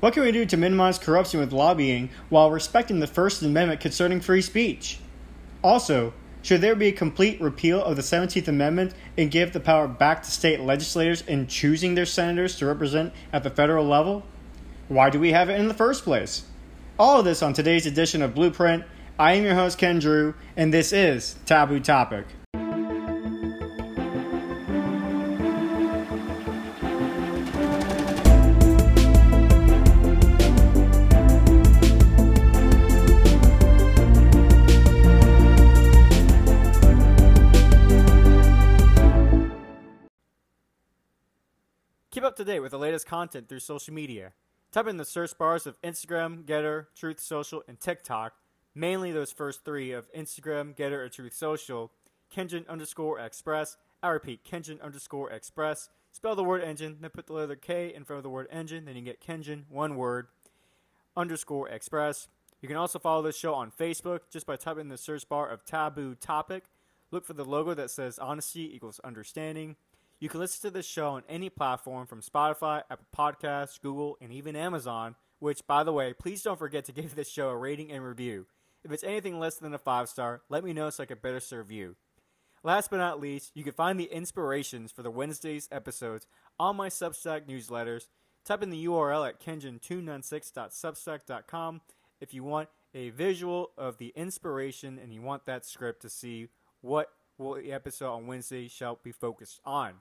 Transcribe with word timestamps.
What 0.00 0.12
can 0.12 0.24
we 0.24 0.32
do 0.32 0.44
to 0.44 0.56
minimize 0.58 0.98
corruption 0.98 1.40
with 1.40 1.52
lobbying 1.52 2.10
while 2.28 2.50
respecting 2.50 3.00
the 3.00 3.06
First 3.06 3.42
Amendment 3.42 3.80
concerning 3.80 4.20
free 4.20 4.42
speech? 4.42 4.98
Also, 5.62 6.12
should 6.42 6.60
there 6.60 6.74
be 6.74 6.88
a 6.88 6.92
complete 6.92 7.40
repeal 7.40 7.82
of 7.82 7.96
the 7.96 8.02
17th 8.02 8.46
Amendment 8.46 8.92
and 9.16 9.30
give 9.30 9.52
the 9.52 9.58
power 9.58 9.88
back 9.88 10.22
to 10.22 10.30
state 10.30 10.60
legislators 10.60 11.22
in 11.22 11.46
choosing 11.46 11.94
their 11.94 12.04
senators 12.04 12.56
to 12.56 12.66
represent 12.66 13.14
at 13.32 13.42
the 13.42 13.50
federal 13.50 13.86
level? 13.86 14.22
Why 14.88 15.08
do 15.08 15.18
we 15.18 15.32
have 15.32 15.48
it 15.48 15.58
in 15.58 15.66
the 15.66 15.74
first 15.74 16.04
place? 16.04 16.44
All 16.98 17.18
of 17.18 17.24
this 17.24 17.42
on 17.42 17.54
today's 17.54 17.86
edition 17.86 18.20
of 18.20 18.34
Blueprint. 18.34 18.84
I 19.18 19.32
am 19.32 19.44
your 19.44 19.54
host, 19.54 19.78
Ken 19.78 19.98
Drew, 19.98 20.34
and 20.58 20.74
this 20.74 20.92
is 20.92 21.36
Taboo 21.46 21.80
Topic. 21.80 22.26
Date 42.46 42.60
with 42.60 42.70
the 42.70 42.78
latest 42.78 43.06
content 43.06 43.48
through 43.48 43.58
social 43.58 43.92
media. 43.92 44.32
Type 44.70 44.86
in 44.86 44.98
the 44.98 45.04
search 45.04 45.36
bars 45.36 45.66
of 45.66 45.80
Instagram, 45.82 46.44
Gettr, 46.44 46.86
Truth 46.94 47.18
Social, 47.18 47.64
and 47.66 47.80
TikTok, 47.80 48.34
mainly 48.72 49.10
those 49.10 49.32
first 49.32 49.64
three 49.64 49.90
of 49.90 50.10
Instagram, 50.12 50.76
Gettr, 50.76 51.04
or 51.04 51.08
Truth 51.08 51.34
Social, 51.34 51.90
Kengine 52.34 52.68
underscore 52.68 53.18
Express. 53.18 53.76
I 54.00 54.10
repeat, 54.10 54.44
Kengine 54.44 54.80
underscore 54.80 55.30
Express. 55.30 55.88
Spell 56.12 56.36
the 56.36 56.44
word 56.44 56.62
engine, 56.62 56.98
then 57.00 57.10
put 57.10 57.26
the 57.26 57.32
letter 57.32 57.56
K 57.56 57.92
in 57.92 58.04
front 58.04 58.18
of 58.18 58.22
the 58.22 58.30
word 58.30 58.46
engine, 58.50 58.84
then 58.84 58.96
you 58.96 59.02
get 59.02 59.20
Kengine, 59.20 59.64
one 59.68 59.96
word, 59.96 60.28
underscore 61.16 61.68
Express. 61.68 62.28
You 62.62 62.68
can 62.68 62.76
also 62.76 63.00
follow 63.00 63.22
this 63.22 63.36
show 63.36 63.54
on 63.54 63.72
Facebook 63.72 64.20
just 64.30 64.46
by 64.46 64.56
typing 64.56 64.82
in 64.82 64.88
the 64.88 64.96
search 64.96 65.28
bar 65.28 65.48
of 65.48 65.64
Taboo 65.64 66.14
Topic. 66.14 66.64
Look 67.10 67.24
for 67.24 67.34
the 67.34 67.44
logo 67.44 67.74
that 67.74 67.90
says 67.90 68.18
Honesty 68.18 68.74
equals 68.74 69.00
Understanding. 69.02 69.76
You 70.18 70.30
can 70.30 70.40
listen 70.40 70.62
to 70.62 70.70
this 70.74 70.86
show 70.86 71.10
on 71.10 71.24
any 71.28 71.50
platform 71.50 72.06
from 72.06 72.22
Spotify, 72.22 72.82
Apple 72.90 73.04
Podcasts, 73.16 73.80
Google, 73.80 74.16
and 74.20 74.32
even 74.32 74.56
Amazon, 74.56 75.14
which, 75.40 75.66
by 75.66 75.84
the 75.84 75.92
way, 75.92 76.14
please 76.14 76.42
don't 76.42 76.58
forget 76.58 76.86
to 76.86 76.92
give 76.92 77.14
this 77.14 77.30
show 77.30 77.50
a 77.50 77.56
rating 77.56 77.92
and 77.92 78.02
review. 78.02 78.46
If 78.82 78.92
it's 78.92 79.04
anything 79.04 79.38
less 79.38 79.56
than 79.56 79.74
a 79.74 79.78
five 79.78 80.08
star, 80.08 80.40
let 80.48 80.64
me 80.64 80.72
know 80.72 80.88
so 80.90 81.02
I 81.02 81.06
can 81.06 81.18
better 81.20 81.40
serve 81.40 81.70
you. 81.70 81.96
Last 82.62 82.88
but 82.90 82.96
not 82.96 83.20
least, 83.20 83.52
you 83.54 83.62
can 83.62 83.74
find 83.74 84.00
the 84.00 84.10
inspirations 84.12 84.90
for 84.90 85.02
the 85.02 85.10
Wednesday's 85.10 85.68
episodes 85.70 86.26
on 86.58 86.76
my 86.76 86.88
Substack 86.88 87.46
newsletters. 87.46 88.08
Type 88.44 88.62
in 88.62 88.70
the 88.70 88.86
URL 88.86 89.28
at 89.28 89.38
kengine296.substack.com 89.40 91.82
if 92.20 92.32
you 92.32 92.42
want 92.42 92.70
a 92.94 93.10
visual 93.10 93.72
of 93.76 93.98
the 93.98 94.14
inspiration 94.16 94.98
and 95.02 95.12
you 95.12 95.20
want 95.20 95.44
that 95.46 95.66
script 95.66 96.00
to 96.02 96.08
see 96.08 96.48
what 96.80 97.10
will 97.38 97.54
the 97.54 97.72
episode 97.72 98.12
on 98.12 98.26
Wednesday 98.26 98.68
shall 98.68 98.98
be 99.02 99.12
focused 99.12 99.60
on. 99.64 99.94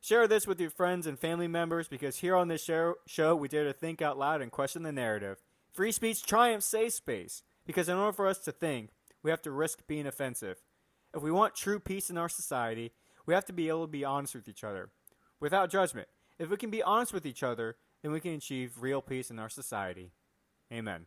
Share 0.00 0.28
this 0.28 0.46
with 0.46 0.60
your 0.60 0.70
friends 0.70 1.06
and 1.06 1.18
family 1.18 1.48
members 1.48 1.88
because 1.88 2.18
here 2.18 2.36
on 2.36 2.48
this 2.48 2.62
show, 2.62 2.94
show 3.06 3.34
we 3.34 3.48
dare 3.48 3.64
to 3.64 3.72
think 3.72 4.00
out 4.00 4.18
loud 4.18 4.40
and 4.40 4.52
question 4.52 4.84
the 4.84 4.92
narrative. 4.92 5.42
Free 5.72 5.92
speech 5.92 6.24
triumphs 6.24 6.66
safe 6.66 6.92
space 6.92 7.42
because 7.66 7.88
in 7.88 7.96
order 7.96 8.12
for 8.12 8.28
us 8.28 8.38
to 8.40 8.52
think, 8.52 8.90
we 9.22 9.30
have 9.30 9.42
to 9.42 9.50
risk 9.50 9.86
being 9.86 10.06
offensive. 10.06 10.58
If 11.14 11.22
we 11.22 11.32
want 11.32 11.54
true 11.54 11.80
peace 11.80 12.10
in 12.10 12.18
our 12.18 12.28
society, 12.28 12.92
we 13.26 13.34
have 13.34 13.46
to 13.46 13.52
be 13.52 13.68
able 13.68 13.82
to 13.86 13.90
be 13.90 14.04
honest 14.04 14.34
with 14.34 14.48
each 14.48 14.62
other 14.62 14.90
without 15.40 15.70
judgment. 15.70 16.08
If 16.38 16.50
we 16.50 16.56
can 16.56 16.70
be 16.70 16.82
honest 16.82 17.12
with 17.12 17.26
each 17.26 17.42
other, 17.42 17.76
then 18.02 18.12
we 18.12 18.20
can 18.20 18.34
achieve 18.34 18.80
real 18.80 19.02
peace 19.02 19.30
in 19.30 19.38
our 19.38 19.48
society. 19.48 20.12
Amen. 20.72 21.06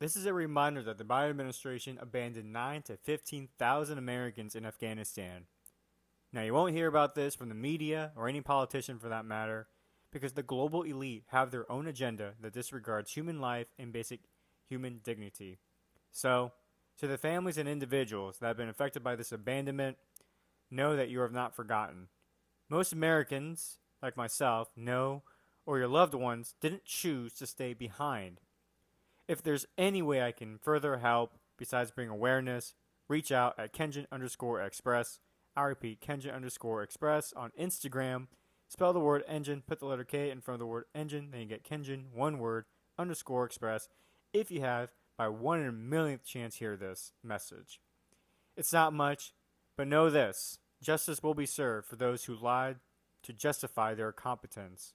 This 0.00 0.16
is 0.16 0.26
a 0.26 0.34
reminder 0.34 0.82
that 0.82 0.98
the 0.98 1.04
Biden 1.04 1.30
administration 1.30 1.98
abandoned 2.00 2.52
9 2.52 2.82
to 2.82 2.96
15,000 2.96 3.96
Americans 3.96 4.56
in 4.56 4.66
Afghanistan. 4.66 5.46
Now, 6.32 6.42
you 6.42 6.52
won't 6.52 6.74
hear 6.74 6.88
about 6.88 7.14
this 7.14 7.36
from 7.36 7.48
the 7.48 7.54
media 7.54 8.10
or 8.16 8.28
any 8.28 8.40
politician 8.40 8.98
for 8.98 9.08
that 9.08 9.24
matter, 9.24 9.68
because 10.10 10.32
the 10.32 10.42
global 10.42 10.82
elite 10.82 11.24
have 11.28 11.50
their 11.50 11.70
own 11.70 11.86
agenda 11.86 12.34
that 12.40 12.52
disregards 12.52 13.12
human 13.12 13.40
life 13.40 13.68
and 13.78 13.92
basic 13.92 14.20
human 14.68 15.00
dignity. 15.04 15.58
So, 16.10 16.52
to 16.98 17.06
the 17.06 17.18
families 17.18 17.58
and 17.58 17.68
individuals 17.68 18.38
that 18.38 18.48
have 18.48 18.56
been 18.56 18.68
affected 18.68 19.04
by 19.04 19.14
this 19.14 19.30
abandonment, 19.30 19.96
know 20.70 20.96
that 20.96 21.08
you 21.08 21.20
have 21.20 21.32
not 21.32 21.54
forgotten. 21.54 22.08
Most 22.68 22.92
Americans, 22.92 23.78
like 24.02 24.16
myself, 24.16 24.70
know 24.76 25.22
or 25.66 25.78
your 25.78 25.88
loved 25.88 26.14
ones 26.14 26.54
didn't 26.60 26.84
choose 26.84 27.32
to 27.34 27.46
stay 27.46 27.74
behind. 27.74 28.40
If 29.26 29.42
there's 29.42 29.66
any 29.78 30.02
way 30.02 30.22
I 30.22 30.32
can 30.32 30.58
further 30.58 30.98
help 30.98 31.38
besides 31.56 31.90
bring 31.90 32.08
awareness, 32.08 32.74
reach 33.08 33.32
out 33.32 33.58
at 33.58 33.72
Kengine 33.72 34.06
underscore 34.12 34.60
express. 34.60 35.20
I 35.56 35.62
repeat, 35.62 36.00
Kengine 36.00 36.34
underscore 36.34 36.82
express 36.82 37.32
on 37.34 37.52
Instagram. 37.58 38.26
Spell 38.68 38.92
the 38.92 39.00
word 39.00 39.24
engine, 39.28 39.62
put 39.66 39.78
the 39.78 39.86
letter 39.86 40.04
K 40.04 40.30
in 40.30 40.40
front 40.40 40.56
of 40.56 40.60
the 40.60 40.66
word 40.66 40.84
engine, 40.94 41.28
then 41.30 41.40
you 41.40 41.46
get 41.46 41.64
Kengine, 41.64 42.06
one 42.12 42.38
word, 42.38 42.64
underscore 42.98 43.44
express. 43.44 43.88
If 44.32 44.50
you 44.50 44.60
have, 44.62 44.90
by 45.16 45.28
one 45.28 45.60
in 45.60 45.68
a 45.68 45.72
millionth 45.72 46.24
chance, 46.24 46.56
hear 46.56 46.76
this 46.76 47.12
message. 47.22 47.80
It's 48.56 48.72
not 48.72 48.92
much, 48.92 49.32
but 49.76 49.86
know 49.86 50.10
this 50.10 50.58
justice 50.82 51.22
will 51.22 51.34
be 51.34 51.46
served 51.46 51.86
for 51.86 51.96
those 51.96 52.24
who 52.24 52.34
lied 52.34 52.76
to 53.22 53.32
justify 53.32 53.94
their 53.94 54.12
competence. 54.12 54.92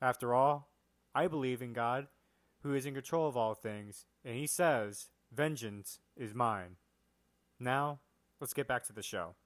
After 0.00 0.34
all, 0.34 0.70
I 1.14 1.28
believe 1.28 1.60
in 1.60 1.72
God 1.72 2.06
who 2.66 2.74
is 2.74 2.84
in 2.84 2.94
control 2.94 3.28
of 3.28 3.36
all 3.36 3.54
things, 3.54 4.06
and 4.24 4.34
he 4.34 4.46
says, 4.46 5.08
Vengeance 5.32 6.00
is 6.16 6.34
mine. 6.34 6.76
Now, 7.60 8.00
let's 8.40 8.52
get 8.52 8.66
back 8.66 8.84
to 8.86 8.92
the 8.92 9.02
show. 9.02 9.36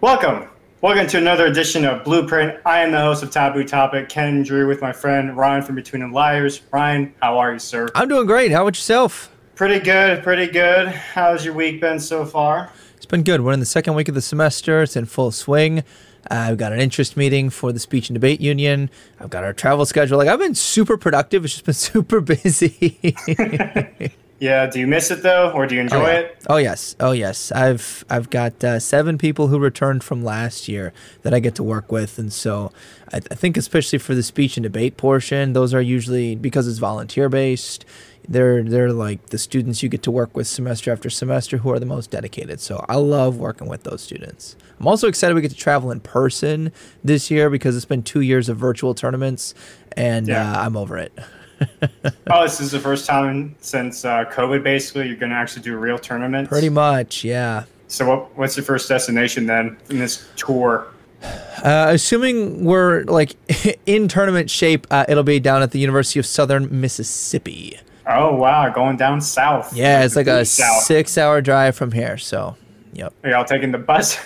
Welcome. 0.00 0.48
Welcome 0.80 1.08
to 1.08 1.18
another 1.18 1.46
edition 1.46 1.84
of 1.84 2.04
Blueprint. 2.04 2.60
I 2.64 2.78
am 2.84 2.92
the 2.92 3.00
host 3.00 3.24
of 3.24 3.32
Taboo 3.32 3.64
Topic, 3.64 4.08
Ken 4.08 4.44
Drew, 4.44 4.68
with 4.68 4.80
my 4.80 4.92
friend 4.92 5.36
Ryan 5.36 5.64
from 5.64 5.74
Between 5.74 6.02
the 6.02 6.14
Liars. 6.14 6.60
Ryan, 6.70 7.12
how 7.20 7.38
are 7.38 7.52
you, 7.52 7.58
sir? 7.58 7.88
I'm 7.96 8.08
doing 8.08 8.26
great. 8.26 8.52
How 8.52 8.62
about 8.62 8.76
yourself? 8.76 9.34
Pretty 9.58 9.80
good, 9.80 10.22
pretty 10.22 10.46
good. 10.46 10.86
How's 10.86 11.44
your 11.44 11.52
week 11.52 11.80
been 11.80 11.98
so 11.98 12.24
far? 12.24 12.70
It's 12.96 13.06
been 13.06 13.24
good. 13.24 13.40
We're 13.40 13.50
in 13.50 13.58
the 13.58 13.66
second 13.66 13.94
week 13.94 14.08
of 14.08 14.14
the 14.14 14.22
semester. 14.22 14.82
It's 14.82 14.94
in 14.94 15.06
full 15.06 15.32
swing. 15.32 15.82
I've 16.30 16.58
got 16.58 16.72
an 16.72 16.78
interest 16.78 17.16
meeting 17.16 17.50
for 17.50 17.72
the 17.72 17.80
Speech 17.80 18.08
and 18.08 18.14
Debate 18.14 18.40
Union. 18.40 18.88
I've 19.18 19.30
got 19.30 19.42
our 19.42 19.52
travel 19.52 19.84
schedule. 19.84 20.16
Like 20.16 20.28
I've 20.28 20.38
been 20.38 20.54
super 20.54 20.96
productive. 20.96 21.44
It's 21.44 21.54
just 21.54 21.64
been 21.64 21.74
super 21.74 22.20
busy. 22.20 23.16
yeah. 24.38 24.66
Do 24.66 24.80
you 24.80 24.86
miss 24.86 25.10
it 25.10 25.22
though, 25.22 25.50
or 25.50 25.66
do 25.66 25.74
you 25.74 25.80
enjoy 25.80 25.96
oh, 25.96 26.06
yeah. 26.06 26.18
it? 26.18 26.44
Oh 26.48 26.56
yes. 26.56 26.96
Oh 27.00 27.12
yes. 27.12 27.52
I've 27.52 28.04
I've 28.08 28.30
got 28.30 28.62
uh, 28.62 28.78
seven 28.78 29.18
people 29.18 29.48
who 29.48 29.58
returned 29.58 30.04
from 30.04 30.22
last 30.22 30.68
year 30.68 30.92
that 31.22 31.34
I 31.34 31.40
get 31.40 31.54
to 31.56 31.62
work 31.62 31.90
with, 31.92 32.18
and 32.18 32.32
so 32.32 32.72
I, 33.12 33.16
I 33.16 33.34
think 33.34 33.56
especially 33.56 33.98
for 33.98 34.14
the 34.14 34.22
speech 34.22 34.56
and 34.56 34.64
debate 34.64 34.96
portion, 34.96 35.52
those 35.52 35.74
are 35.74 35.80
usually 35.80 36.34
because 36.34 36.68
it's 36.68 36.78
volunteer 36.78 37.28
based 37.28 37.84
they're 38.28 38.62
they're 38.62 38.92
like 38.92 39.26
the 39.30 39.38
students 39.38 39.82
you 39.82 39.88
get 39.88 40.02
to 40.02 40.10
work 40.10 40.36
with 40.36 40.46
semester 40.46 40.92
after 40.92 41.08
semester 41.08 41.56
who 41.56 41.70
are 41.70 41.78
the 41.78 41.86
most 41.86 42.10
dedicated. 42.10 42.60
So 42.60 42.84
I 42.88 42.96
love 42.96 43.38
working 43.38 43.68
with 43.68 43.84
those 43.84 44.02
students. 44.02 44.54
I'm 44.78 44.86
also 44.86 45.08
excited 45.08 45.34
we 45.34 45.40
get 45.40 45.50
to 45.50 45.56
travel 45.56 45.90
in 45.90 46.00
person 46.00 46.72
this 47.02 47.30
year 47.30 47.48
because 47.48 47.74
it's 47.74 47.86
been 47.86 48.02
two 48.02 48.20
years 48.20 48.48
of 48.48 48.58
virtual 48.58 48.94
tournaments, 48.94 49.54
and 49.96 50.28
yeah. 50.28 50.52
uh, 50.52 50.64
I'm 50.64 50.76
over 50.76 50.98
it. 50.98 51.18
oh, 52.30 52.42
this 52.42 52.60
is 52.60 52.70
the 52.70 52.80
first 52.80 53.06
time 53.06 53.56
since 53.60 54.04
uh, 54.04 54.24
COVID. 54.26 54.62
Basically, 54.62 55.08
you're 55.08 55.16
going 55.16 55.30
to 55.30 55.36
actually 55.36 55.62
do 55.62 55.74
a 55.74 55.78
real 55.78 55.98
tournaments. 55.98 56.48
Pretty 56.48 56.68
much, 56.68 57.24
yeah. 57.24 57.64
So, 57.88 58.06
what, 58.06 58.36
what's 58.36 58.56
your 58.56 58.64
first 58.64 58.88
destination 58.88 59.46
then 59.46 59.76
in 59.88 59.98
this 59.98 60.28
tour? 60.36 60.88
Uh, 61.22 61.86
assuming 61.88 62.64
we're 62.64 63.02
like 63.04 63.36
in 63.86 64.08
tournament 64.08 64.50
shape, 64.50 64.86
uh, 64.90 65.04
it'll 65.08 65.24
be 65.24 65.40
down 65.40 65.62
at 65.62 65.72
the 65.72 65.78
University 65.78 66.20
of 66.20 66.26
Southern 66.26 66.80
Mississippi. 66.80 67.78
Oh 68.06 68.34
wow, 68.34 68.70
going 68.70 68.96
down 68.96 69.20
south. 69.20 69.74
Yeah, 69.76 70.04
it's 70.04 70.16
like 70.16 70.28
a 70.28 70.44
south. 70.44 70.84
six-hour 70.84 71.42
drive 71.42 71.76
from 71.76 71.92
here. 71.92 72.16
So, 72.16 72.56
yep. 72.94 73.12
Are 73.22 73.30
y'all 73.30 73.44
taking 73.44 73.70
the 73.70 73.78
bus? 73.78 74.18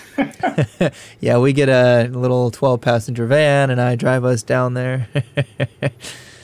yeah, 1.21 1.39
we 1.39 1.53
get 1.53 1.69
a 1.69 2.09
little 2.13 2.51
twelve-passenger 2.51 3.27
van, 3.27 3.71
and 3.71 3.81
I 3.81 3.97
drive 3.97 4.25
us 4.25 4.43
down 4.43 4.75
there. 4.75 5.09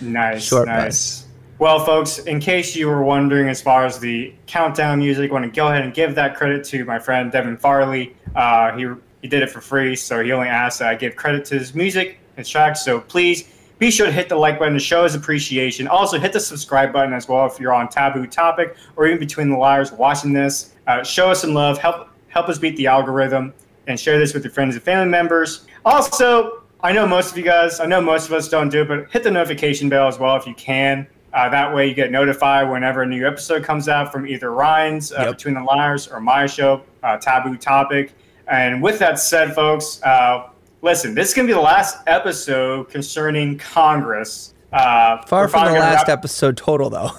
Nice, 0.00 0.44
Short 0.44 0.66
nice. 0.66 1.22
Bus. 1.22 1.24
Well, 1.58 1.84
folks, 1.84 2.20
in 2.20 2.38
case 2.38 2.76
you 2.76 2.86
were 2.86 3.02
wondering, 3.02 3.48
as 3.48 3.60
far 3.60 3.84
as 3.84 3.98
the 3.98 4.32
countdown 4.46 5.00
music, 5.00 5.30
I 5.30 5.32
want 5.32 5.44
to 5.44 5.50
go 5.50 5.66
ahead 5.66 5.82
and 5.82 5.92
give 5.92 6.14
that 6.14 6.36
credit 6.36 6.64
to 6.66 6.84
my 6.84 7.00
friend 7.00 7.32
Devin 7.32 7.56
Farley. 7.56 8.14
Uh, 8.36 8.76
he 8.76 8.86
he 9.22 9.28
did 9.28 9.42
it 9.42 9.50
for 9.50 9.60
free, 9.60 9.96
so 9.96 10.22
he 10.22 10.30
only 10.30 10.46
asked 10.46 10.78
that 10.78 10.88
I 10.88 10.94
give 10.94 11.16
credit 11.16 11.44
to 11.46 11.58
his 11.58 11.74
music 11.74 12.18
and 12.36 12.46
tracks. 12.46 12.84
So 12.84 13.00
please 13.00 13.52
be 13.78 13.90
sure 13.90 14.06
to 14.06 14.12
hit 14.12 14.28
the 14.28 14.36
like 14.36 14.58
button 14.58 14.74
to 14.74 14.80
show 14.80 15.02
his 15.02 15.16
appreciation. 15.16 15.88
Also, 15.88 16.18
hit 16.18 16.32
the 16.32 16.40
subscribe 16.40 16.92
button 16.92 17.12
as 17.12 17.28
well 17.28 17.46
if 17.46 17.58
you're 17.58 17.74
on 17.74 17.88
Taboo 17.88 18.26
Topic 18.26 18.76
or 18.94 19.06
even 19.06 19.18
Between 19.18 19.50
the 19.50 19.56
Liars 19.56 19.90
watching 19.90 20.32
this. 20.32 20.74
Uh, 20.86 21.02
show 21.02 21.30
us 21.30 21.40
some 21.40 21.54
love. 21.54 21.78
Help 21.78 22.08
help 22.28 22.48
us 22.48 22.58
beat 22.58 22.76
the 22.76 22.86
algorithm 22.86 23.52
and 23.88 23.98
share 23.98 24.18
this 24.18 24.34
with 24.34 24.44
your 24.44 24.52
friends 24.52 24.74
and 24.74 24.84
family 24.84 25.08
members. 25.08 25.66
Also, 25.84 26.62
I 26.80 26.92
know 26.92 27.06
most 27.08 27.32
of 27.32 27.38
you 27.38 27.42
guys, 27.42 27.80
I 27.80 27.86
know 27.86 28.00
most 28.00 28.26
of 28.26 28.32
us 28.32 28.48
don't 28.48 28.69
do 28.69 28.82
it, 28.82 28.88
but 28.88 29.10
hit 29.10 29.25
the 29.25 29.32
notification 29.32 29.88
bell 29.88 30.06
as 30.06 30.19
well 30.19 30.36
if 30.36 30.46
you 30.46 30.54
can. 30.54 31.08
Uh, 31.34 31.48
that 31.48 31.75
way, 31.75 31.88
you 31.88 31.94
get 31.94 32.12
notified 32.12 32.70
whenever 32.70 33.02
a 33.02 33.06
new 33.06 33.26
episode 33.26 33.64
comes 33.64 33.88
out 33.88 34.12
from 34.12 34.26
either 34.26 34.52
Ryan's 34.52 35.12
uh, 35.12 35.22
yep. 35.22 35.36
Between 35.36 35.54
the 35.54 35.62
Liars 35.62 36.06
or 36.06 36.20
my 36.20 36.46
show, 36.46 36.82
uh, 37.02 37.16
Taboo 37.19 37.56
Topic. 37.56 38.12
And 38.46 38.80
with 38.80 38.98
that 39.00 39.19
said, 39.19 39.54
folks, 39.54 40.00
uh, 40.04 40.50
listen, 40.80 41.14
this 41.14 41.28
is 41.28 41.34
going 41.34 41.48
to 41.48 41.50
be 41.52 41.54
the 41.54 41.60
last 41.60 41.98
episode 42.06 42.88
concerning 42.88 43.58
Congress. 43.58 44.54
Uh, 44.72 45.20
far 45.26 45.48
from 45.48 45.66
the 45.66 45.72
last 45.72 46.06
wrap- 46.06 46.19
episode 46.19 46.56
total, 46.56 46.90
though. 46.90 47.10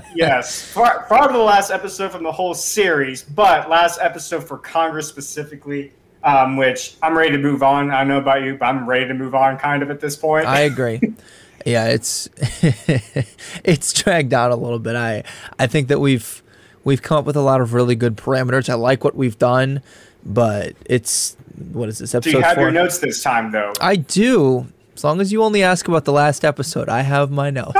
yes, 0.14 0.62
far, 0.62 1.06
far 1.08 1.24
from 1.24 1.34
the 1.34 1.42
last 1.42 1.70
episode 1.70 2.12
from 2.12 2.22
the 2.22 2.32
whole 2.32 2.54
series, 2.54 3.22
but 3.22 3.70
last 3.70 3.98
episode 4.02 4.44
for 4.44 4.58
Congress 4.58 5.08
specifically, 5.08 5.92
um, 6.28 6.56
which 6.56 6.94
I'm 7.02 7.16
ready 7.16 7.32
to 7.32 7.38
move 7.38 7.62
on. 7.62 7.90
I 7.90 8.00
don't 8.00 8.08
know 8.08 8.18
about 8.18 8.42
you, 8.42 8.56
but 8.56 8.66
I'm 8.66 8.86
ready 8.86 9.08
to 9.08 9.14
move 9.14 9.34
on 9.34 9.58
kind 9.58 9.82
of 9.82 9.90
at 9.90 10.00
this 10.00 10.16
point. 10.16 10.46
I 10.46 10.60
agree. 10.60 11.00
yeah, 11.64 11.86
it's 11.86 12.28
it's 13.64 13.92
dragged 13.94 14.34
out 14.34 14.50
a 14.50 14.56
little 14.56 14.78
bit. 14.78 14.94
I 14.94 15.24
I 15.58 15.66
think 15.66 15.88
that 15.88 16.00
we've 16.00 16.42
we've 16.84 17.00
come 17.00 17.18
up 17.18 17.24
with 17.24 17.36
a 17.36 17.40
lot 17.40 17.60
of 17.60 17.72
really 17.72 17.94
good 17.94 18.16
parameters. 18.16 18.68
I 18.68 18.74
like 18.74 19.04
what 19.04 19.14
we've 19.14 19.38
done, 19.38 19.82
but 20.24 20.74
it's 20.84 21.36
what 21.72 21.88
is 21.88 21.98
this 21.98 22.14
episode? 22.14 22.30
Do 22.30 22.38
you 22.38 22.44
have 22.44 22.56
four? 22.56 22.64
your 22.64 22.72
notes 22.72 22.98
this 22.98 23.22
time, 23.22 23.50
though? 23.50 23.72
I 23.80 23.96
do. 23.96 24.66
As 24.94 25.04
long 25.04 25.20
as 25.20 25.32
you 25.32 25.44
only 25.44 25.62
ask 25.62 25.86
about 25.86 26.04
the 26.04 26.12
last 26.12 26.44
episode, 26.44 26.88
I 26.88 27.02
have 27.02 27.30
my 27.30 27.50
notes. 27.50 27.72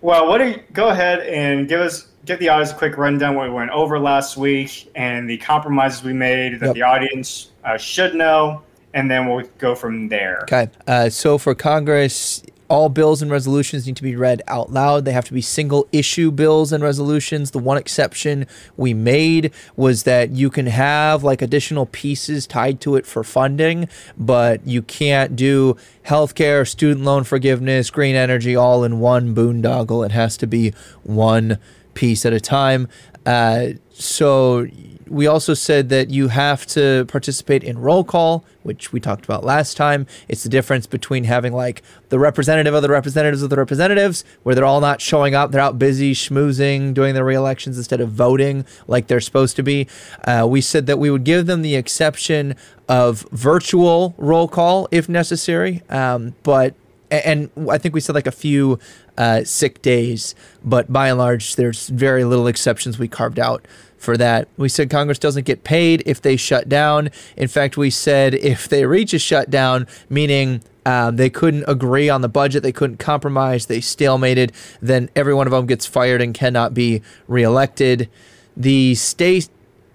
well, 0.00 0.26
what 0.26 0.38
do 0.38 0.48
you, 0.48 0.60
go 0.72 0.88
ahead 0.88 1.20
and 1.20 1.68
give 1.68 1.80
us 1.80 2.08
give 2.28 2.38
the 2.38 2.48
audience 2.50 2.72
a 2.72 2.74
quick 2.74 2.98
rundown 2.98 3.34
what 3.34 3.48
we 3.48 3.54
went 3.54 3.70
over 3.70 3.98
last 3.98 4.36
week 4.36 4.90
and 4.94 5.28
the 5.28 5.38
compromises 5.38 6.04
we 6.04 6.12
made 6.12 6.60
that 6.60 6.66
yep. 6.66 6.74
the 6.74 6.82
audience 6.82 7.52
uh, 7.64 7.78
should 7.78 8.14
know, 8.14 8.62
and 8.92 9.10
then 9.10 9.26
we'll 9.26 9.46
go 9.56 9.74
from 9.74 10.08
there. 10.08 10.42
Okay. 10.42 10.68
Uh, 10.86 11.08
so 11.08 11.38
for 11.38 11.54
Congress, 11.54 12.42
all 12.68 12.90
bills 12.90 13.22
and 13.22 13.30
resolutions 13.30 13.86
need 13.86 13.96
to 13.96 14.02
be 14.02 14.14
read 14.14 14.42
out 14.46 14.70
loud. 14.70 15.06
They 15.06 15.12
have 15.12 15.24
to 15.24 15.32
be 15.32 15.40
single 15.40 15.88
issue 15.90 16.30
bills 16.30 16.70
and 16.70 16.84
resolutions. 16.84 17.52
The 17.52 17.58
one 17.58 17.78
exception 17.78 18.46
we 18.76 18.92
made 18.92 19.52
was 19.74 20.02
that 20.02 20.30
you 20.30 20.50
can 20.50 20.66
have 20.66 21.24
like 21.24 21.40
additional 21.40 21.86
pieces 21.86 22.46
tied 22.46 22.78
to 22.82 22.96
it 22.96 23.06
for 23.06 23.24
funding, 23.24 23.88
but 24.18 24.66
you 24.66 24.82
can't 24.82 25.34
do 25.34 25.78
healthcare, 26.04 26.68
student 26.68 27.06
loan 27.06 27.24
forgiveness, 27.24 27.90
green 27.90 28.14
energy 28.14 28.54
all 28.54 28.84
in 28.84 29.00
one 29.00 29.34
boondoggle. 29.34 30.04
It 30.04 30.12
has 30.12 30.36
to 30.36 30.46
be 30.46 30.74
one 31.02 31.58
piece 31.98 32.24
at 32.24 32.32
a 32.32 32.38
time. 32.38 32.86
Uh, 33.26 33.70
so 33.92 34.68
we 35.08 35.26
also 35.26 35.52
said 35.52 35.88
that 35.88 36.10
you 36.10 36.28
have 36.28 36.64
to 36.64 37.04
participate 37.08 37.64
in 37.64 37.76
roll 37.76 38.04
call, 38.04 38.44
which 38.62 38.92
we 38.92 39.00
talked 39.00 39.24
about 39.24 39.42
last 39.42 39.76
time. 39.76 40.06
It's 40.28 40.44
the 40.44 40.48
difference 40.48 40.86
between 40.86 41.24
having 41.24 41.52
like 41.52 41.82
the 42.08 42.18
representative 42.20 42.72
of 42.72 42.82
the 42.82 42.88
representatives 42.88 43.42
of 43.42 43.50
the 43.50 43.56
representatives, 43.56 44.24
where 44.44 44.54
they're 44.54 44.64
all 44.64 44.80
not 44.80 45.00
showing 45.00 45.34
up, 45.34 45.50
they're 45.50 45.60
out 45.60 45.76
busy 45.76 46.14
schmoozing, 46.14 46.94
doing 46.94 47.14
their 47.14 47.24
re-elections 47.24 47.76
instead 47.76 48.00
of 48.00 48.12
voting 48.12 48.64
like 48.86 49.08
they're 49.08 49.20
supposed 49.20 49.56
to 49.56 49.64
be. 49.64 49.88
Uh, 50.24 50.46
we 50.48 50.60
said 50.60 50.86
that 50.86 51.00
we 51.00 51.10
would 51.10 51.24
give 51.24 51.46
them 51.46 51.62
the 51.62 51.74
exception 51.74 52.54
of 52.88 53.26
virtual 53.32 54.14
roll 54.18 54.46
call 54.46 54.86
if 54.92 55.08
necessary, 55.08 55.82
um, 55.90 56.36
but 56.44 56.76
and 57.10 57.50
I 57.70 57.78
think 57.78 57.94
we 57.94 58.00
said 58.00 58.14
like 58.14 58.26
a 58.26 58.32
few 58.32 58.78
uh, 59.18 59.44
sick 59.44 59.82
days, 59.82 60.34
but 60.64 60.90
by 60.90 61.08
and 61.08 61.18
large, 61.18 61.56
there's 61.56 61.88
very 61.88 62.24
little 62.24 62.46
exceptions 62.46 62.98
we 62.98 63.08
carved 63.08 63.38
out 63.38 63.66
for 63.98 64.16
that. 64.16 64.48
We 64.56 64.68
said 64.68 64.88
Congress 64.88 65.18
doesn't 65.18 65.44
get 65.44 65.64
paid 65.64 66.04
if 66.06 66.22
they 66.22 66.36
shut 66.36 66.68
down. 66.68 67.10
In 67.36 67.48
fact, 67.48 67.76
we 67.76 67.90
said 67.90 68.34
if 68.34 68.68
they 68.68 68.86
reach 68.86 69.12
a 69.12 69.18
shutdown, 69.18 69.88
meaning 70.08 70.62
um, 70.86 71.16
they 71.16 71.28
couldn't 71.28 71.64
agree 71.66 72.08
on 72.08 72.22
the 72.22 72.28
budget, 72.28 72.62
they 72.62 72.72
couldn't 72.72 72.98
compromise, 72.98 73.66
they 73.66 73.80
stalemated, 73.80 74.52
then 74.80 75.10
every 75.16 75.34
one 75.34 75.46
of 75.46 75.50
them 75.50 75.66
gets 75.66 75.84
fired 75.84 76.22
and 76.22 76.32
cannot 76.32 76.72
be 76.72 77.02
reelected. 77.26 78.08
The 78.56 78.94
state 78.94 79.50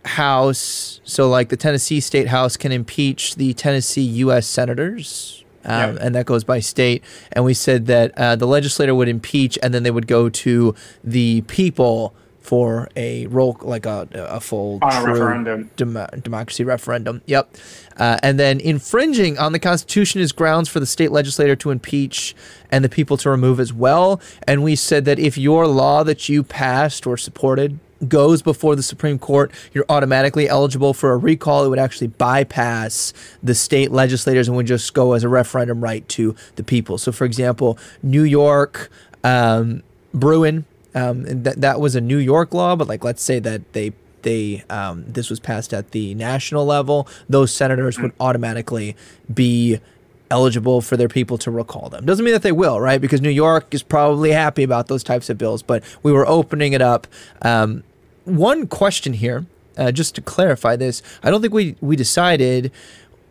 house, 0.06 1.00
so 1.06 1.30
like 1.30 1.48
the 1.48 1.58
Tennessee 1.58 2.02
state 2.02 2.28
house, 2.28 2.58
can 2.58 2.74
impeach 2.74 3.36
the 3.36 3.54
Tennessee 3.54 4.02
U.S. 4.02 4.46
senators. 4.46 5.43
Um, 5.65 5.94
yep. 5.94 5.98
and 6.01 6.15
that 6.15 6.25
goes 6.25 6.44
by 6.44 6.60
state. 6.60 7.04
And 7.31 7.45
we 7.45 7.54
said 7.54 7.86
that 7.88 8.18
uh, 8.18 8.36
the 8.36 8.48
legislator 8.48 8.94
would 8.94 9.07
impeach, 9.07 9.57
and 9.63 9.74
then 9.74 9.83
they 9.83 9.92
would 9.92 10.07
go 10.07 10.30
to 10.30 10.75
the 11.04 11.42
people 11.42 12.13
for 12.44 12.89
a 12.98 13.25
roll 13.27 13.57
like 13.62 13.86
a, 13.86 14.06
a 14.13 14.39
full 14.42 14.77
on 14.81 14.92
a 14.92 15.06
referendum 15.06 15.71
dem- 15.77 16.07
democracy 16.21 16.65
referendum. 16.65 17.21
Yep. 17.25 17.56
Uh, 17.95 18.18
and 18.21 18.38
then 18.38 18.60
infringing 18.60 19.38
on 19.38 19.54
the 19.54 19.60
Constitution 19.60 20.19
is 20.19 20.33
grounds 20.33 20.68
for 20.68 20.81
the 20.81 20.86
state 20.86 21.12
legislator 21.12 21.56
to 21.56 21.71
impeach 21.71 22.36
and 22.69 22.83
the 22.83 22.89
people 22.89 23.15
to 23.18 23.30
remove 23.30 23.62
as 23.62 23.71
well. 23.71 24.19
And 24.45 24.62
we 24.62 24.75
said 24.75 25.06
that 25.06 25.19
if 25.19 25.38
your 25.38 25.68
law 25.68 26.04
that 26.04 26.27
you 26.27 26.44
passed 26.44 27.07
or 27.07 27.15
supported 27.15 27.80
goes 28.07 28.41
before 28.41 28.75
the 28.75 28.83
Supreme 28.83 29.19
Court, 29.19 29.51
you're 29.73 29.85
automatically 29.89 30.47
eligible 30.47 30.94
for 30.94 31.11
a 31.11 31.17
recall. 31.17 31.65
It 31.65 31.69
would 31.69 31.79
actually 31.79 32.07
bypass 32.07 33.13
the 33.41 33.55
state 33.55 33.91
legislators 33.91 34.47
and 34.47 34.57
would 34.57 34.67
just 34.67 34.94
go 34.94 35.13
as 35.13 35.23
a 35.23 35.29
referendum 35.29 35.81
right 35.81 36.07
to 36.09 36.35
the 36.55 36.63
people. 36.63 36.97
So, 36.97 37.11
for 37.11 37.25
example, 37.25 37.77
New 38.01 38.23
York, 38.23 38.89
um, 39.23 39.83
Bruen, 40.13 40.65
um, 40.95 41.44
that 41.44 41.61
that 41.61 41.79
was 41.79 41.95
a 41.95 42.01
New 42.01 42.17
York 42.17 42.53
law, 42.53 42.75
but 42.75 42.88
like 42.88 43.03
let's 43.03 43.23
say 43.23 43.39
that 43.39 43.73
they 43.73 43.94
they 44.21 44.63
um, 44.69 45.05
this 45.07 45.29
was 45.29 45.39
passed 45.39 45.73
at 45.73 45.91
the 45.91 46.13
national 46.15 46.65
level, 46.65 47.07
those 47.29 47.51
senators 47.51 48.00
would 48.00 48.13
automatically 48.19 48.95
be 49.33 49.79
eligible 50.31 50.81
for 50.81 50.97
their 50.97 51.07
people 51.07 51.38
to 51.38 51.51
recall 51.51 51.89
them. 51.89 52.05
Doesn't 52.05 52.25
mean 52.25 52.33
that 52.33 52.41
they 52.41 52.51
will, 52.51 52.81
right? 52.81 53.00
Because 53.00 53.21
New 53.21 53.29
York 53.29 53.73
is 53.73 53.83
probably 53.83 54.31
happy 54.31 54.63
about 54.63 54.88
those 54.88 55.03
types 55.03 55.29
of 55.29 55.38
bills, 55.38 55.61
but 55.61 55.83
we 56.01 56.11
were 56.11 56.27
opening 56.27 56.73
it 56.73 56.81
up. 56.81 57.05
Um, 57.44 57.83
one 58.25 58.68
question 58.68 59.14
here, 59.14 59.46
uh, 59.78 59.92
just 59.92 60.16
to 60.16 60.22
clarify 60.22 60.75
this, 60.75 61.02
I 61.24 61.31
don't 61.31 61.42
think 61.42 61.54
we 61.54 61.75
we 61.81 61.96
decided. 61.96 62.72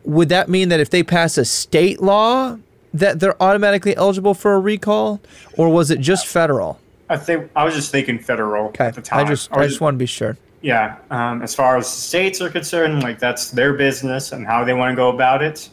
Would 0.05 0.31
that 0.31 0.49
mean 0.49 0.69
that 0.71 0.81
if 0.81 0.91
they 0.91 1.05
pass 1.05 1.39
a 1.39 1.45
state 1.45 2.03
law, 2.03 2.59
that 2.93 3.21
they're 3.21 3.41
automatically 3.41 3.95
eligible 3.97 4.35
for 4.35 4.55
a 4.55 4.59
recall, 4.59 5.21
or 5.57 5.69
was 5.69 5.91
it 5.91 6.01
just 6.01 6.27
federal? 6.27 6.81
I 7.09 7.17
think 7.17 7.51
I 7.55 7.65
was 7.65 7.75
just 7.75 7.93
thinking 7.93 8.19
federal 8.19 8.67
okay. 8.69 8.87
at 8.87 8.95
the 8.95 9.03
time. 9.03 9.27
I 9.27 9.29
just 9.29 9.53
I, 9.53 9.61
I 9.61 9.67
just 9.67 9.81
want 9.81 9.95
to 9.95 9.99
be 9.99 10.07
sure. 10.07 10.37
Yeah, 10.61 10.97
um, 11.11 11.43
as 11.43 11.55
far 11.55 11.77
as 11.77 11.89
states 11.89 12.41
are 12.41 12.49
concerned, 12.49 13.03
like 13.03 13.19
that's 13.19 13.51
their 13.51 13.75
business 13.75 14.33
and 14.33 14.47
how 14.47 14.65
they 14.65 14.75
want 14.75 14.93
to 14.93 14.97
go 14.97 15.09
about 15.11 15.43
it. 15.43 15.69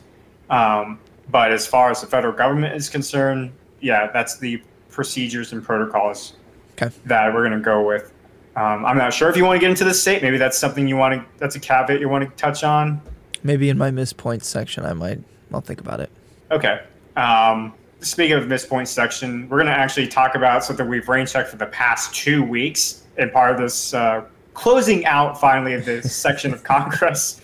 Um, 0.50 1.00
but 1.30 1.52
as 1.52 1.68
far 1.68 1.92
as 1.92 2.02
the 2.02 2.08
federal 2.08 2.34
government 2.34 2.76
is 2.76 2.90
concerned, 2.90 3.52
yeah, 3.82 4.12
that's 4.12 4.38
the 4.38 4.62
procedures 4.90 5.54
and 5.54 5.64
protocols 5.64 6.34
okay. 6.74 6.94
that 7.06 7.34
we're 7.34 7.48
going 7.48 7.58
to 7.58 7.64
go 7.64 7.86
with. 7.86 8.12
Um, 8.56 8.86
I'm 8.86 8.98
not 8.98 9.13
sure 9.13 9.29
if 9.29 9.38
you 9.38 9.46
want 9.46 9.56
to 9.56 9.60
get 9.60 9.70
into 9.70 9.84
the 9.84 9.94
state. 9.94 10.22
Maybe 10.22 10.38
that's 10.38 10.58
something 10.58 10.88
you 10.88 10.98
want 10.98 11.15
to. 11.15 11.25
That's 11.38 11.56
a 11.56 11.60
caveat 11.60 12.00
you 12.00 12.10
want 12.10 12.29
to 12.29 12.36
touch 12.36 12.63
on. 12.63 13.01
Maybe 13.44 13.70
in 13.70 13.77
my 13.77 13.91
miss 13.91 14.12
points 14.12 14.48
section, 14.48 14.86
I 14.86 14.94
might. 14.94 15.20
I'll 15.53 15.62
think 15.62 15.79
about 15.79 16.00
it. 16.00 16.10
Okay. 16.51 16.82
Um, 17.15 17.74
speaking 18.01 18.36
of 18.38 18.48
miss 18.48 18.65
points 18.65 18.91
section, 18.91 19.48
we're 19.50 19.58
going 19.58 19.68
to 19.68 19.77
actually 19.77 20.08
talk 20.08 20.36
about 20.36 20.63
something 20.63 20.88
we've 20.88 21.08
rain 21.08 21.25
checked 21.25 21.50
for 21.50 21.58
the 21.58 21.65
past 21.68 22.13
two 22.13 22.44
weeks 22.44 23.03
and 23.18 23.32
part 23.32 23.51
of 23.51 23.60
this 23.60 23.94
uh, 23.94 24.24
closing 24.53 25.06
out 25.06 25.39
finally 25.39 25.74
of 25.74 25.86
this 25.86 26.15
section 26.15 26.53
of 26.53 26.63
Congress, 26.63 27.41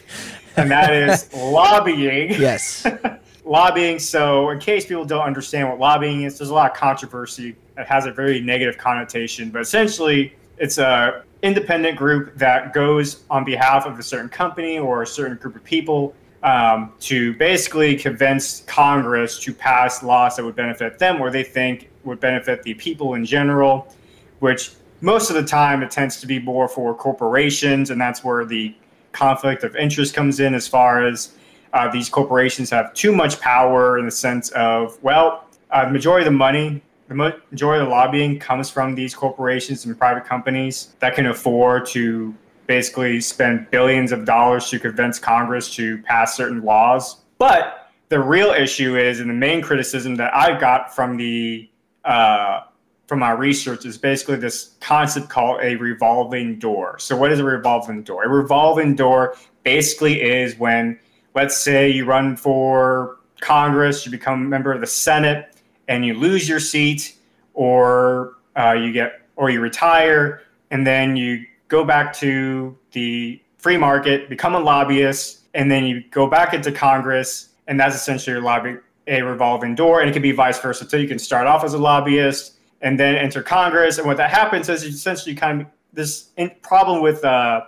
and 0.57 0.69
that 0.71 0.93
is 0.93 1.31
lobbying. 1.33 2.31
Yes. 2.39 2.85
lobbying. 3.45 4.00
So, 4.00 4.50
in 4.50 4.59
case 4.59 4.85
people 4.85 5.05
don't 5.05 5.24
understand 5.24 5.69
what 5.69 5.79
lobbying 5.79 6.24
is, 6.24 6.38
there's 6.38 6.50
a 6.50 6.53
lot 6.53 6.71
of 6.71 6.77
controversy. 6.77 7.55
It 7.77 7.88
has 7.88 8.05
a 8.05 8.12
very 8.12 8.41
negative 8.41 8.77
connotation, 8.77 9.50
but 9.50 9.62
essentially, 9.62 10.33
it's 10.57 10.77
a 10.77 11.24
independent 11.41 11.97
group 11.97 12.35
that 12.38 12.74
goes 12.74 13.24
on 13.29 13.43
behalf 13.43 13.85
of 13.85 14.00
a 14.00 14.03
certain 14.03 14.29
company 14.29 14.79
or 14.79 15.03
a 15.03 15.07
certain 15.07 15.38
group 15.38 15.55
of 15.55 15.63
people 15.63 16.15
um, 16.43 16.93
to 17.00 17.33
basically 17.35 17.95
convince 17.95 18.62
Congress 18.62 19.39
to 19.39 19.53
pass 19.53 20.03
laws 20.03 20.35
that 20.35 20.45
would 20.45 20.55
benefit 20.55 21.00
them 21.00 21.21
or 21.21 21.29
they 21.29 21.43
think 21.43 21.89
would 22.03 22.19
benefit 22.19 22.63
the 22.63 22.74
people 22.75 23.15
in 23.15 23.25
general, 23.25 23.93
which 24.39 24.71
most 25.01 25.29
of 25.29 25.35
the 25.35 25.43
time 25.43 25.83
it 25.83 25.91
tends 25.91 26.19
to 26.21 26.27
be 26.27 26.39
more 26.39 26.67
for 26.67 26.95
corporations, 26.95 27.89
and 27.89 28.00
that's 28.00 28.24
where 28.24 28.45
the 28.45 28.74
conflict 29.12 29.63
of 29.63 29.75
interest 29.75 30.13
comes 30.13 30.39
in 30.39 30.53
as 30.53 30.67
far 30.67 31.05
as 31.05 31.35
uh, 31.74 31.91
these 31.91 32.09
corporations 32.09 32.69
have 32.69 32.93
too 32.93 33.13
much 33.13 33.39
power 33.39 33.97
in 33.97 34.05
the 34.05 34.12
sense 34.12 34.50
of, 34.51 35.01
well, 35.03 35.45
uh, 35.71 35.85
the 35.85 35.91
majority 35.91 36.25
of 36.25 36.31
the 36.31 36.38
money, 36.38 36.81
the 37.07 37.13
majority 37.13 37.81
of 37.81 37.88
the 37.88 37.91
lobbying 37.91 38.39
comes 38.39 38.69
from 38.69 38.95
these 38.95 39.13
corporations 39.13 39.85
and 39.85 39.97
private 39.97 40.25
companies 40.25 40.95
that 41.00 41.15
can 41.15 41.27
afford 41.27 41.85
to 41.88 42.33
basically 42.67 43.21
spend 43.21 43.69
billions 43.69 44.12
of 44.12 44.25
dollars 44.25 44.69
to 44.69 44.79
convince 44.79 45.19
Congress 45.19 45.74
to 45.75 46.00
pass 46.00 46.35
certain 46.35 46.63
laws. 46.63 47.17
But 47.38 47.91
the 48.09 48.19
real 48.19 48.50
issue 48.50 48.97
is, 48.97 49.19
and 49.19 49.29
the 49.29 49.35
main 49.35 49.62
criticism 49.62 50.15
that 50.15 50.35
I 50.35 50.59
got 50.59 50.95
from 50.95 51.17
the 51.17 51.69
uh, 52.03 52.62
from 53.07 53.19
my 53.19 53.31
research 53.31 53.85
is 53.85 53.97
basically 53.97 54.35
this 54.38 54.75
concept 54.79 55.29
called 55.29 55.59
a 55.62 55.75
revolving 55.75 56.57
door. 56.57 56.97
So, 56.97 57.15
what 57.15 57.31
is 57.31 57.39
a 57.39 57.43
revolving 57.43 58.03
door? 58.03 58.24
A 58.24 58.29
revolving 58.29 58.95
door 58.95 59.35
basically 59.63 60.21
is 60.21 60.57
when, 60.57 61.00
let's 61.35 61.57
say, 61.57 61.89
you 61.89 62.05
run 62.05 62.35
for 62.35 63.17
Congress, 63.41 64.05
you 64.05 64.12
become 64.12 64.41
a 64.41 64.45
member 64.45 64.71
of 64.71 64.81
the 64.81 64.88
Senate, 64.88 65.54
and 65.88 66.06
you 66.06 66.13
lose 66.13 66.48
your 66.48 66.60
seat, 66.60 67.15
or 67.54 68.36
uh, 68.56 68.74
you 68.74 68.92
get, 68.92 69.22
or 69.36 69.50
you 69.50 69.62
retire, 69.62 70.42
and 70.72 70.86
then 70.86 71.15
you 71.15 71.46
go 71.68 71.84
back 71.84 72.13
to 72.13 72.77
the 72.92 73.42
free 73.58 73.77
market, 73.77 74.30
become 74.30 74.56
a 74.56 74.60
lobbyist, 74.60 75.39
and 75.54 75.72
then 75.72 75.86
you 75.86 76.04
go 76.12 76.27
back 76.27 76.54
into 76.54 76.72
Congress, 76.72 77.50
and 77.68 77.80
that's 77.80 77.96
essentially 77.96 78.34
your 78.34 78.44
lobby 78.44 78.77
a 79.08 79.22
revolving 79.22 79.75
door, 79.75 80.01
and 80.01 80.10
it 80.10 80.13
can 80.13 80.22
be 80.22 80.32
vice 80.32 80.60
versa. 80.60 80.89
So 80.89 80.98
you 80.98 81.08
can 81.08 81.20
start 81.20 81.48
off 81.48 81.63
as 81.63 81.74
a 81.74 81.77
lobbyist 81.77 82.54
and 82.82 83.00
then 83.00 83.15
enter 83.15 83.42
Congress, 83.44 83.98
and 83.98 84.08
what 84.08 84.18
that 84.18 84.32
happens 84.32 84.68
is 84.70 84.84
essentially 84.84 85.36
kind 85.36 85.62
of 85.62 85.68
this 85.94 86.30
problem 86.62 87.01
with 87.01 87.24
uh, 87.24 87.62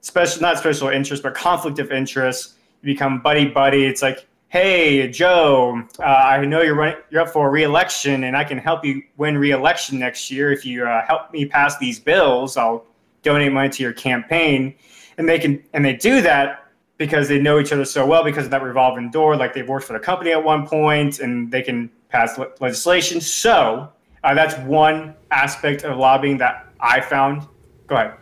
special, 0.00 0.42
not 0.42 0.58
special 0.58 0.88
interest, 0.88 1.22
but 1.22 1.34
conflict 1.34 1.78
of 1.78 1.90
interest. 1.92 2.54
You 2.82 2.92
become 2.92 3.20
buddy 3.20 3.46
buddy. 3.46 3.86
It's 3.86 4.02
like, 4.02 4.26
hey 4.50 5.08
Joe, 5.08 5.80
uh, 6.00 6.02
I 6.02 6.44
know 6.44 6.60
you're 6.60 7.02
you're 7.08 7.22
up 7.22 7.30
for 7.30 7.50
reelection, 7.50 8.24
and 8.24 8.36
I 8.36 8.44
can 8.44 8.58
help 8.58 8.84
you 8.84 9.02
win 9.16 9.38
reelection 9.38 9.98
next 9.98 10.30
year 10.30 10.52
if 10.52 10.66
you 10.66 10.84
uh, 10.84 11.06
help 11.06 11.32
me 11.32 11.46
pass 11.46 11.78
these 11.78 11.98
bills. 11.98 12.56
I'll 12.56 12.84
donate 13.22 13.52
money 13.52 13.70
to 13.70 13.82
your 13.82 13.92
campaign, 13.92 14.74
and 15.16 15.28
they 15.28 15.38
can 15.38 15.62
and 15.72 15.84
they 15.84 15.94
do 15.94 16.20
that 16.22 16.66
because 16.98 17.28
they 17.28 17.40
know 17.40 17.58
each 17.58 17.72
other 17.72 17.84
so 17.84 18.04
well 18.04 18.22
because 18.22 18.44
of 18.44 18.50
that 18.50 18.62
revolving 18.62 19.10
door. 19.10 19.36
Like 19.36 19.54
they've 19.54 19.68
worked 19.68 19.86
for 19.86 19.94
the 19.94 20.00
company 20.00 20.32
at 20.32 20.44
one 20.44 20.66
point 20.66 21.20
and 21.20 21.50
they 21.50 21.62
can 21.62 21.90
pass 22.10 22.36
le- 22.36 22.50
legislation. 22.60 23.22
So 23.22 23.90
uh, 24.22 24.34
that's 24.34 24.54
one 24.66 25.14
aspect 25.30 25.84
of 25.84 25.96
lobbying 25.96 26.36
that 26.38 26.66
I 26.78 27.00
found. 27.00 27.48
Go 27.86 27.94
ahead. 27.94 28.16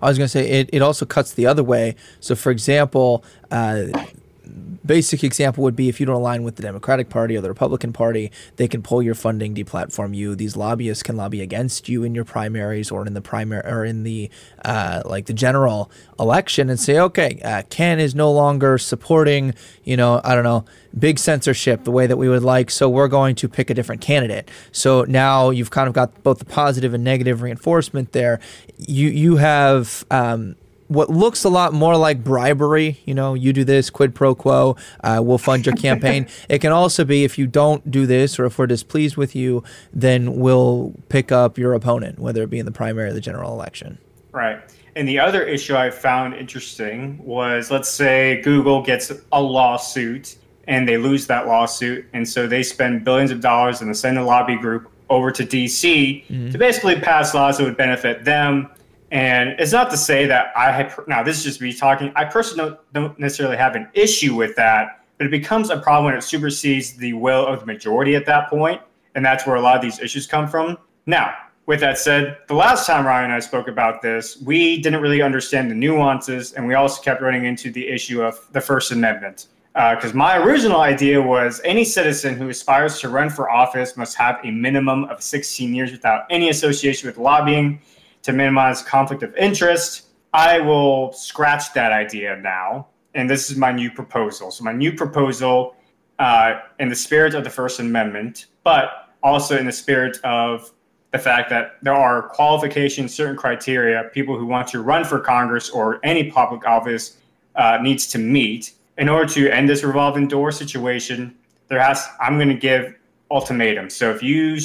I 0.00 0.08
was 0.08 0.18
going 0.18 0.26
to 0.26 0.30
say 0.30 0.48
it, 0.48 0.70
it 0.72 0.82
also 0.82 1.04
cuts 1.04 1.32
the 1.32 1.46
other 1.46 1.64
way. 1.64 1.96
So, 2.20 2.36
for 2.36 2.52
example, 2.52 3.24
uh, 3.50 3.86
basic 4.84 5.24
example 5.24 5.62
would 5.64 5.76
be 5.76 5.88
if 5.88 6.00
you 6.00 6.06
don't 6.06 6.16
align 6.16 6.42
with 6.42 6.56
the 6.56 6.62
Democratic 6.62 7.08
Party 7.08 7.36
or 7.36 7.40
the 7.40 7.48
Republican 7.48 7.92
Party, 7.92 8.30
they 8.56 8.68
can 8.68 8.82
pull 8.82 9.02
your 9.02 9.14
funding, 9.14 9.54
deplatform 9.54 10.14
you. 10.14 10.34
These 10.34 10.56
lobbyists 10.56 11.02
can 11.02 11.16
lobby 11.16 11.40
against 11.40 11.88
you 11.88 12.04
in 12.04 12.14
your 12.14 12.24
primaries 12.24 12.90
or 12.90 13.06
in 13.06 13.14
the 13.14 13.20
primary 13.20 13.62
or 13.64 13.84
in 13.84 14.02
the 14.02 14.30
uh, 14.64 15.02
like 15.04 15.26
the 15.26 15.32
general 15.32 15.90
election 16.18 16.70
and 16.70 16.78
say, 16.78 16.98
okay, 16.98 17.40
uh, 17.44 17.62
Ken 17.70 17.98
is 17.98 18.14
no 18.14 18.30
longer 18.30 18.78
supporting, 18.78 19.54
you 19.84 19.96
know, 19.96 20.20
I 20.24 20.34
don't 20.34 20.44
know, 20.44 20.64
big 20.98 21.18
censorship 21.18 21.84
the 21.84 21.90
way 21.90 22.06
that 22.06 22.16
we 22.16 22.28
would 22.28 22.42
like, 22.42 22.70
so 22.70 22.88
we're 22.88 23.08
going 23.08 23.34
to 23.36 23.48
pick 23.48 23.70
a 23.70 23.74
different 23.74 24.00
candidate. 24.00 24.50
So 24.72 25.04
now 25.04 25.50
you've 25.50 25.70
kind 25.70 25.88
of 25.88 25.94
got 25.94 26.22
both 26.22 26.38
the 26.38 26.44
positive 26.44 26.94
and 26.94 27.02
negative 27.02 27.42
reinforcement 27.42 28.12
there. 28.12 28.40
You 28.78 29.08
you 29.08 29.36
have 29.36 30.04
um, 30.10 30.56
what 30.92 31.10
looks 31.10 31.44
a 31.44 31.48
lot 31.48 31.72
more 31.72 31.96
like 31.96 32.22
bribery. 32.22 33.00
You 33.04 33.14
know, 33.14 33.34
you 33.34 33.52
do 33.52 33.64
this, 33.64 33.90
quid 33.90 34.14
pro 34.14 34.34
quo, 34.34 34.76
uh, 35.02 35.20
we'll 35.22 35.38
fund 35.38 35.66
your 35.66 35.74
campaign. 35.76 36.26
it 36.48 36.60
can 36.60 36.72
also 36.72 37.04
be 37.04 37.24
if 37.24 37.38
you 37.38 37.46
don't 37.46 37.90
do 37.90 38.06
this 38.06 38.38
or 38.38 38.44
if 38.44 38.58
we're 38.58 38.66
displeased 38.66 39.16
with 39.16 39.34
you, 39.34 39.62
then 39.92 40.36
we'll 40.36 40.94
pick 41.08 41.32
up 41.32 41.58
your 41.58 41.74
opponent, 41.74 42.18
whether 42.18 42.42
it 42.42 42.50
be 42.50 42.58
in 42.58 42.66
the 42.66 42.72
primary 42.72 43.10
or 43.10 43.12
the 43.12 43.20
general 43.20 43.52
election. 43.52 43.98
Right. 44.32 44.60
And 44.94 45.08
the 45.08 45.18
other 45.18 45.42
issue 45.42 45.74
I 45.74 45.90
found 45.90 46.34
interesting 46.34 47.22
was 47.24 47.70
let's 47.70 47.88
say 47.88 48.42
Google 48.42 48.82
gets 48.82 49.10
a 49.32 49.40
lawsuit 49.40 50.36
and 50.68 50.86
they 50.86 50.96
lose 50.96 51.26
that 51.26 51.46
lawsuit. 51.46 52.06
And 52.12 52.28
so 52.28 52.46
they 52.46 52.62
spend 52.62 53.04
billions 53.04 53.30
of 53.30 53.40
dollars 53.40 53.80
and 53.80 53.90
they 53.90 53.94
send 53.94 54.18
a 54.18 54.24
lobby 54.24 54.56
group 54.56 54.90
over 55.10 55.30
to 55.30 55.44
DC 55.44 56.24
mm-hmm. 56.26 56.50
to 56.50 56.58
basically 56.58 56.98
pass 56.98 57.34
laws 57.34 57.58
that 57.58 57.64
would 57.64 57.76
benefit 57.76 58.24
them 58.24 58.70
and 59.12 59.50
it's 59.60 59.72
not 59.72 59.90
to 59.90 59.96
say 59.98 60.24
that 60.24 60.52
I 60.56 60.72
have, 60.72 60.98
now 61.06 61.22
this 61.22 61.36
is 61.36 61.44
just 61.44 61.60
me 61.60 61.74
talking, 61.74 62.10
I 62.16 62.24
personally 62.24 62.70
don't, 62.70 62.92
don't 62.94 63.18
necessarily 63.18 63.58
have 63.58 63.76
an 63.76 63.86
issue 63.92 64.34
with 64.34 64.56
that, 64.56 65.04
but 65.18 65.26
it 65.26 65.30
becomes 65.30 65.68
a 65.68 65.78
problem 65.78 66.06
when 66.06 66.14
it 66.14 66.22
supersedes 66.22 66.94
the 66.94 67.12
will 67.12 67.46
of 67.46 67.60
the 67.60 67.66
majority 67.66 68.16
at 68.16 68.24
that 68.24 68.48
point, 68.48 68.80
And 69.14 69.22
that's 69.22 69.46
where 69.46 69.56
a 69.56 69.60
lot 69.60 69.76
of 69.76 69.82
these 69.82 70.00
issues 70.00 70.26
come 70.26 70.48
from. 70.48 70.78
Now, 71.04 71.34
with 71.66 71.80
that 71.80 71.98
said, 71.98 72.38
the 72.48 72.54
last 72.54 72.86
time 72.86 73.06
Ryan 73.06 73.26
and 73.26 73.34
I 73.34 73.40
spoke 73.40 73.68
about 73.68 74.00
this, 74.00 74.40
we 74.40 74.80
didn't 74.80 75.02
really 75.02 75.20
understand 75.20 75.70
the 75.70 75.74
nuances, 75.74 76.54
and 76.54 76.66
we 76.66 76.72
also 76.72 77.02
kept 77.02 77.20
running 77.20 77.44
into 77.44 77.70
the 77.70 77.86
issue 77.86 78.22
of 78.22 78.40
the 78.52 78.62
First 78.62 78.92
Amendment. 78.92 79.48
Because 79.74 80.12
uh, 80.12 80.16
my 80.16 80.38
original 80.38 80.80
idea 80.80 81.20
was 81.20 81.60
any 81.64 81.84
citizen 81.84 82.36
who 82.36 82.48
aspires 82.48 82.98
to 83.00 83.10
run 83.10 83.28
for 83.28 83.50
office 83.50 83.96
must 83.96 84.16
have 84.16 84.38
a 84.42 84.50
minimum 84.50 85.04
of 85.04 85.22
16 85.22 85.74
years 85.74 85.92
without 85.92 86.24
any 86.30 86.48
association 86.48 87.06
with 87.06 87.18
lobbying 87.18 87.80
to 88.22 88.32
minimize 88.32 88.82
conflict 88.82 89.22
of 89.22 89.34
interest. 89.36 90.08
I 90.32 90.60
will 90.60 91.12
scratch 91.12 91.72
that 91.74 91.92
idea 91.92 92.36
now. 92.36 92.88
And 93.14 93.28
this 93.28 93.50
is 93.50 93.56
my 93.56 93.72
new 93.72 93.90
proposal. 93.90 94.50
So, 94.50 94.64
my 94.64 94.72
new 94.72 94.92
proposal, 94.94 95.76
uh, 96.18 96.60
in 96.78 96.88
the 96.88 96.96
spirit 96.96 97.34
of 97.34 97.44
the 97.44 97.50
First 97.50 97.80
Amendment, 97.80 98.46
but 98.64 99.14
also 99.22 99.58
in 99.58 99.66
the 99.66 99.72
spirit 99.72 100.18
of 100.24 100.72
the 101.12 101.18
fact 101.18 101.50
that 101.50 101.76
there 101.82 101.94
are 101.94 102.22
qualifications, 102.28 103.14
certain 103.14 103.36
criteria, 103.36 104.04
people 104.14 104.38
who 104.38 104.46
want 104.46 104.66
to 104.68 104.80
run 104.80 105.04
for 105.04 105.20
Congress 105.20 105.68
or 105.68 106.00
any 106.02 106.30
public 106.30 106.66
office 106.66 107.18
uh, 107.54 107.78
needs 107.82 108.06
to 108.06 108.18
meet. 108.18 108.72
In 108.98 109.08
order 109.08 109.30
to 109.34 109.50
end 109.50 109.68
this 109.68 109.84
revolving 109.84 110.26
door 110.26 110.50
situation, 110.52 111.34
there 111.68 111.80
has 111.80 112.06
I'm 112.20 112.36
going 112.36 112.48
to 112.48 112.54
give 112.54 112.94
ultimatums. 113.30 113.94
So 113.94 114.10
if 114.10 114.22
you 114.22 114.58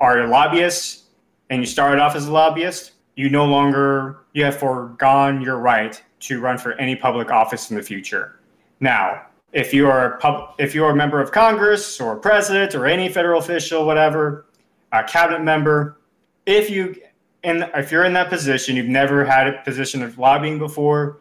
are 0.00 0.20
a 0.20 0.26
lobbyist 0.26 1.04
and 1.50 1.62
you 1.62 1.66
started 1.66 2.00
off 2.00 2.14
as 2.14 2.26
a 2.26 2.32
lobbyist, 2.32 2.92
you 3.16 3.30
no 3.30 3.44
longer 3.44 4.18
you 4.34 4.44
have 4.44 4.56
foregone 4.56 5.40
your 5.40 5.58
right 5.58 6.00
to 6.20 6.40
run 6.40 6.58
for 6.58 6.74
any 6.74 6.94
public 6.94 7.30
office 7.30 7.70
in 7.70 7.76
the 7.76 7.82
future. 7.82 8.38
Now, 8.80 9.26
if 9.52 9.72
you 9.72 9.88
are 9.88 10.14
a 10.14 10.18
pub, 10.18 10.54
if 10.58 10.74
you 10.74 10.84
are 10.84 10.92
a 10.92 10.96
member 10.96 11.20
of 11.20 11.32
Congress 11.32 12.00
or 12.00 12.16
president 12.16 12.74
or 12.74 12.86
any 12.86 13.08
federal 13.08 13.40
official, 13.40 13.86
whatever, 13.86 14.46
a 14.92 15.02
cabinet 15.02 15.42
member, 15.42 15.98
if 16.44 16.68
you 16.70 16.94
and 17.42 17.70
if 17.74 17.90
you're 17.90 18.04
in 18.04 18.12
that 18.12 18.28
position, 18.28 18.76
you've 18.76 18.86
never 18.86 19.24
had 19.24 19.46
a 19.46 19.62
position 19.62 20.02
of 20.02 20.18
lobbying 20.18 20.58
before, 20.58 21.18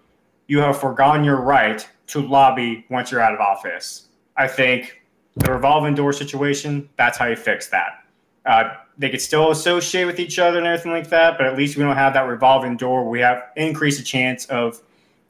you 0.47 0.59
have 0.59 0.79
foregone 0.79 1.23
your 1.23 1.37
right 1.37 1.87
to 2.07 2.19
lobby 2.19 2.85
once 2.89 3.11
you're 3.11 3.21
out 3.21 3.33
of 3.33 3.39
office. 3.39 4.07
I 4.35 4.47
think 4.47 5.01
the 5.35 5.51
revolving 5.51 5.95
door 5.95 6.13
situation, 6.13 6.89
that's 6.97 7.17
how 7.17 7.25
you 7.25 7.35
fix 7.35 7.67
that. 7.67 8.04
Uh, 8.45 8.75
they 8.97 9.09
could 9.09 9.21
still 9.21 9.51
associate 9.51 10.05
with 10.05 10.19
each 10.19 10.39
other 10.39 10.57
and 10.57 10.67
everything 10.67 10.91
like 10.91 11.09
that, 11.09 11.37
but 11.37 11.47
at 11.47 11.57
least 11.57 11.77
we 11.77 11.83
don't 11.83 11.95
have 11.95 12.13
that 12.13 12.27
revolving 12.27 12.77
door. 12.77 13.09
We 13.09 13.19
have 13.19 13.43
increased 13.55 13.97
the 13.97 14.05
chance 14.05 14.45
of 14.45 14.81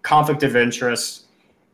conflict 0.02 0.44
of 0.44 0.56
interest 0.56 1.26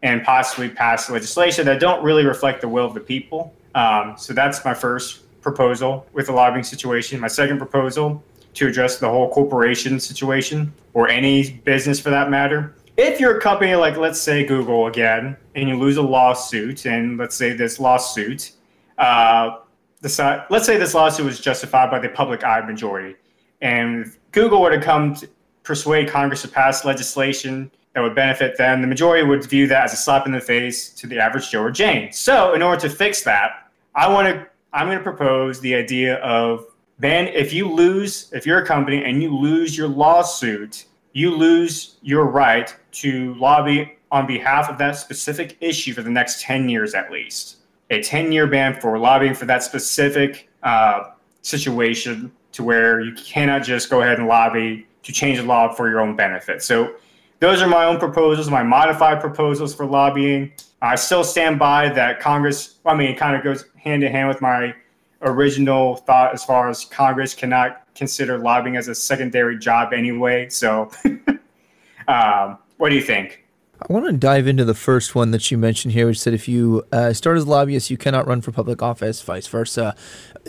and 0.03 0.23
possibly 0.23 0.69
pass 0.69 1.09
legislation 1.09 1.65
that 1.65 1.79
don't 1.79 2.03
really 2.03 2.25
reflect 2.25 2.61
the 2.61 2.67
will 2.67 2.85
of 2.85 2.93
the 2.93 2.99
people. 2.99 3.53
Um, 3.75 4.15
so 4.17 4.33
that's 4.33 4.63
my 4.63 4.73
first 4.73 5.41
proposal 5.41 6.05
with 6.13 6.27
the 6.27 6.31
lobbying 6.31 6.63
situation. 6.63 7.19
My 7.19 7.27
second 7.27 7.57
proposal 7.57 8.23
to 8.53 8.67
address 8.67 8.97
the 8.97 9.09
whole 9.09 9.31
corporation 9.31 9.99
situation 9.99 10.73
or 10.93 11.07
any 11.07 11.51
business 11.63 11.99
for 11.99 12.09
that 12.09 12.29
matter. 12.29 12.75
If 12.97 13.19
you're 13.19 13.37
a 13.37 13.41
company 13.41 13.75
like, 13.75 13.97
let's 13.97 14.19
say, 14.19 14.45
Google 14.45 14.87
again, 14.87 15.37
and 15.55 15.69
you 15.69 15.77
lose 15.77 15.97
a 15.97 16.01
lawsuit, 16.01 16.85
and 16.85 17.17
let's 17.17 17.35
say 17.35 17.53
this 17.53 17.79
lawsuit 17.79 18.51
uh, 18.97 19.59
let's 20.03 20.65
say 20.65 20.77
this 20.77 20.93
lawsuit 20.93 21.25
was 21.25 21.39
justified 21.39 21.91
by 21.91 21.99
the 21.99 22.09
public 22.09 22.43
eye 22.43 22.61
majority, 22.61 23.15
and 23.61 24.11
Google 24.31 24.61
were 24.61 24.71
to 24.71 24.81
come 24.81 25.15
to 25.15 25.29
persuade 25.63 26.09
Congress 26.09 26.41
to 26.41 26.47
pass 26.47 26.83
legislation 26.85 27.71
that 27.93 28.01
would 28.01 28.15
benefit 28.15 28.57
them, 28.57 28.81
the 28.81 28.87
majority 28.87 29.27
would 29.27 29.43
view 29.45 29.67
that 29.67 29.83
as 29.83 29.93
a 29.93 29.97
slap 29.97 30.25
in 30.25 30.31
the 30.31 30.39
face 30.39 30.89
to 30.89 31.07
the 31.07 31.19
average 31.19 31.51
Joe 31.51 31.63
or 31.63 31.71
Jane. 31.71 32.11
So, 32.11 32.53
in 32.53 32.61
order 32.61 32.79
to 32.81 32.89
fix 32.89 33.23
that, 33.23 33.69
I 33.95 34.07
want 34.07 34.27
to 34.27 34.47
I'm 34.73 34.87
going 34.87 34.97
to 34.97 35.03
propose 35.03 35.59
the 35.59 35.75
idea 35.75 36.15
of 36.17 36.65
ban 36.99 37.27
if 37.27 37.51
you 37.51 37.69
lose 37.69 38.31
if 38.33 38.45
you're 38.45 38.59
a 38.59 38.65
company 38.65 39.03
and 39.03 39.21
you 39.21 39.35
lose 39.35 39.77
your 39.77 39.89
lawsuit, 39.89 40.85
you 41.13 41.35
lose 41.35 41.97
your 42.01 42.25
right 42.25 42.73
to 42.93 43.33
lobby 43.35 43.97
on 44.11 44.25
behalf 44.25 44.69
of 44.69 44.77
that 44.77 44.95
specific 44.95 45.57
issue 45.59 45.93
for 45.93 46.01
the 46.01 46.09
next 46.09 46.41
10 46.41 46.69
years 46.69 46.93
at 46.93 47.11
least 47.11 47.57
a 47.91 48.01
10 48.01 48.31
year 48.31 48.47
ban 48.47 48.79
for 48.79 48.97
lobbying 48.97 49.35
for 49.35 49.45
that 49.45 49.63
specific 49.63 50.49
uh, 50.63 51.11
situation 51.43 52.31
to 52.53 52.63
where 52.63 53.01
you 53.01 53.13
cannot 53.13 53.63
just 53.63 53.89
go 53.89 54.01
ahead 54.01 54.17
and 54.17 54.27
lobby 54.27 54.87
to 55.03 55.11
change 55.11 55.37
the 55.37 55.43
law 55.43 55.71
for 55.71 55.89
your 55.89 55.99
own 55.99 56.15
benefit. 56.15 56.63
So 56.63 56.95
those 57.39 57.61
are 57.61 57.67
my 57.67 57.85
own 57.85 57.99
proposals, 57.99 58.49
my 58.49 58.63
modified 58.63 59.19
proposals 59.19 59.75
for 59.75 59.85
lobbying. 59.85 60.51
I 60.81 60.95
still 60.95 61.23
stand 61.23 61.59
by 61.59 61.89
that 61.89 62.19
Congress, 62.19 62.77
I 62.85 62.95
mean, 62.95 63.11
it 63.11 63.17
kind 63.17 63.35
of 63.35 63.43
goes 63.43 63.65
hand 63.75 64.03
in 64.03 64.11
hand 64.11 64.29
with 64.29 64.41
my 64.41 64.73
original 65.21 65.97
thought 65.97 66.33
as 66.33 66.43
far 66.43 66.69
as 66.69 66.85
Congress 66.85 67.33
cannot 67.33 67.85
consider 67.93 68.37
lobbying 68.37 68.77
as 68.77 68.87
a 68.87 68.95
secondary 68.95 69.57
job 69.57 69.93
anyway. 69.93 70.49
So, 70.49 70.91
um, 72.07 72.57
what 72.77 72.89
do 72.89 72.95
you 72.95 73.01
think? 73.01 73.43
I 73.89 73.91
want 73.91 74.05
to 74.05 74.13
dive 74.13 74.45
into 74.45 74.63
the 74.63 74.75
first 74.75 75.15
one 75.15 75.31
that 75.31 75.49
you 75.49 75.57
mentioned 75.57 75.93
here, 75.93 76.05
which 76.05 76.19
said 76.19 76.35
if 76.35 76.47
you 76.47 76.85
uh, 76.91 77.13
start 77.13 77.37
as 77.37 77.45
a 77.45 77.49
lobbyist, 77.49 77.89
you 77.89 77.97
cannot 77.97 78.27
run 78.27 78.39
for 78.41 78.51
public 78.51 78.83
office, 78.83 79.21
vice 79.23 79.47
versa. 79.47 79.95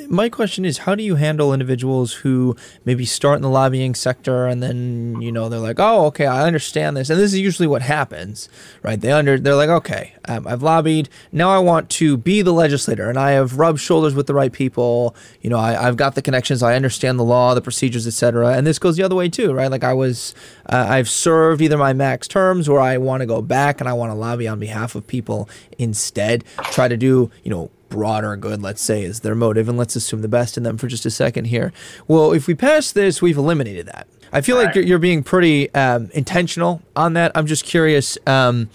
My 0.09 0.29
question 0.29 0.67
is 0.67 0.79
how 0.79 0.95
do 0.95 1.03
you 1.03 1.15
handle 1.15 1.53
individuals 1.53 2.13
who 2.15 2.57
maybe 2.85 3.07
start 3.07 3.37
in 3.37 3.43
the 3.43 3.49
lobbying 3.49 3.95
sector 3.95 4.47
and 4.47 4.63
then 4.63 5.21
you 5.21 5.31
know 5.31 5.51
they're 5.51 5.61
like 5.61 5.79
oh 5.79 6.07
okay 6.07 6.25
i 6.25 6.47
understand 6.47 6.97
this 6.97 7.11
and 7.11 7.21
this 7.21 7.35
is 7.35 7.39
usually 7.39 7.67
what 7.67 7.83
happens 7.83 8.49
right? 8.83 8.99
They 8.99 9.13
under 9.13 9.39
they're 9.39 9.55
like 9.55 9.69
okay 9.69 10.15
um, 10.25 10.47
i've 10.47 10.63
lobbied. 10.63 11.11
Now 11.31 11.51
i 11.51 11.59
want 11.59 11.91
to 11.91 12.17
be 12.17 12.41
the 12.41 12.53
legislator 12.53 13.11
and 13.11 13.19
i 13.19 13.33
have 13.33 13.59
rubbed 13.59 13.81
shoulders 13.81 14.15
with 14.15 14.27
the 14.27 14.35
right 14.35 14.53
people. 14.53 15.15
You 15.43 15.51
know 15.51 15.59
I, 15.59 15.73
have 15.73 15.97
got 15.97 16.15
the 16.15 16.23
connections. 16.23 16.63
I 16.63 16.75
understand 16.75 17.19
the 17.19 17.25
law 17.25 17.55
the 17.55 17.61
procedures 17.61 18.07
etc 18.07 18.55
and 18.55 18.67
this 18.67 18.79
goes 18.79 18.97
the 18.97 19.03
other 19.03 19.15
way 19.15 19.29
too 19.29 19.53
right? 19.53 19.71
Like 19.71 19.85
i 19.85 19.93
was 19.93 20.35
uh, 20.71 20.87
i've 20.89 21.09
served 21.09 21.61
either 21.61 21.77
my 21.77 21.93
max 21.93 22.27
terms 22.27 22.67
or 22.67 22.81
i 22.81 22.97
want 22.97 23.22
to 23.23 23.27
go 23.27 23.41
back 23.41 23.81
and 23.81 23.89
i 23.89 23.93
want 23.93 24.11
to 24.11 24.15
lobby 24.15 24.47
on 24.47 24.59
behalf 24.59 24.95
of 24.95 25.07
people 25.07 25.49
instead 25.79 26.45
try 26.65 26.89
to 26.89 26.97
do 26.97 27.31
you 27.43 27.51
know 27.51 27.71
broader 27.93 28.35
good, 28.37 28.63
let's 28.63 28.81
say, 28.81 29.03
is 29.03 29.21
their 29.21 29.35
motive, 29.35 29.69
and 29.69 29.77
let's 29.77 29.95
assume 29.95 30.23
the 30.23 30.29
best 30.29 30.57
in 30.57 30.63
them 30.63 30.79
for 30.79 30.89
just 30.89 31.05
a 31.05 31.11
second 31.11 31.45
here. 31.45 31.73
Well, 32.09 32.33
if 32.33 32.47
we 32.47 32.55
pass 32.55 32.91
this, 32.91 33.21
we've 33.21 33.37
eliminated 33.37 33.87
that. 33.87 34.09
I 34.33 34.41
feel 34.41 34.57
right. 34.57 34.67
like 34.67 34.75
you're, 34.75 34.85
you're, 34.85 34.99
being 34.99 35.23
pretty 35.23 35.73
um, 35.75 36.11
intentional 36.15 36.81
on 36.97 37.13
that. 37.13 37.33
I'm 37.35 37.47
just 37.47 37.65
curious. 37.65 38.17
Um, 38.27 38.71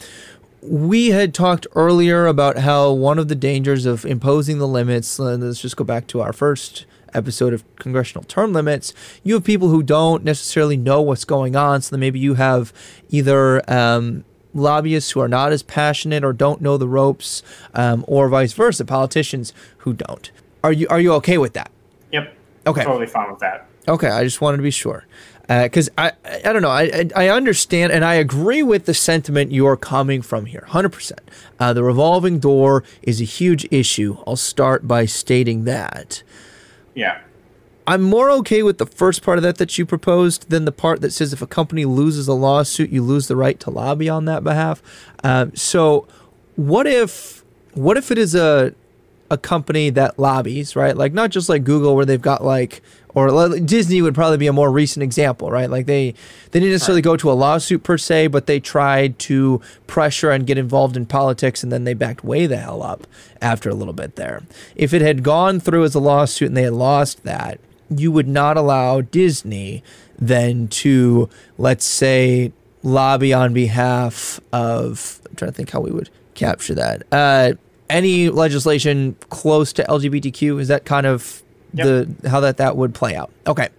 we 0.62 1.10
had 1.10 1.34
talked 1.34 1.66
earlier 1.74 2.27
about 2.27 2.60
how 2.60 2.92
one 2.92 3.18
of 3.18 3.27
the 3.27 3.36
dangers 3.36 3.88
of 3.88 4.06
imposing 4.06 4.60
the 4.60 4.68
limits, 4.68 5.18
let's 5.18 5.62
just 5.62 5.75
go 5.75 5.84
back 5.84 6.06
to 6.08 6.22
our 6.22 6.32
first 6.32 6.86
episode 7.13 7.54
of 7.54 7.63
congressional 7.77 8.24
term 8.24 8.54
limits, 8.54 8.94
you 9.24 9.34
have 9.34 9.44
people 9.44 9.70
who 9.70 9.82
don't 9.82 10.24
necessarily 10.24 10.77
know 10.77 11.01
what's 11.01 11.25
going 11.25 11.56
on. 11.56 11.82
So 11.82 11.96
then 11.96 12.01
maybe 12.01 12.20
you 12.20 12.36
have 12.36 12.72
either 13.10 13.68
um, 13.72 14.25
lobbyists 14.54 15.12
who 15.12 15.20
are 15.20 15.27
not 15.27 15.51
as 15.51 15.63
passionate 15.63 16.24
or 16.24 16.34
don't 16.34 16.62
know 16.62 16.77
the 16.77 16.88
ropes, 16.88 17.44
um, 17.74 18.04
or 18.08 18.30
vice 18.30 18.54
versa, 18.54 18.86
politicians 18.86 19.54
who 19.80 19.94
don't. 19.94 20.32
Are 20.63 20.74
you 20.74 20.88
are 20.89 21.00
you 21.00 21.13
okay 21.13 21.38
with 21.38 21.54
that? 21.54 21.72
Yep. 22.12 22.36
Okay. 22.66 22.84
Totally 22.84 23.08
fine 23.08 23.30
with 23.30 23.39
that. 23.39 23.68
Okay, 23.88 24.10
I 24.10 24.24
just 24.24 24.42
wanted 24.42 24.58
to 24.58 24.63
be 24.63 24.72
sure 24.72 25.06
because 25.48 25.88
uh, 25.98 26.12
I 26.25 26.39
I 26.46 26.54
don't 26.54 26.62
know 26.62 26.70
I 26.70 27.10
I 27.16 27.30
understand 27.30 27.94
and 27.94 28.04
I 28.04 28.16
agree 28.16 28.63
with 28.63 28.86
the 28.86 28.94
sentiment 28.94 29.51
you're 29.51 29.77
coming 29.77 30.22
from 30.22 30.46
here, 30.46 30.66
hundred 30.68 30.94
uh, 30.94 30.96
percent. 30.96 31.32
The 31.60 31.84
revolving 31.84 32.39
door 32.39 32.84
is 33.01 33.22
a 33.22 33.25
huge 33.25 33.66
issue. 33.72 34.18
I'll 34.27 34.36
start 34.36 34.88
by 34.88 35.06
stating 35.06 35.63
that. 35.63 36.24
Yeah. 36.96 37.22
I'm 37.88 38.01
more 38.01 38.29
okay 38.32 38.63
with 38.63 38.79
the 38.79 38.86
first 38.86 39.24
part 39.24 39.38
of 39.38 39.44
that 39.44 39.58
that 39.58 39.77
you 39.77 39.86
proposed 39.86 40.50
than 40.50 40.65
the 40.65 40.74
part 40.74 41.00
that 41.01 41.13
says 41.13 41.32
if 41.32 41.41
a 41.41 41.48
company 41.48 41.86
loses 41.86 42.27
a 42.27 42.34
lawsuit, 42.34 42.89
you 42.89 43.01
lose 43.01 43.29
the 43.29 43.38
right 43.38 43.58
to 43.62 43.70
lobby 43.70 44.10
on 44.10 44.25
that 44.25 44.44
behalf. 44.44 44.84
Uh, 45.24 45.48
so, 45.53 46.06
what 46.58 46.86
if 46.86 47.46
what 47.74 47.96
if 47.96 48.12
it 48.12 48.17
is 48.17 48.36
a 48.36 48.74
a 49.29 49.38
company 49.38 49.89
that 49.89 50.17
lobbies, 50.20 50.75
right? 50.75 50.96
Like 50.96 51.13
not 51.13 51.32
just 51.32 51.50
like 51.50 51.63
Google 51.63 51.96
where 51.96 52.06
they've 52.06 52.22
got 52.22 52.44
like 52.44 52.82
or 53.13 53.58
Disney 53.60 54.01
would 54.01 54.13
probably 54.13 54.38
be 54.38 54.48
a 54.48 54.53
more 54.53 54.72
recent 54.72 55.01
example, 55.01 55.50
right? 55.50 55.70
Like 55.70 55.86
they 55.86 56.13
they 56.51 56.60
didn't 56.60 56.74
necessarily 56.74 57.01
go 57.01 57.17
to 57.17 57.32
a 57.32 57.34
lawsuit 57.34 57.84
per 57.84 57.98
se, 57.98 58.27
but 58.27 58.46
they 58.48 58.60
tried 58.60 59.17
to 59.20 59.60
pressure 59.88 60.29
and 60.29 60.46
get 60.46 60.58
involved 60.58 60.96
in 60.96 61.06
politics, 61.06 61.63
and 61.63 61.72
then 61.72 61.84
they 61.84 61.94
backed 61.94 62.24
way 62.24 62.46
the 62.46 62.58
hell 62.58 62.84
up 62.84 63.08
after 63.41 63.70
a 63.70 63.74
little 63.74 63.94
bit 63.94 64.17
there. 64.17 64.44
If 64.75 64.94
it 64.94 65.01
had 65.01 65.24
gone 65.24 65.60
through 65.60 65.84
as 65.84 65.96
a 65.96 66.00
lawsuit 66.00 66.50
and 66.50 66.58
they 66.58 66.63
had 66.63 66.74
lost 66.74 67.24
that, 67.24 67.60
you 67.89 68.12
would 68.12 68.27
not 68.27 68.58
allow 68.58 69.01
Disney 69.01 69.84
then 70.20 70.67
to, 70.67 71.29
let's 71.58 71.86
say, 71.86 72.51
lobby 72.84 73.34
on 73.34 73.53
behalf 73.53 74.39
of. 74.51 75.22
I'm 75.29 75.36
trying 75.36 75.51
to 75.51 75.56
think 75.56 75.70
how 75.72 75.82
we 75.82 75.91
would 75.91 76.10
capture 76.34 76.75
that. 76.75 77.03
Uh, 77.12 77.53
any 77.89 78.29
legislation 78.29 79.15
close 79.29 79.74
to 79.74 79.84
LGBTQ 79.84 80.60
is 80.60 80.67
that 80.67 80.86
kind 80.86 81.06
of 81.06 81.44
yep. 81.74 81.86
the 82.22 82.29
how 82.29 82.39
that 82.39 82.58
that 82.58 82.75
would 82.75 82.94
play 82.94 83.15
out? 83.15 83.32
Okay. 83.46 83.70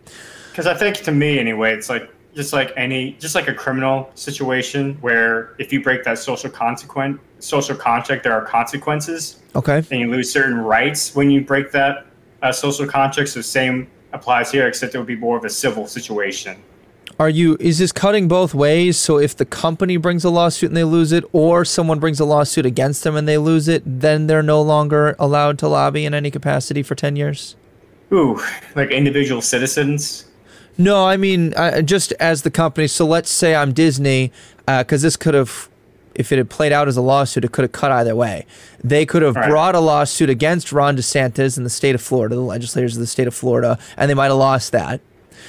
Because 0.51 0.67
I 0.67 0.75
think 0.75 0.97
to 0.99 1.13
me 1.13 1.39
anyway, 1.39 1.75
it's 1.75 1.89
like 1.89 2.11
just 2.35 2.53
like 2.53 2.73
any 2.77 3.13
just 3.13 3.35
like 3.35 3.49
a 3.49 3.55
criminal 3.55 4.11
situation 4.15 4.95
where 5.01 5.55
if 5.59 5.73
you 5.73 5.83
break 5.83 6.05
that 6.05 6.19
social 6.19 6.51
consequent 6.51 7.21
social 7.41 7.77
contract, 7.77 8.25
there 8.25 8.33
are 8.33 8.45
consequences. 8.45 9.41
Okay. 9.55 9.79
And 9.91 10.01
you 10.01 10.11
lose 10.11 10.33
certain 10.33 10.59
rights 10.59 11.15
when 11.15 11.31
you 11.31 11.41
break 11.41 11.73
that 11.73 12.07
uh, 12.43 12.53
social 12.53 12.87
contract. 12.87 13.31
So 13.31 13.41
same 13.41 13.89
applies 14.13 14.51
here, 14.51 14.67
except 14.67 14.95
it 14.95 14.99
would 14.99 15.07
be 15.07 15.17
more 15.17 15.37
of 15.37 15.45
a 15.45 15.51
civil 15.51 15.87
situation. 15.87 16.57
Are 17.19 17.29
you 17.29 17.57
is 17.59 17.79
this 17.79 17.91
cutting 17.91 18.29
both 18.29 18.55
ways? 18.55 18.97
So 18.97 19.19
if 19.19 19.37
the 19.37 19.45
company 19.45 19.97
brings 19.97 20.25
a 20.25 20.31
lawsuit 20.31 20.71
and 20.71 20.77
they 20.77 20.85
lose 20.85 21.11
it, 21.11 21.25
or 21.33 21.65
someone 21.65 21.99
brings 21.99 22.21
a 22.21 22.25
lawsuit 22.25 22.65
against 22.65 23.03
them 23.03 23.17
and 23.17 23.27
they 23.27 23.39
lose 23.39 23.67
it, 23.67 23.83
then 23.85 24.29
they're 24.29 24.43
no 24.43 24.63
longer 24.63 25.17
allowed 25.19 25.59
to 25.61 25.69
lobby 25.69 26.05
in 26.05 26.15
any 26.15 26.31
capacity 26.31 26.83
for 26.83 26.95
ten 26.95 27.17
years? 27.17 27.57
Ooh, 28.13 28.41
like 28.77 28.91
individual 28.91 29.43
citizens. 29.43 30.27
No, 30.77 31.05
I 31.05 31.17
mean 31.17 31.55
uh, 31.55 31.83
just 31.83 32.13
as 32.21 32.43
the 32.43 32.53
company. 32.53 32.87
So 32.87 33.05
let's 33.05 33.31
say 33.31 33.57
I'm 33.57 33.73
Disney, 33.73 34.31
because 34.61 35.03
uh, 35.03 35.07
this 35.07 35.17
could 35.17 35.35
have 35.35 35.69
if 36.19 36.33
it 36.33 36.37
had 36.37 36.51
played 36.51 36.73
out 36.73 36.89
as 36.89 36.97
a 36.97 37.01
lawsuit, 37.01 37.45
it 37.45 37.53
could 37.53 37.63
have 37.63 37.73
cut 37.73 37.93
either 37.93 38.15
way. 38.15 38.45
They 38.83 39.07
could 39.07 39.23
have 39.23 39.37
right. 39.37 39.49
brought 39.49 39.75
a 39.75 39.81
lawsuit 39.81 40.29
against 40.29 40.73
Ron 40.73 40.97
DeSantis 40.97 41.57
in 41.57 41.65
the 41.65 41.71
state 41.71 41.95
of 41.95 42.03
Florida, 42.03 42.35
the 42.35 42.43
legislators 42.43 42.97
of 42.97 43.01
the 43.01 43.07
state 43.07 43.29
of 43.29 43.35
Florida, 43.35 43.79
and 43.97 44.11
they 44.11 44.15
might 44.15 44.27
have 44.27 44.37
lost 44.37 44.73
that. 44.73 45.01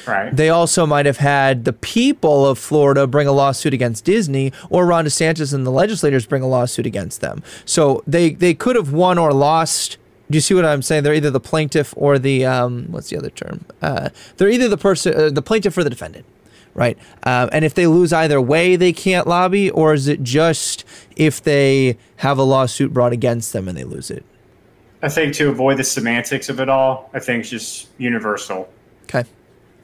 Right. 0.07 0.33
They 0.33 0.49
also 0.49 0.85
might 0.85 1.07
have 1.07 1.17
had 1.17 1.65
the 1.65 1.73
people 1.73 2.45
of 2.45 2.57
Florida 2.57 3.07
bring 3.07 3.27
a 3.27 3.31
lawsuit 3.31 3.73
against 3.73 4.05
Disney, 4.05 4.53
or 4.69 4.85
Ron 4.85 5.05
DeSantis 5.05 5.53
and 5.53 5.65
the 5.65 5.71
legislators 5.71 6.25
bring 6.25 6.43
a 6.43 6.47
lawsuit 6.47 6.85
against 6.85 7.19
them. 7.19 7.43
So 7.65 8.03
they 8.07 8.31
they 8.31 8.53
could 8.53 8.75
have 8.75 8.93
won 8.93 9.17
or 9.17 9.33
lost. 9.33 9.97
Do 10.29 10.37
you 10.37 10.41
see 10.41 10.53
what 10.53 10.63
I'm 10.63 10.83
saying? 10.83 11.03
They're 11.03 11.15
either 11.15 11.31
the 11.31 11.39
plaintiff 11.39 11.93
or 11.97 12.19
the 12.19 12.45
um, 12.45 12.85
what's 12.91 13.09
the 13.09 13.17
other 13.17 13.31
term? 13.31 13.65
Uh, 13.81 14.09
they're 14.37 14.49
either 14.49 14.69
the 14.69 14.77
person, 14.77 15.13
uh, 15.15 15.29
the 15.31 15.41
plaintiff 15.41 15.75
or 15.75 15.83
the 15.83 15.89
defendant 15.89 16.25
right? 16.73 16.97
Uh, 17.23 17.49
and 17.51 17.65
if 17.65 17.73
they 17.73 17.87
lose 17.87 18.13
either 18.13 18.41
way, 18.41 18.75
they 18.75 18.93
can't 18.93 19.27
lobby, 19.27 19.69
or 19.69 19.93
is 19.93 20.07
it 20.07 20.23
just 20.23 20.83
if 21.15 21.41
they 21.41 21.97
have 22.17 22.37
a 22.37 22.43
lawsuit 22.43 22.93
brought 22.93 23.13
against 23.13 23.53
them 23.53 23.67
and 23.67 23.77
they 23.77 23.83
lose 23.83 24.09
it? 24.11 24.25
I 25.01 25.09
think 25.09 25.33
to 25.35 25.49
avoid 25.49 25.77
the 25.77 25.83
semantics 25.83 26.49
of 26.49 26.59
it 26.59 26.69
all, 26.69 27.09
I 27.13 27.19
think 27.19 27.41
it's 27.41 27.49
just 27.49 27.87
universal. 27.97 28.71
Okay, 29.03 29.25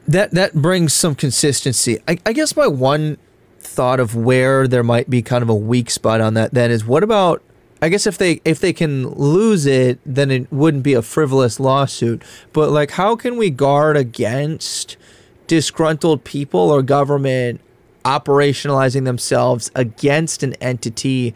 that 0.08 0.32
that 0.32 0.54
brings 0.54 0.94
some 0.94 1.16
consistency. 1.16 2.00
I, 2.08 2.18
I 2.26 2.34
guess 2.34 2.56
my 2.56 2.68
one 2.68 3.18
thought 3.60 4.00
of 4.00 4.16
where 4.16 4.68
there 4.68 4.84
might 4.84 5.10
be 5.10 5.22
kind 5.22 5.42
of 5.42 5.50
a 5.50 5.56
weak 5.56 5.90
spot 5.90 6.22
on 6.22 6.36
that 6.36 6.54
then 6.54 6.70
is 6.70 6.86
what 6.86 7.04
about 7.04 7.42
I 7.82 7.90
guess 7.90 8.08
if 8.08 8.18
they 8.18 8.42
if 8.46 8.60
they 8.60 8.74
can 8.74 9.10
lose 9.10 9.66
it, 9.66 10.00
then 10.06 10.32
it 10.32 10.52
wouldn't 10.52 10.84
be 10.84 10.94
a 10.94 11.02
frivolous 11.02 11.60
lawsuit. 11.60 12.24
But 12.54 12.72
like, 12.72 12.92
how 12.92 13.16
can 13.16 13.38
we 13.38 13.50
guard 13.50 13.98
against 13.98 14.98
disgruntled 15.48 16.24
people 16.24 16.60
or 16.60 16.82
government 16.82 17.62
operationalizing 18.04 19.06
themselves 19.06 19.72
against 19.76 20.44
an 20.44 20.54
entity 20.56 21.34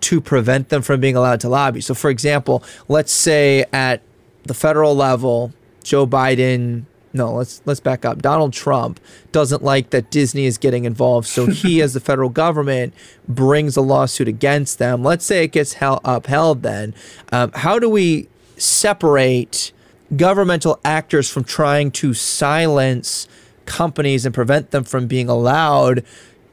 to 0.00 0.20
prevent 0.20 0.68
them 0.68 0.82
from 0.82 1.00
being 1.00 1.16
allowed 1.16 1.40
to 1.40 1.48
lobby. 1.48 1.80
So, 1.80 1.94
for 1.94 2.10
example, 2.10 2.62
let's 2.88 3.12
say 3.12 3.64
at 3.72 4.02
the 4.42 4.54
federal 4.54 4.96
level, 4.96 5.52
Joe 5.84 6.06
Biden, 6.06 6.84
no, 7.12 7.32
let's 7.34 7.62
let's 7.66 7.78
back 7.78 8.04
up. 8.04 8.20
Donald 8.20 8.52
Trump 8.52 8.98
doesn't 9.30 9.62
like 9.62 9.90
that 9.90 10.10
Disney 10.10 10.46
is 10.46 10.58
getting 10.58 10.84
involved, 10.84 11.28
so 11.28 11.46
he, 11.46 11.80
as 11.82 11.94
the 11.94 12.00
federal 12.00 12.30
government, 12.30 12.94
brings 13.28 13.76
a 13.76 13.80
lawsuit 13.80 14.28
against 14.28 14.78
them. 14.78 15.04
Let's 15.04 15.24
say 15.24 15.44
it 15.44 15.52
gets 15.52 15.74
held, 15.74 16.00
upheld. 16.04 16.62
Then, 16.62 16.94
um, 17.30 17.52
how 17.54 17.78
do 17.78 17.88
we 17.88 18.28
separate 18.56 19.72
governmental 20.16 20.80
actors 20.84 21.30
from 21.30 21.44
trying 21.44 21.90
to 21.90 22.14
silence 22.14 23.28
companies 23.66 24.26
and 24.26 24.34
prevent 24.34 24.70
them 24.70 24.84
from 24.84 25.06
being 25.06 25.28
allowed 25.28 26.04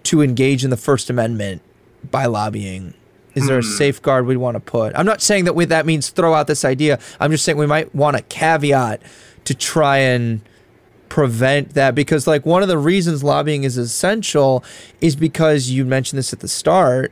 to 0.04 0.22
engage 0.22 0.64
in 0.64 0.70
the 0.70 0.78
First 0.78 1.10
Amendment 1.10 1.62
by 2.10 2.26
lobbying? 2.26 2.94
Is 3.36 3.48
there 3.48 3.60
a 3.60 3.62
hmm. 3.62 3.68
safeguard 3.68 4.26
we 4.26 4.38
want 4.38 4.56
to 4.56 4.60
put? 4.60 4.96
I'm 4.96 5.06
not 5.06 5.22
saying 5.22 5.46
that 5.46 5.54
we, 5.54 5.66
that 5.66 5.86
means 5.86 6.10
throw 6.10 6.34
out 6.34 6.48
this 6.48 6.66
idea. 6.66 7.00
I'm 7.20 7.32
just 7.32 7.46
saying 7.46 7.58
we 7.58 7.68
might 7.68 7.94
want 7.94 8.18
a 8.18 8.22
caveat 8.24 9.02
to 9.46 9.54
try 9.54 9.98
and 10.00 10.42
prevent 11.10 11.74
that 11.74 11.96
because 11.96 12.28
like 12.28 12.46
one 12.46 12.62
of 12.62 12.68
the 12.68 12.78
reasons 12.78 13.24
lobbying 13.24 13.64
is 13.64 13.78
essential 13.78 14.64
is 15.02 15.16
because 15.16 15.70
you 15.70 15.84
mentioned 15.84 16.18
this 16.18 16.34
at 16.34 16.40
the 16.40 16.48
start 16.48 17.12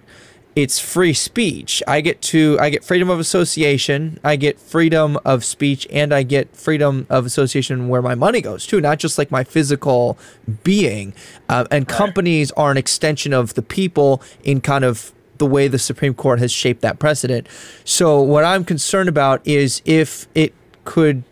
it's 0.57 0.79
free 0.79 1.13
speech. 1.13 1.83
I 1.87 2.01
get 2.01 2.19
to 2.33 2.57
I 2.59 2.71
get 2.71 2.83
freedom 2.83 3.11
of 3.11 3.19
association, 3.19 4.19
I 4.23 4.37
get 4.37 4.59
freedom 4.59 5.19
of 5.23 5.45
speech, 5.45 5.85
and 5.91 6.11
I 6.11 6.23
get 6.23 6.55
freedom 6.55 7.05
of 7.11 7.27
association 7.27 7.89
where 7.89 8.01
my 8.01 8.15
money 8.15 8.41
goes 8.41 8.65
too, 8.65 8.81
not 8.81 8.97
just 8.97 9.19
like 9.19 9.29
my 9.29 9.43
physical 9.43 10.17
being. 10.63 11.13
Uh, 11.47 11.65
and 11.69 11.87
companies 11.87 12.49
are 12.53 12.71
an 12.71 12.77
extension 12.77 13.33
of 13.33 13.53
the 13.53 13.61
people 13.61 14.19
in 14.43 14.59
kind 14.59 14.83
of 14.83 15.11
the 15.37 15.45
way 15.45 15.67
the 15.67 15.77
Supreme 15.77 16.15
Court 16.15 16.39
has 16.39 16.51
shaped 16.51 16.81
that 16.81 16.97
precedent. 16.97 17.47
So 17.83 18.19
what 18.19 18.43
I'm 18.43 18.65
concerned 18.65 19.09
about 19.09 19.45
is 19.45 19.83
if 19.85 20.27
it 20.33 20.55
could 20.85 21.23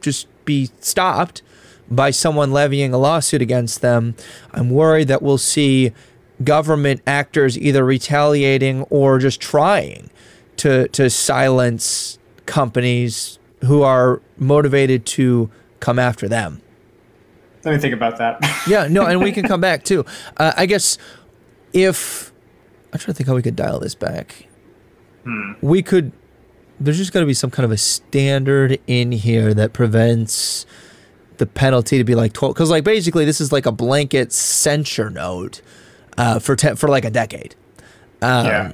just 0.00 0.28
be 0.46 0.70
stopped 0.80 1.42
by 1.90 2.10
someone 2.10 2.52
levying 2.52 2.94
a 2.94 2.98
lawsuit 2.98 3.42
against 3.42 3.82
them, 3.82 4.14
I'm 4.50 4.70
worried 4.70 5.08
that 5.08 5.20
we'll 5.20 5.36
see 5.36 5.92
government 6.44 7.02
actors 7.06 7.58
either 7.58 7.84
retaliating 7.84 8.82
or 8.84 9.18
just 9.18 9.40
trying 9.40 10.10
to 10.56 10.88
to 10.88 11.10
silence 11.10 12.18
companies 12.46 13.38
who 13.64 13.82
are 13.82 14.20
motivated 14.36 15.06
to 15.06 15.50
come 15.80 15.98
after 15.98 16.28
them. 16.28 16.60
Let 17.64 17.74
me 17.74 17.80
think 17.80 17.94
about 17.94 18.18
that. 18.18 18.40
yeah, 18.66 18.88
no, 18.88 19.06
and 19.06 19.20
we 19.20 19.30
can 19.30 19.46
come 19.46 19.60
back 19.60 19.84
too. 19.84 20.04
Uh, 20.36 20.52
I 20.56 20.66
guess 20.66 20.98
if 21.72 22.32
I'm 22.92 22.98
trying 22.98 23.14
to 23.14 23.14
think 23.14 23.28
how 23.28 23.34
we 23.34 23.42
could 23.42 23.56
dial 23.56 23.80
this 23.80 23.94
back. 23.94 24.46
Hmm. 25.24 25.52
We 25.62 25.82
could. 25.82 26.12
There's 26.78 26.98
just 26.98 27.12
got 27.12 27.20
to 27.20 27.26
be 27.26 27.34
some 27.34 27.50
kind 27.50 27.64
of 27.64 27.70
a 27.70 27.76
standard 27.76 28.78
in 28.86 29.12
here 29.12 29.54
that 29.54 29.72
prevents 29.72 30.66
the 31.38 31.46
penalty 31.46 31.98
to 31.98 32.04
be 32.04 32.14
like 32.14 32.32
12 32.32 32.54
because 32.54 32.70
like 32.70 32.84
basically 32.84 33.24
this 33.24 33.40
is 33.40 33.52
like 33.52 33.66
a 33.66 33.72
blanket 33.72 34.32
censure 34.32 35.10
note 35.10 35.62
uh, 36.18 36.38
for 36.38 36.56
te- 36.56 36.74
for 36.74 36.88
like 36.88 37.04
a 37.04 37.10
decade. 37.10 37.54
Um, 38.20 38.46
yeah. 38.46 38.72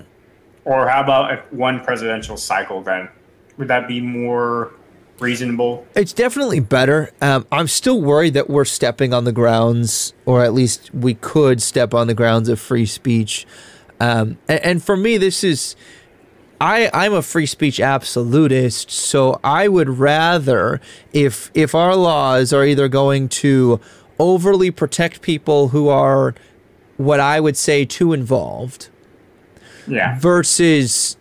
Or 0.65 0.89
how 0.89 1.03
about 1.03 1.33
if 1.33 1.53
one 1.53 1.81
presidential 1.81 2.37
cycle 2.37 2.83
then? 2.83 3.09
Would 3.57 3.69
that 3.69 3.89
be 3.89 4.01
more 4.01 4.73
reasonable? 5.19 5.87
It's 5.95 6.13
definitely 6.13 6.61
better. 6.61 7.11
Um, 7.21 7.47
I'm 7.51 7.69
still 7.69 8.01
worried 8.01 8.35
that 8.35 8.49
we're 8.49 8.65
stepping 8.65 9.13
on 9.15 9.25
the 9.25 9.33
grounds, 9.33 10.13
or 10.27 10.45
at 10.45 10.53
least 10.53 10.95
we 10.95 11.15
could 11.15 11.63
step 11.63 11.95
on 11.95 12.07
the 12.07 12.15
grounds 12.15 12.49
of 12.49 12.61
free 12.61 12.87
speech. 12.87 13.47
Um, 14.01 14.39
and, 14.49 14.61
and 14.65 14.83
for 14.83 14.97
me, 14.97 15.17
this 15.17 15.43
is. 15.43 15.77
I, 16.61 16.91
I'm 16.93 17.13
a 17.13 17.23
free 17.23 17.47
speech 17.47 17.79
absolutist, 17.79 18.91
so 18.91 19.39
I 19.45 19.69
would 19.69 19.89
rather 19.89 20.81
if 21.13 21.53
if 21.55 21.73
our 21.73 21.95
laws 21.95 22.53
are 22.53 22.65
either 22.65 22.89
going 22.89 23.29
to 23.29 23.81
overly 24.19 24.73
protect 24.73 25.23
people 25.23 25.69
who 25.69 25.89
are 25.89 26.35
what 26.99 27.21
I 27.21 27.41
would 27.41 27.57
say 27.57 27.87
too 27.87 28.13
involved, 28.13 28.91
yeah, 29.87 30.19
versus 30.19 31.17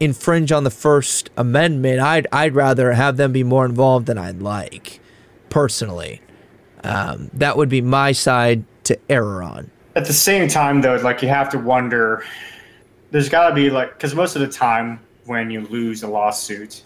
infringe 0.00 0.50
on 0.50 0.64
the 0.64 0.70
First 0.70 1.30
Amendment, 1.36 2.00
I'd 2.00 2.26
I'd 2.32 2.54
rather 2.54 2.92
have 2.92 3.18
them 3.18 3.32
be 3.32 3.44
more 3.44 3.66
involved 3.66 4.06
than 4.06 4.16
I'd 4.16 4.40
like, 4.40 5.00
personally. 5.50 6.22
Um, 6.84 7.30
that 7.34 7.56
would 7.56 7.68
be 7.68 7.80
my 7.80 8.12
side 8.12 8.64
to 8.84 8.98
error 9.08 9.42
on. 9.42 9.70
At 9.94 10.06
the 10.06 10.12
same 10.12 10.48
time, 10.48 10.80
though, 10.80 10.96
like 10.96 11.22
you 11.22 11.28
have 11.28 11.50
to 11.50 11.58
wonder. 11.58 12.24
There's 13.10 13.28
got 13.28 13.50
to 13.50 13.54
be 13.54 13.68
like 13.68 13.92
because 13.94 14.14
most 14.14 14.36
of 14.36 14.40
the 14.40 14.48
time 14.48 14.98
when 15.26 15.50
you 15.50 15.60
lose 15.66 16.02
a 16.02 16.08
lawsuit 16.08 16.82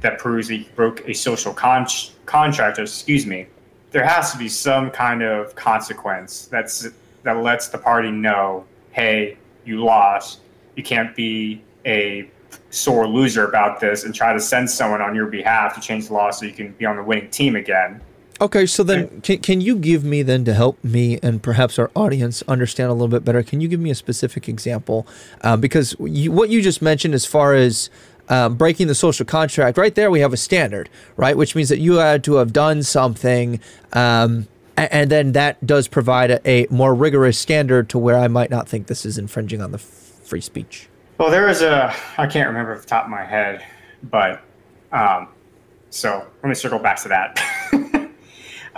that 0.00 0.18
proves 0.18 0.48
that 0.48 0.56
you 0.56 0.64
broke 0.74 1.06
a 1.08 1.12
social 1.12 1.52
con- 1.52 1.86
contract, 2.26 2.78
excuse 2.78 3.26
me, 3.26 3.46
there 3.90 4.04
has 4.04 4.32
to 4.32 4.38
be 4.38 4.48
some 4.48 4.90
kind 4.90 5.22
of 5.22 5.54
consequence 5.54 6.46
that's 6.46 6.88
that 7.22 7.38
lets 7.42 7.68
the 7.68 7.78
party 7.78 8.10
know, 8.10 8.64
hey, 8.92 9.36
you 9.64 9.84
lost. 9.84 10.40
You 10.76 10.82
can't 10.82 11.14
be 11.14 11.62
a 11.84 12.30
sore 12.70 13.06
loser 13.06 13.46
about 13.46 13.80
this 13.80 14.04
and 14.04 14.14
try 14.14 14.32
to 14.32 14.40
send 14.40 14.70
someone 14.70 15.02
on 15.02 15.14
your 15.14 15.26
behalf 15.26 15.74
to 15.74 15.80
change 15.80 16.08
the 16.08 16.14
law 16.14 16.30
so 16.30 16.46
you 16.46 16.52
can 16.52 16.72
be 16.72 16.86
on 16.86 16.96
the 16.96 17.02
winning 17.02 17.30
team 17.30 17.56
again. 17.56 18.00
Okay, 18.40 18.66
so 18.66 18.84
then 18.84 19.20
can, 19.22 19.38
can 19.40 19.60
you 19.60 19.74
give 19.76 20.04
me 20.04 20.22
then 20.22 20.44
to 20.44 20.54
help 20.54 20.82
me 20.84 21.18
and 21.24 21.42
perhaps 21.42 21.76
our 21.76 21.90
audience 21.96 22.42
understand 22.46 22.88
a 22.88 22.92
little 22.92 23.08
bit 23.08 23.24
better? 23.24 23.42
Can 23.42 23.60
you 23.60 23.66
give 23.66 23.80
me 23.80 23.90
a 23.90 23.96
specific 23.96 24.48
example? 24.48 25.08
Uh, 25.40 25.56
because 25.56 25.96
you, 25.98 26.30
what 26.30 26.48
you 26.48 26.62
just 26.62 26.80
mentioned, 26.80 27.14
as 27.14 27.26
far 27.26 27.54
as 27.54 27.90
um, 28.28 28.54
breaking 28.54 28.86
the 28.86 28.94
social 28.94 29.26
contract, 29.26 29.76
right 29.76 29.94
there 29.94 30.08
we 30.08 30.20
have 30.20 30.32
a 30.32 30.36
standard, 30.36 30.88
right? 31.16 31.36
Which 31.36 31.56
means 31.56 31.68
that 31.68 31.80
you 31.80 31.94
had 31.94 32.22
to 32.24 32.34
have 32.34 32.52
done 32.52 32.84
something, 32.84 33.58
um, 33.92 34.46
and, 34.90 35.10
then 35.10 35.32
that 35.32 35.64
does 35.66 35.88
provide 35.88 36.30
a, 36.30 36.48
a, 36.48 36.66
more 36.70 36.94
rigorous 36.94 37.38
standard 37.38 37.88
to 37.90 37.98
where 37.98 38.16
I 38.16 38.28
might 38.28 38.50
not 38.50 38.68
think 38.68 38.86
this 38.86 39.04
is 39.04 39.18
infringing 39.18 39.60
on 39.60 39.72
the 39.72 39.78
f- 39.78 39.82
free 39.82 40.40
speech. 40.40 40.88
Well, 41.18 41.30
there 41.30 41.48
is 41.48 41.62
a 41.62 41.94
I 42.16 42.26
can't 42.26 42.46
remember 42.48 42.74
off 42.74 42.82
the 42.82 42.86
top 42.86 43.04
of 43.04 43.10
my 43.10 43.24
head, 43.24 43.64
but 44.04 44.42
um, 44.92 45.28
so 45.90 46.26
let 46.42 46.48
me 46.48 46.54
circle 46.54 46.78
back 46.78 47.00
to 47.02 47.08
that. 47.08 47.64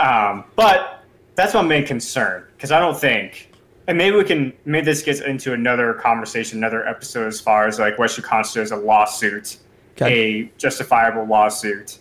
Um, 0.01 0.45
but 0.57 1.05
that's 1.35 1.53
my 1.53 1.63
main 1.63 1.87
concern 1.87 2.47
because 2.57 2.73
I 2.73 2.79
don't 2.79 2.99
think, 2.99 3.53
and 3.87 3.99
maybe 3.99 4.17
we 4.17 4.25
can, 4.25 4.53
maybe 4.65 4.87
this 4.87 5.03
gets 5.03 5.21
into 5.21 5.53
another 5.53 5.93
conversation, 5.95 6.59
another 6.59 6.87
episode 6.89 7.27
as 7.27 7.41
far 7.41 7.67
as 7.67 7.79
like 7.79 7.99
what 7.99 8.11
should 8.11 8.25
constitute 8.25 8.63
as 8.63 8.71
a 8.71 8.77
lawsuit, 8.77 9.59
okay. 9.93 10.43
a 10.43 10.53
justifiable 10.57 11.27
lawsuit, 11.27 11.99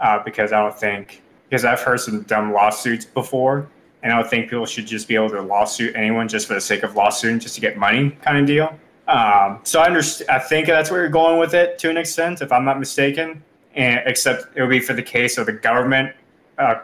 uh, 0.00 0.22
because 0.24 0.52
I 0.52 0.60
don't 0.60 0.78
think, 0.78 1.22
because 1.48 1.64
I've 1.64 1.80
heard 1.80 2.00
some 2.00 2.22
dumb 2.22 2.52
lawsuits 2.52 3.04
before, 3.04 3.68
and 4.02 4.12
I 4.12 4.20
don't 4.20 4.28
think 4.28 4.50
people 4.50 4.66
should 4.66 4.86
just 4.86 5.08
be 5.08 5.14
able 5.14 5.30
to 5.30 5.42
lawsuit 5.42 5.94
anyone 5.96 6.28
just 6.28 6.46
for 6.46 6.54
the 6.54 6.60
sake 6.60 6.82
of 6.82 6.96
lawsuiting, 6.96 7.38
just 7.38 7.54
to 7.56 7.60
get 7.60 7.76
money 7.76 8.10
kind 8.22 8.38
of 8.38 8.46
deal. 8.46 8.78
Um, 9.08 9.60
so 9.62 9.80
I 9.80 9.86
understand. 9.86 10.30
I 10.30 10.38
think 10.38 10.66
that's 10.66 10.90
where 10.90 11.00
you're 11.00 11.08
going 11.08 11.38
with 11.38 11.54
it 11.54 11.78
to 11.80 11.90
an 11.90 11.96
extent, 11.96 12.42
if 12.42 12.50
I'm 12.52 12.64
not 12.64 12.78
mistaken. 12.78 13.42
And 13.74 14.00
except 14.06 14.56
it 14.56 14.62
would 14.62 14.70
be 14.70 14.80
for 14.80 14.94
the 14.94 15.02
case 15.02 15.38
of 15.38 15.46
the 15.46 15.52
government 15.52 16.14
uh, 16.58 16.76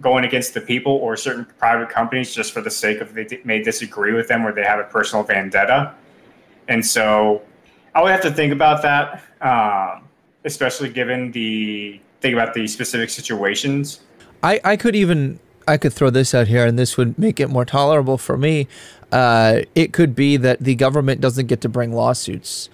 going 0.00 0.24
against 0.24 0.54
the 0.54 0.60
people 0.60 0.92
or 0.92 1.16
certain 1.16 1.46
private 1.58 1.88
companies 1.88 2.34
just 2.34 2.52
for 2.52 2.60
the 2.60 2.70
sake 2.70 3.00
of 3.00 3.14
they 3.14 3.40
may 3.44 3.62
disagree 3.62 4.12
with 4.12 4.28
them 4.28 4.46
or 4.46 4.52
they 4.52 4.62
have 4.62 4.78
a 4.78 4.84
personal 4.84 5.24
vendetta. 5.24 5.94
And 6.68 6.84
so 6.84 7.42
I 7.94 8.02
would 8.02 8.12
have 8.12 8.20
to 8.22 8.30
think 8.30 8.52
about 8.52 8.82
that, 8.82 9.22
um, 9.40 10.04
especially 10.44 10.90
given 10.90 11.32
the 11.32 12.00
think 12.20 12.34
about 12.34 12.54
the 12.54 12.66
specific 12.66 13.10
situations. 13.10 14.00
I, 14.42 14.60
I 14.64 14.76
could 14.76 14.96
even 14.96 15.40
I 15.66 15.76
could 15.76 15.92
throw 15.92 16.10
this 16.10 16.34
out 16.34 16.48
here, 16.48 16.64
and 16.66 16.78
this 16.78 16.96
would 16.96 17.18
make 17.18 17.38
it 17.38 17.48
more 17.48 17.64
tolerable 17.64 18.16
for 18.16 18.38
me. 18.38 18.66
Uh, 19.12 19.60
it 19.74 19.92
could 19.92 20.14
be 20.14 20.36
that 20.38 20.60
the 20.60 20.74
government 20.74 21.20
doesn't 21.20 21.46
get 21.46 21.60
to 21.62 21.68
bring 21.68 21.92
lawsuits 21.92 22.70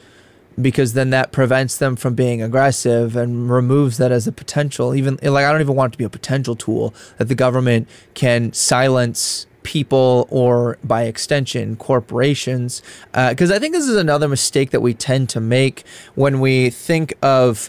because 0.60 0.92
then 0.92 1.10
that 1.10 1.32
prevents 1.32 1.78
them 1.78 1.96
from 1.96 2.14
being 2.14 2.40
aggressive 2.40 3.16
and 3.16 3.50
removes 3.50 3.98
that 3.98 4.12
as 4.12 4.28
a 4.28 4.32
potential 4.32 4.94
even 4.94 5.18
like 5.22 5.44
i 5.44 5.50
don't 5.50 5.60
even 5.60 5.74
want 5.74 5.90
it 5.90 5.94
to 5.94 5.98
be 5.98 6.04
a 6.04 6.08
potential 6.08 6.54
tool 6.54 6.94
that 7.18 7.24
the 7.24 7.34
government 7.34 7.88
can 8.14 8.52
silence 8.52 9.46
people 9.64 10.28
or 10.30 10.78
by 10.84 11.04
extension 11.04 11.74
corporations 11.74 12.82
because 13.12 13.50
uh, 13.50 13.54
i 13.54 13.58
think 13.58 13.72
this 13.72 13.88
is 13.88 13.96
another 13.96 14.28
mistake 14.28 14.70
that 14.70 14.80
we 14.80 14.94
tend 14.94 15.28
to 15.28 15.40
make 15.40 15.82
when 16.14 16.38
we 16.38 16.70
think 16.70 17.14
of 17.20 17.68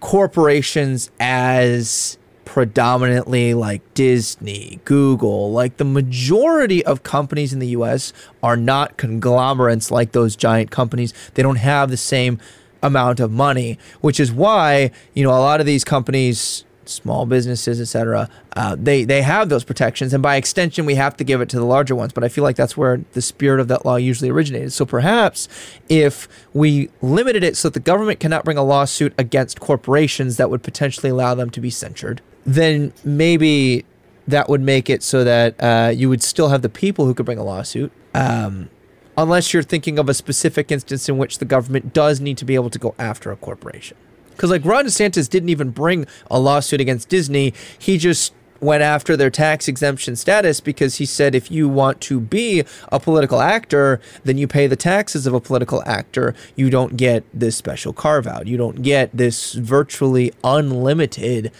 corporations 0.00 1.10
as 1.20 2.18
predominantly 2.44 3.54
like 3.54 3.80
Disney, 3.94 4.80
Google, 4.84 5.52
like 5.52 5.76
the 5.76 5.84
majority 5.84 6.84
of 6.84 7.04
companies 7.04 7.52
in 7.52 7.60
the 7.60 7.68
US 7.68 8.12
are 8.42 8.56
not 8.56 8.96
conglomerates 8.96 9.90
like 9.90 10.12
those 10.12 10.34
giant 10.34 10.70
companies. 10.70 11.14
They 11.34 11.44
don't 11.44 11.56
have 11.56 11.90
the 11.90 11.96
same 11.96 12.40
amount 12.82 13.20
of 13.20 13.30
money, 13.30 13.78
which 14.00 14.18
is 14.18 14.32
why, 14.32 14.90
you 15.14 15.22
know, 15.22 15.30
a 15.30 15.38
lot 15.38 15.60
of 15.60 15.66
these 15.66 15.84
companies 15.84 16.64
small 16.90 17.26
businesses, 17.26 17.80
etc. 17.80 18.28
Uh, 18.56 18.76
they 18.78 19.04
they 19.04 19.22
have 19.22 19.48
those 19.48 19.64
protections, 19.64 20.12
and 20.12 20.22
by 20.22 20.36
extension, 20.36 20.86
we 20.86 20.94
have 20.96 21.16
to 21.16 21.24
give 21.24 21.40
it 21.40 21.48
to 21.50 21.56
the 21.56 21.64
larger 21.64 21.94
ones. 21.94 22.12
But 22.12 22.24
I 22.24 22.28
feel 22.28 22.44
like 22.44 22.56
that's 22.56 22.76
where 22.76 23.04
the 23.12 23.22
spirit 23.22 23.60
of 23.60 23.68
that 23.68 23.84
law 23.84 23.96
usually 23.96 24.30
originated. 24.30 24.72
So 24.72 24.84
perhaps 24.84 25.48
if 25.88 26.28
we 26.52 26.90
limited 27.00 27.44
it 27.44 27.56
so 27.56 27.68
that 27.68 27.74
the 27.74 27.80
government 27.80 28.20
cannot 28.20 28.44
bring 28.44 28.56
a 28.56 28.64
lawsuit 28.64 29.14
against 29.18 29.60
corporations 29.60 30.36
that 30.36 30.50
would 30.50 30.62
potentially 30.62 31.10
allow 31.10 31.34
them 31.34 31.50
to 31.50 31.60
be 31.60 31.70
censured, 31.70 32.20
then 32.44 32.92
maybe 33.04 33.84
that 34.26 34.48
would 34.48 34.60
make 34.60 34.88
it 34.90 35.02
so 35.02 35.24
that 35.24 35.54
uh, 35.60 35.90
you 35.94 36.08
would 36.08 36.22
still 36.22 36.48
have 36.48 36.62
the 36.62 36.68
people 36.68 37.06
who 37.06 37.14
could 37.14 37.26
bring 37.26 37.38
a 37.38 37.44
lawsuit. 37.44 37.92
Um, 38.14 38.70
unless 39.16 39.52
you're 39.52 39.62
thinking 39.62 39.98
of 39.98 40.08
a 40.08 40.14
specific 40.14 40.70
instance 40.72 41.08
in 41.08 41.18
which 41.18 41.38
the 41.38 41.44
government 41.44 41.92
does 41.92 42.20
need 42.20 42.38
to 42.38 42.44
be 42.44 42.54
able 42.54 42.70
to 42.70 42.78
go 42.78 42.94
after 42.98 43.30
a 43.30 43.36
corporation. 43.36 43.96
Because 44.40 44.50
like 44.50 44.64
Ron 44.64 44.86
DeSantis 44.86 45.28
didn't 45.28 45.50
even 45.50 45.68
bring 45.68 46.06
a 46.30 46.40
lawsuit 46.40 46.80
against 46.80 47.10
Disney. 47.10 47.52
He 47.78 47.98
just 47.98 48.32
went 48.58 48.82
after 48.82 49.14
their 49.14 49.28
tax 49.28 49.68
exemption 49.68 50.16
status 50.16 50.60
because 50.60 50.96
he 50.96 51.04
said 51.04 51.34
if 51.34 51.50
you 51.50 51.68
want 51.68 52.00
to 52.00 52.18
be 52.18 52.64
a 52.90 52.98
political 52.98 53.42
actor, 53.42 54.00
then 54.24 54.38
you 54.38 54.48
pay 54.48 54.66
the 54.66 54.76
taxes 54.76 55.26
of 55.26 55.34
a 55.34 55.40
political 55.42 55.82
actor. 55.84 56.34
You 56.56 56.70
don't 56.70 56.96
get 56.96 57.22
this 57.34 57.54
special 57.54 57.92
carve 57.92 58.26
out. 58.26 58.46
You 58.46 58.56
don't 58.56 58.80
get 58.80 59.14
this 59.14 59.52
virtually 59.52 60.32
unlimited 60.42 61.52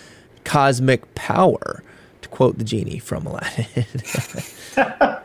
cosmic 0.45 1.14
power, 1.14 1.83
to 2.23 2.29
quote 2.31 2.57
the 2.57 2.64
genie 2.64 2.99
from 2.99 3.27
Aladdin. 3.27 3.85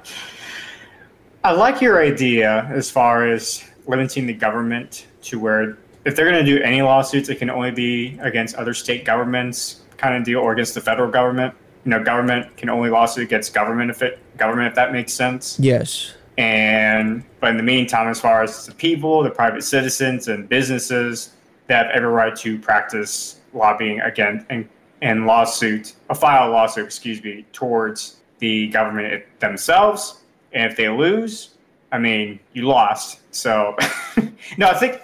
I 1.46 1.54
like 1.54 1.80
your 1.80 2.04
idea 2.04 2.66
as 2.70 2.92
far 2.92 3.26
as 3.26 3.64
limiting 3.88 4.28
the 4.28 4.34
government 4.34 5.08
to 5.22 5.40
where 5.40 5.78
if 6.06 6.16
they're 6.16 6.30
going 6.30 6.46
to 6.46 6.58
do 6.58 6.64
any 6.64 6.82
lawsuits, 6.82 7.30
it 7.30 7.36
can 7.36 7.50
only 7.50 7.72
be 7.72 8.18
against 8.22 8.56
other 8.56 8.74
state 8.74 9.06
governments, 9.06 9.82
kind 9.98 10.16
of 10.16 10.24
deal, 10.24 10.40
or 10.40 10.54
against 10.54 10.76
the 10.76 10.82
federal 10.82 11.10
government. 11.10 11.54
You 11.84 11.92
know, 11.92 12.04
government 12.04 12.56
can 12.58 12.70
only 12.70 12.90
lawsuit 12.90 13.24
against 13.24 13.54
government 13.54 13.90
if 13.92 14.02
it 14.02 14.20
government 14.38 14.70
if 14.70 14.76
that 14.76 14.92
makes 14.92 15.14
sense. 15.14 15.60
Yes. 15.60 16.14
And 16.38 17.24
but 17.40 17.52
in 17.52 17.58
the 17.58 17.64
meantime, 17.64 18.08
as 18.08 18.20
far 18.20 18.44
as 18.44 18.66
the 18.66 18.74
people, 18.74 19.24
the 19.24 19.32
private 19.32 19.64
citizens, 19.64 20.28
and 20.28 20.48
businesses, 20.48 21.32
they 21.68 21.74
have 21.74 21.88
every 21.88 22.10
right 22.10 22.36
to 22.38 22.60
practice 22.60 23.40
lobbying 23.54 24.02
again 24.02 24.46
and 24.50 24.68
and 25.02 25.26
lawsuit, 25.26 25.94
a 26.10 26.16
file 26.16 26.50
lawsuit, 26.52 26.86
excuse 26.86 27.24
me, 27.24 27.46
towards 27.52 28.18
the 28.40 28.68
government 28.70 29.24
themselves 29.40 30.22
And 30.52 30.72
if 30.72 30.78
they 30.78 30.90
lose, 30.90 31.56
I 31.92 32.00
mean, 32.00 32.40
you 32.54 32.64
lost. 32.64 33.20
So, 33.32 33.76
no, 34.58 34.68
I 34.68 34.74
think. 34.78 35.02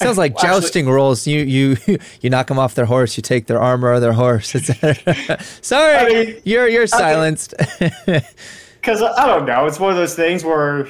Sounds 0.00 0.18
like 0.18 0.34
well, 0.36 0.46
actually- 0.46 0.60
jousting 0.60 0.88
rules. 0.88 1.26
You 1.26 1.40
you 1.40 1.76
you 2.20 2.30
knock 2.30 2.46
them 2.48 2.58
off 2.58 2.74
their 2.74 2.86
horse. 2.86 3.16
You 3.16 3.22
take 3.22 3.46
their 3.46 3.60
armor 3.60 3.92
or 3.92 4.00
their 4.00 4.12
horse. 4.12 4.54
etc. 4.54 5.38
Sorry, 5.60 5.94
I 5.94 6.08
mean, 6.08 6.40
you're 6.44 6.68
you're 6.68 6.86
silenced. 6.86 7.54
Because 8.80 9.02
I 9.02 9.26
don't 9.26 9.44
know, 9.44 9.66
it's 9.66 9.78
one 9.78 9.90
of 9.90 9.96
those 9.98 10.14
things 10.14 10.42
where 10.42 10.88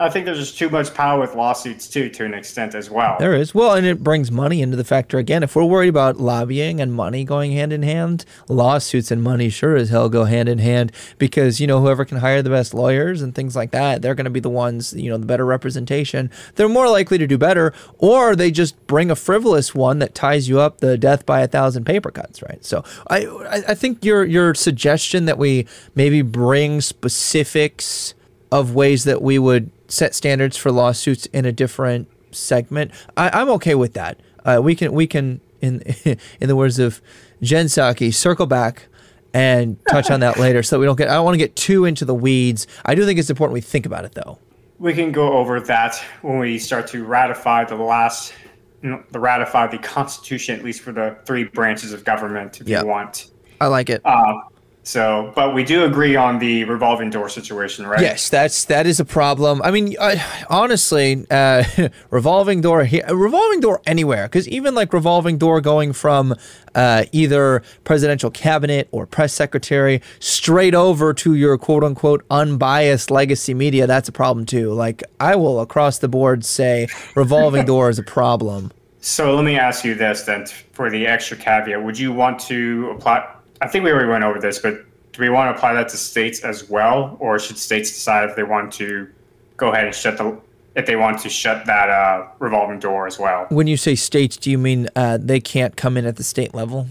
I 0.00 0.10
think 0.10 0.26
there's 0.26 0.38
just 0.38 0.58
too 0.58 0.70
much 0.70 0.92
power 0.92 1.20
with 1.20 1.36
lawsuits 1.36 1.86
too, 1.86 2.08
to 2.10 2.24
an 2.24 2.34
extent 2.34 2.74
as 2.74 2.90
well. 2.90 3.16
There 3.20 3.34
is. 3.34 3.54
Well, 3.54 3.74
and 3.74 3.86
it 3.86 4.02
brings 4.02 4.28
money 4.28 4.60
into 4.60 4.76
the 4.76 4.82
factor 4.82 5.18
again. 5.18 5.44
If 5.44 5.54
we're 5.54 5.64
worried 5.64 5.88
about 5.88 6.16
lobbying 6.16 6.80
and 6.80 6.92
money 6.92 7.22
going 7.22 7.52
hand 7.52 7.72
in 7.72 7.84
hand, 7.84 8.24
lawsuits 8.48 9.12
and 9.12 9.22
money 9.22 9.48
sure 9.50 9.76
as 9.76 9.90
hell 9.90 10.08
go 10.08 10.24
hand 10.24 10.48
in 10.48 10.58
hand 10.58 10.90
because, 11.18 11.60
you 11.60 11.68
know, 11.68 11.80
whoever 11.80 12.04
can 12.04 12.18
hire 12.18 12.42
the 12.42 12.50
best 12.50 12.74
lawyers 12.74 13.22
and 13.22 13.36
things 13.36 13.54
like 13.54 13.70
that, 13.70 14.02
they're 14.02 14.16
going 14.16 14.24
to 14.24 14.30
be 14.30 14.40
the 14.40 14.50
ones, 14.50 14.94
you 14.94 15.08
know, 15.08 15.16
the 15.16 15.26
better 15.26 15.46
representation. 15.46 16.28
They're 16.56 16.68
more 16.68 16.88
likely 16.88 17.16
to 17.18 17.28
do 17.28 17.38
better, 17.38 17.72
or 17.98 18.34
they 18.34 18.50
just 18.50 18.88
bring 18.88 19.12
a 19.12 19.16
frivolous 19.16 19.76
one 19.76 20.00
that 20.00 20.12
ties 20.12 20.48
you 20.48 20.58
up 20.58 20.78
the 20.78 20.98
death 20.98 21.24
by 21.24 21.40
a 21.40 21.46
thousand 21.46 21.84
paper 21.84 22.10
cuts, 22.10 22.42
right? 22.42 22.64
So 22.64 22.82
I, 23.08 23.26
I 23.68 23.74
think 23.74 24.04
your 24.04 24.24
your 24.24 24.54
suggestion 24.56 25.26
that 25.26 25.38
we 25.38 25.68
maybe 25.94 26.20
bring 26.22 26.80
specifics 26.80 28.14
of 28.50 28.74
ways 28.74 29.04
that 29.04 29.22
we 29.22 29.38
would 29.38 29.70
set 29.94 30.14
standards 30.14 30.56
for 30.56 30.72
lawsuits 30.72 31.26
in 31.26 31.44
a 31.44 31.52
different 31.52 32.08
segment. 32.32 32.90
I, 33.16 33.30
I'm 33.40 33.48
okay 33.50 33.74
with 33.76 33.94
that. 33.94 34.18
Uh, 34.44 34.60
we 34.62 34.74
can 34.74 34.92
we 34.92 35.06
can 35.06 35.40
in 35.60 35.80
in 36.40 36.48
the 36.48 36.56
words 36.56 36.78
of 36.78 37.00
Jen 37.40 37.66
Psaki, 37.66 38.12
circle 38.12 38.46
back 38.46 38.86
and 39.32 39.76
touch 39.88 40.10
on 40.10 40.20
that 40.20 40.38
later, 40.38 40.62
so 40.62 40.76
that 40.76 40.80
we 40.80 40.86
don't 40.86 40.96
get. 40.96 41.08
I 41.08 41.14
don't 41.14 41.24
want 41.24 41.34
to 41.34 41.38
get 41.38 41.56
too 41.56 41.84
into 41.84 42.04
the 42.04 42.14
weeds. 42.14 42.66
I 42.84 42.94
do 42.94 43.04
think 43.06 43.18
it's 43.18 43.30
important 43.30 43.54
we 43.54 43.60
think 43.60 43.86
about 43.86 44.04
it 44.04 44.12
though. 44.12 44.38
We 44.78 44.92
can 44.92 45.12
go 45.12 45.34
over 45.34 45.60
that 45.60 45.96
when 46.22 46.38
we 46.38 46.58
start 46.58 46.88
to 46.88 47.04
ratify 47.04 47.64
the 47.64 47.76
last, 47.76 48.34
the 48.82 49.20
ratify 49.20 49.68
the 49.68 49.78
Constitution, 49.78 50.58
at 50.58 50.64
least 50.64 50.80
for 50.82 50.92
the 50.92 51.16
three 51.24 51.44
branches 51.44 51.92
of 51.92 52.04
government, 52.04 52.60
if 52.60 52.68
Yeah. 52.68 52.80
you 52.80 52.88
want. 52.88 53.28
I 53.60 53.68
like 53.68 53.88
it. 53.88 54.02
Uh, 54.04 54.40
so, 54.86 55.32
but 55.34 55.54
we 55.54 55.64
do 55.64 55.84
agree 55.84 56.14
on 56.14 56.38
the 56.38 56.64
revolving 56.64 57.08
door 57.08 57.30
situation, 57.30 57.86
right? 57.86 58.02
Yes, 58.02 58.28
that's 58.28 58.66
that 58.66 58.86
is 58.86 59.00
a 59.00 59.04
problem. 59.04 59.62
I 59.62 59.70
mean, 59.70 59.96
I, 59.98 60.22
honestly, 60.50 61.26
uh, 61.30 61.64
revolving 62.10 62.60
door 62.60 62.84
here, 62.84 63.02
revolving 63.08 63.60
door 63.60 63.80
anywhere, 63.86 64.26
because 64.26 64.46
even 64.46 64.74
like 64.74 64.92
revolving 64.92 65.38
door 65.38 65.62
going 65.62 65.94
from 65.94 66.34
uh, 66.74 67.04
either 67.12 67.62
presidential 67.84 68.30
cabinet 68.30 68.88
or 68.92 69.06
press 69.06 69.32
secretary 69.32 70.02
straight 70.18 70.74
over 70.74 71.14
to 71.14 71.34
your 71.34 71.56
quote 71.56 71.82
unquote 71.82 72.22
unbiased 72.30 73.10
legacy 73.10 73.54
media, 73.54 73.86
that's 73.86 74.10
a 74.10 74.12
problem 74.12 74.44
too. 74.44 74.70
Like 74.74 75.02
I 75.18 75.34
will 75.34 75.60
across 75.60 75.98
the 75.98 76.08
board 76.08 76.44
say 76.44 76.88
revolving 77.14 77.64
door 77.72 77.88
is 77.88 77.98
a 77.98 78.02
problem. 78.02 78.70
So 79.00 79.34
let 79.34 79.46
me 79.46 79.58
ask 79.58 79.82
you 79.82 79.94
this 79.94 80.24
then 80.24 80.44
for 80.72 80.90
the 80.90 81.06
extra 81.06 81.38
caveat. 81.38 81.82
Would 81.82 81.98
you 81.98 82.12
want 82.12 82.38
to 82.40 82.90
apply? 82.90 83.30
I 83.64 83.66
think 83.66 83.82
we 83.82 83.92
already 83.92 84.10
went 84.10 84.24
over 84.24 84.38
this, 84.38 84.58
but 84.58 84.84
do 85.12 85.22
we 85.22 85.30
want 85.30 85.50
to 85.50 85.56
apply 85.56 85.72
that 85.72 85.88
to 85.88 85.96
states 85.96 86.40
as 86.40 86.68
well? 86.68 87.16
Or 87.18 87.38
should 87.38 87.56
states 87.56 87.88
decide 87.88 88.28
if 88.28 88.36
they 88.36 88.42
want 88.42 88.70
to 88.74 89.08
go 89.56 89.72
ahead 89.72 89.86
and 89.86 89.94
shut 89.94 90.18
the, 90.18 90.38
if 90.76 90.84
they 90.84 90.96
want 90.96 91.18
to 91.20 91.30
shut 91.30 91.64
that 91.64 91.88
uh, 91.88 92.28
revolving 92.40 92.78
door 92.78 93.06
as 93.06 93.18
well? 93.18 93.46
When 93.48 93.66
you 93.66 93.78
say 93.78 93.94
states, 93.94 94.36
do 94.36 94.50
you 94.50 94.58
mean 94.58 94.90
uh, 94.96 95.16
they 95.18 95.40
can't 95.40 95.78
come 95.78 95.96
in 95.96 96.04
at 96.04 96.16
the 96.16 96.22
state 96.22 96.54
level? 96.54 96.88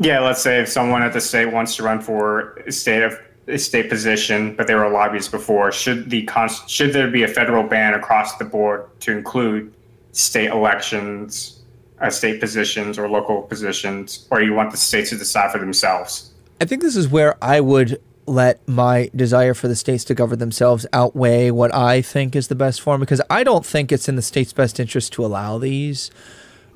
Yeah, 0.00 0.18
let's 0.18 0.42
say 0.42 0.60
if 0.60 0.68
someone 0.68 1.02
at 1.02 1.12
the 1.12 1.20
state 1.20 1.52
wants 1.52 1.76
to 1.76 1.84
run 1.84 2.00
for 2.00 2.56
a 2.66 2.72
state 2.72 3.04
of 3.04 3.20
a 3.46 3.56
state 3.56 3.88
position, 3.88 4.56
but 4.56 4.66
they 4.66 4.74
were 4.74 4.82
a 4.82 4.92
lobbyist 4.92 5.30
before, 5.30 5.70
should 5.70 6.10
the 6.10 6.28
should 6.66 6.92
there 6.92 7.08
be 7.08 7.22
a 7.22 7.28
federal 7.28 7.62
ban 7.62 7.94
across 7.94 8.36
the 8.36 8.44
board 8.44 8.84
to 8.98 9.12
include 9.12 9.72
state 10.10 10.50
elections, 10.50 11.62
uh, 12.00 12.10
state 12.10 12.40
positions, 12.40 12.98
or 12.98 13.08
local 13.08 13.42
positions, 13.42 14.26
or 14.30 14.42
you 14.42 14.52
want 14.52 14.70
the 14.70 14.76
states 14.76 15.10
to 15.10 15.18
decide 15.18 15.52
for 15.52 15.58
themselves? 15.58 16.30
I 16.60 16.64
think 16.64 16.82
this 16.82 16.96
is 16.96 17.08
where 17.08 17.36
I 17.42 17.60
would 17.60 18.00
let 18.26 18.66
my 18.68 19.10
desire 19.14 19.54
for 19.54 19.68
the 19.68 19.76
states 19.76 20.04
to 20.04 20.14
govern 20.14 20.38
themselves 20.38 20.84
outweigh 20.92 21.50
what 21.50 21.72
I 21.74 22.02
think 22.02 22.34
is 22.34 22.48
the 22.48 22.54
best 22.54 22.80
form 22.80 23.00
because 23.00 23.20
I 23.30 23.44
don't 23.44 23.64
think 23.64 23.92
it's 23.92 24.08
in 24.08 24.16
the 24.16 24.22
state's 24.22 24.52
best 24.52 24.80
interest 24.80 25.12
to 25.14 25.24
allow 25.24 25.58
these. 25.58 26.10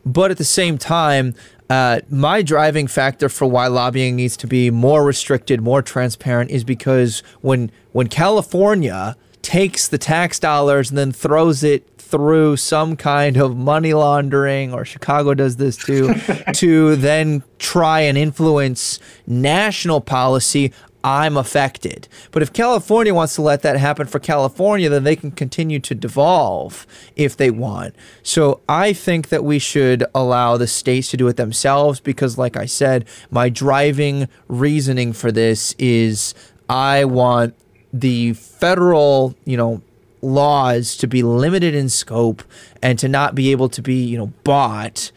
But 0.07 0.31
at 0.31 0.39
the 0.39 0.45
same 0.45 0.79
time, 0.79 1.35
uh, 1.69 2.01
my 2.09 2.43
driving 2.43 2.87
factor 2.87 3.29
for 3.29 3.47
why 3.47 3.67
lobbying 3.67 4.17
needs 4.17 4.37
to 4.39 4.47
be 4.47 4.71
more 4.71 5.05
restricted, 5.05 5.61
more 5.61 5.83
transparent, 5.83 6.51
is 6.51 6.65
because 6.65 7.23
when 7.43 7.71
when 7.93 8.09
California 8.09 9.17
takes 9.43 9.89
the 9.89 9.99
tax 9.99 10.39
dollars 10.39 10.91
and 10.91 10.99
then 10.99 11.13
throws 11.13 11.63
it 11.63 11.87
through 11.99 12.57
some 12.57 12.97
kind 12.97 13.37
of 13.37 13.57
money 13.57 13.95
laundering, 13.95 14.75
or 14.75 14.85
Chicago 14.85 15.33
does 15.33 15.57
this 15.57 15.77
too, 15.77 16.13
to 16.55 16.97
then 16.97 17.43
try 17.59 18.01
and 18.01 18.19
influence 18.19 18.99
national 19.27 20.01
policy, 20.01 20.73
I'm 21.03 21.37
affected. 21.37 22.09
But 22.31 22.43
if 22.43 22.53
California 22.53 23.15
wants 23.15 23.35
to 23.37 23.43
let 23.43 23.63
that 23.63 23.77
happen 23.77 24.07
for 24.07 24.19
California, 24.19 24.89
then 24.89 25.05
they 25.05 25.17
can 25.17 25.31
continue 25.31 25.79
to 25.81 25.95
devolve 25.95 26.87
if 27.17 27.37
they 27.37 27.51
want. 27.51 27.95
So 28.23 28.61
I 28.69 28.93
think 28.93 29.29
that 29.29 29.45
we 29.45 29.59
should 29.59 30.05
allow 30.15 30.57
the 30.57 30.67
states 30.67 31.11
to 31.11 31.17
do 31.17 31.29
it 31.29 31.37
themselves 31.37 32.01
because, 32.01 32.37
like 32.37 32.57
I 32.57 32.67
said, 32.67 33.07
my 33.31 33.49
driving 33.49 34.29
reasoning 34.49 35.13
for 35.13 35.33
this 35.33 35.75
is 35.79 36.35
I 36.69 37.05
want 37.05 37.55
the 37.93 38.35
federal, 38.35 39.35
you 39.45 39.57
know, 39.57 39.83
laws 40.23 40.97
to 40.97 41.07
be 41.07 41.23
limited 41.23 41.75
in 41.75 41.89
scope 41.89 42.43
and 42.83 42.99
to 42.99 43.09
not 43.09 43.35
be 43.35 43.51
able 43.51 43.69
to 43.71 43.83
be, 43.83 44.05
you 44.05 44.19
know, 44.19 44.27
bought 44.45 45.13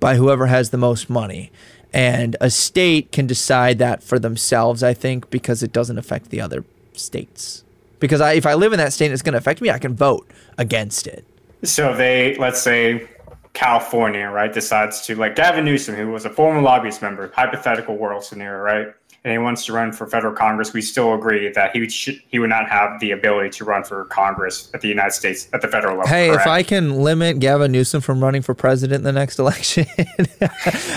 by 0.00 0.16
whoever 0.16 0.46
has 0.46 0.70
the 0.70 0.78
most 0.78 1.08
money. 1.08 1.50
And 1.92 2.36
a 2.40 2.50
state 2.50 3.12
can 3.12 3.26
decide 3.26 3.78
that 3.78 4.02
for 4.02 4.18
themselves, 4.18 4.82
I 4.82 4.94
think, 4.94 5.30
because 5.30 5.62
it 5.62 5.72
doesn't 5.72 5.98
affect 5.98 6.30
the 6.30 6.40
other 6.40 6.64
states. 6.92 7.64
Because 7.98 8.20
I, 8.20 8.34
if 8.34 8.46
I 8.46 8.54
live 8.54 8.72
in 8.72 8.78
that 8.78 8.92
state 8.92 9.06
and 9.06 9.12
it's 9.12 9.22
going 9.22 9.32
to 9.32 9.38
affect 9.38 9.60
me, 9.60 9.70
I 9.70 9.78
can 9.78 9.96
vote 9.96 10.28
against 10.58 11.06
it. 11.06 11.24
So 11.64 11.94
they, 11.94 12.36
let's 12.36 12.60
say, 12.60 13.08
California, 13.54 14.28
right, 14.28 14.52
decides 14.52 15.00
to 15.06 15.16
like 15.16 15.34
Gavin 15.34 15.64
Newsom, 15.64 15.96
who 15.96 16.08
was 16.08 16.24
a 16.24 16.30
former 16.30 16.60
lobbyist 16.60 17.02
member, 17.02 17.32
hypothetical 17.34 17.96
world 17.96 18.22
scenario, 18.22 18.60
right, 18.60 18.94
and 19.28 19.34
he 19.34 19.38
wants 19.38 19.66
to 19.66 19.74
run 19.74 19.92
for 19.92 20.06
federal 20.06 20.32
Congress. 20.32 20.72
We 20.72 20.80
still 20.80 21.12
agree 21.12 21.50
that 21.52 21.72
he 21.72 21.80
would 21.80 21.92
he 21.92 22.38
would 22.38 22.48
not 22.48 22.66
have 22.70 22.98
the 22.98 23.10
ability 23.10 23.50
to 23.58 23.64
run 23.66 23.84
for 23.84 24.06
Congress 24.06 24.70
at 24.72 24.80
the 24.80 24.88
United 24.88 25.12
States 25.12 25.48
at 25.52 25.60
the 25.60 25.68
federal 25.68 25.98
level. 25.98 26.08
Hey, 26.08 26.30
if? 26.30 26.46
I 26.46 26.62
can 26.62 27.02
limit 27.02 27.38
Gavin 27.38 27.70
Newsom 27.70 28.00
from 28.00 28.24
running 28.24 28.40
for 28.40 28.54
president 28.54 29.00
in 29.00 29.04
the 29.04 29.12
next 29.12 29.38
election 29.38 29.84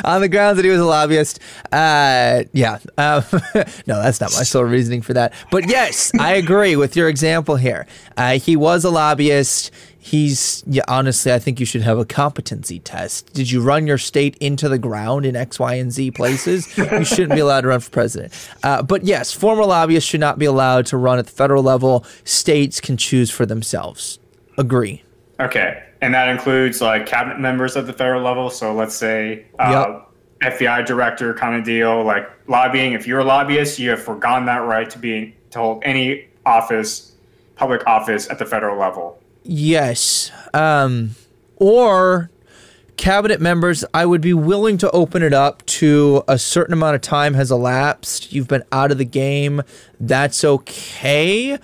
on 0.05 0.21
the 0.21 0.29
grounds 0.31 0.55
that 0.55 0.63
he 0.63 0.71
was 0.71 0.79
a 0.79 0.85
lobbyist, 0.85 1.41
uh, 1.73 2.43
yeah. 2.53 2.79
Um, 2.97 3.23
no, 3.85 4.01
that's 4.01 4.21
not 4.21 4.31
my 4.31 4.43
sole 4.43 4.63
reasoning 4.63 5.01
for 5.01 5.13
that. 5.13 5.33
But 5.51 5.67
yes, 5.67 6.13
I 6.17 6.35
agree 6.35 6.77
with 6.77 6.95
your 6.95 7.09
example 7.09 7.57
here. 7.57 7.85
Uh, 8.15 8.39
he 8.39 8.55
was 8.55 8.85
a 8.85 8.89
lobbyist. 8.89 9.71
He's 10.03 10.63
yeah, 10.65 10.81
honestly, 10.87 11.31
I 11.31 11.37
think 11.37 11.59
you 11.59 11.65
should 11.65 11.83
have 11.83 11.99
a 11.99 12.05
competency 12.05 12.79
test. 12.79 13.31
Did 13.33 13.51
you 13.51 13.61
run 13.61 13.85
your 13.85 13.99
state 13.99 14.35
into 14.37 14.67
the 14.67 14.79
ground 14.79 15.27
in 15.27 15.35
X, 15.35 15.59
Y, 15.59 15.75
and 15.75 15.91
Z 15.91 16.09
places? 16.11 16.75
you 16.75 17.05
shouldn't 17.05 17.33
be 17.33 17.39
allowed 17.39 17.61
to 17.61 17.67
run 17.67 17.79
for 17.81 17.91
president. 17.91 18.33
Uh, 18.63 18.81
but 18.81 19.03
yes, 19.03 19.31
former 19.31 19.63
lobbyists 19.63 20.09
should 20.09 20.19
not 20.19 20.39
be 20.39 20.45
allowed 20.45 20.87
to 20.87 20.97
run 20.97 21.19
at 21.19 21.27
the 21.27 21.31
federal 21.31 21.61
level. 21.61 22.03
States 22.23 22.81
can 22.81 22.97
choose 22.97 23.29
for 23.29 23.45
themselves. 23.45 24.17
Agree. 24.57 25.03
Okay, 25.39 25.83
and 26.01 26.15
that 26.15 26.29
includes 26.29 26.81
like 26.81 27.05
cabinet 27.05 27.39
members 27.39 27.77
at 27.77 27.85
the 27.85 27.93
federal 27.93 28.23
level. 28.23 28.49
So 28.49 28.73
let's 28.73 28.95
say 28.95 29.45
uh, 29.59 30.01
FBI 30.41 30.83
director 30.83 31.35
kind 31.35 31.55
of 31.55 31.63
deal, 31.63 32.03
like 32.03 32.27
lobbying. 32.47 32.93
If 32.93 33.05
you're 33.05 33.19
a 33.19 33.23
lobbyist, 33.23 33.77
you 33.77 33.91
have 33.91 34.01
forgone 34.01 34.47
that 34.47 34.65
right 34.65 34.89
to 34.89 34.97
be 34.97 35.35
to 35.51 35.59
hold 35.59 35.83
any 35.85 36.27
office, 36.43 37.13
public 37.55 37.85
office 37.85 38.27
at 38.31 38.39
the 38.39 38.47
federal 38.47 38.79
level. 38.79 39.20
Yes. 39.43 40.31
Um, 40.53 41.15
or 41.55 42.29
cabinet 42.97 43.41
members, 43.41 43.83
I 43.93 44.05
would 44.05 44.21
be 44.21 44.33
willing 44.33 44.77
to 44.79 44.91
open 44.91 45.23
it 45.23 45.33
up 45.33 45.65
to 45.65 46.23
a 46.27 46.37
certain 46.37 46.73
amount 46.73 46.95
of 46.95 47.01
time 47.01 47.33
has 47.33 47.51
elapsed. 47.51 48.31
You've 48.31 48.47
been 48.47 48.63
out 48.71 48.91
of 48.91 48.97
the 48.97 49.05
game. 49.05 49.61
That's 49.99 50.43
okay. 50.43 51.57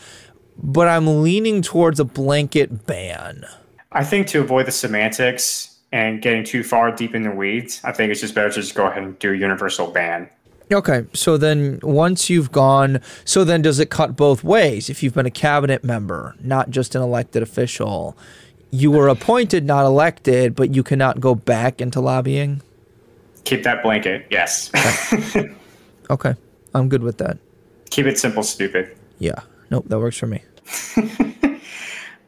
But 0.58 0.88
I'm 0.88 1.22
leaning 1.22 1.62
towards 1.62 2.00
a 2.00 2.06
blanket 2.06 2.88
ban. 2.88 3.46
I 3.92 4.04
think 4.04 4.28
to 4.28 4.42
avoid 4.42 4.66
the 4.66 4.72
semantics 4.72 5.78
and 5.92 6.22
getting 6.22 6.44
too 6.44 6.64
far 6.64 6.92
deep 6.92 7.16
in 7.16 7.24
the 7.24 7.32
weeds, 7.32 7.82
I 7.84 7.92
think 7.92 8.12
it's 8.12 8.22
just 8.22 8.36
better 8.36 8.50
to 8.50 8.56
just 8.62 8.76
go 8.76 8.88
ahead 8.88 9.04
and 9.04 9.18
do 9.20 9.32
a 9.32 9.36
universal 9.36 9.92
ban. 9.92 10.30
Okay, 10.72 11.06
so 11.14 11.38
then 11.38 11.80
once 11.82 12.30
you've 12.30 12.52
gone, 12.52 13.00
so 13.24 13.44
then 13.44 13.62
does 13.62 13.80
it 13.80 13.90
cut 13.90 14.18
both 14.18 14.44
ways? 14.44 14.90
If 14.90 15.02
you've 15.02 15.14
been 15.14 15.26
a 15.26 15.32
cabinet 15.32 15.84
member, 15.84 16.36
not 16.42 16.70
just 16.70 16.94
an 16.94 17.02
elected 17.02 17.42
official, 17.42 18.18
you 18.70 18.92
were 18.92 19.08
appointed, 19.08 19.66
not 19.66 19.86
elected, 19.86 20.56
but 20.56 20.76
you 20.76 20.84
cannot 20.84 21.22
go 21.22 21.36
back 21.36 21.80
into 21.80 22.02
lobbying? 22.02 22.62
Keep 23.46 23.64
that 23.64 23.82
blanket, 23.82 24.26
yes. 24.30 24.72
Okay, 26.10 26.36
I'm 26.74 26.88
good 26.88 27.04
with 27.04 27.18
that. 27.18 27.38
Keep 27.90 28.06
it 28.06 28.18
simple, 28.18 28.44
stupid. 28.44 28.96
Yeah, 29.20 29.42
nope, 29.70 29.86
that 29.88 30.00
works 30.00 30.18
for 30.18 30.28
me. 30.28 30.42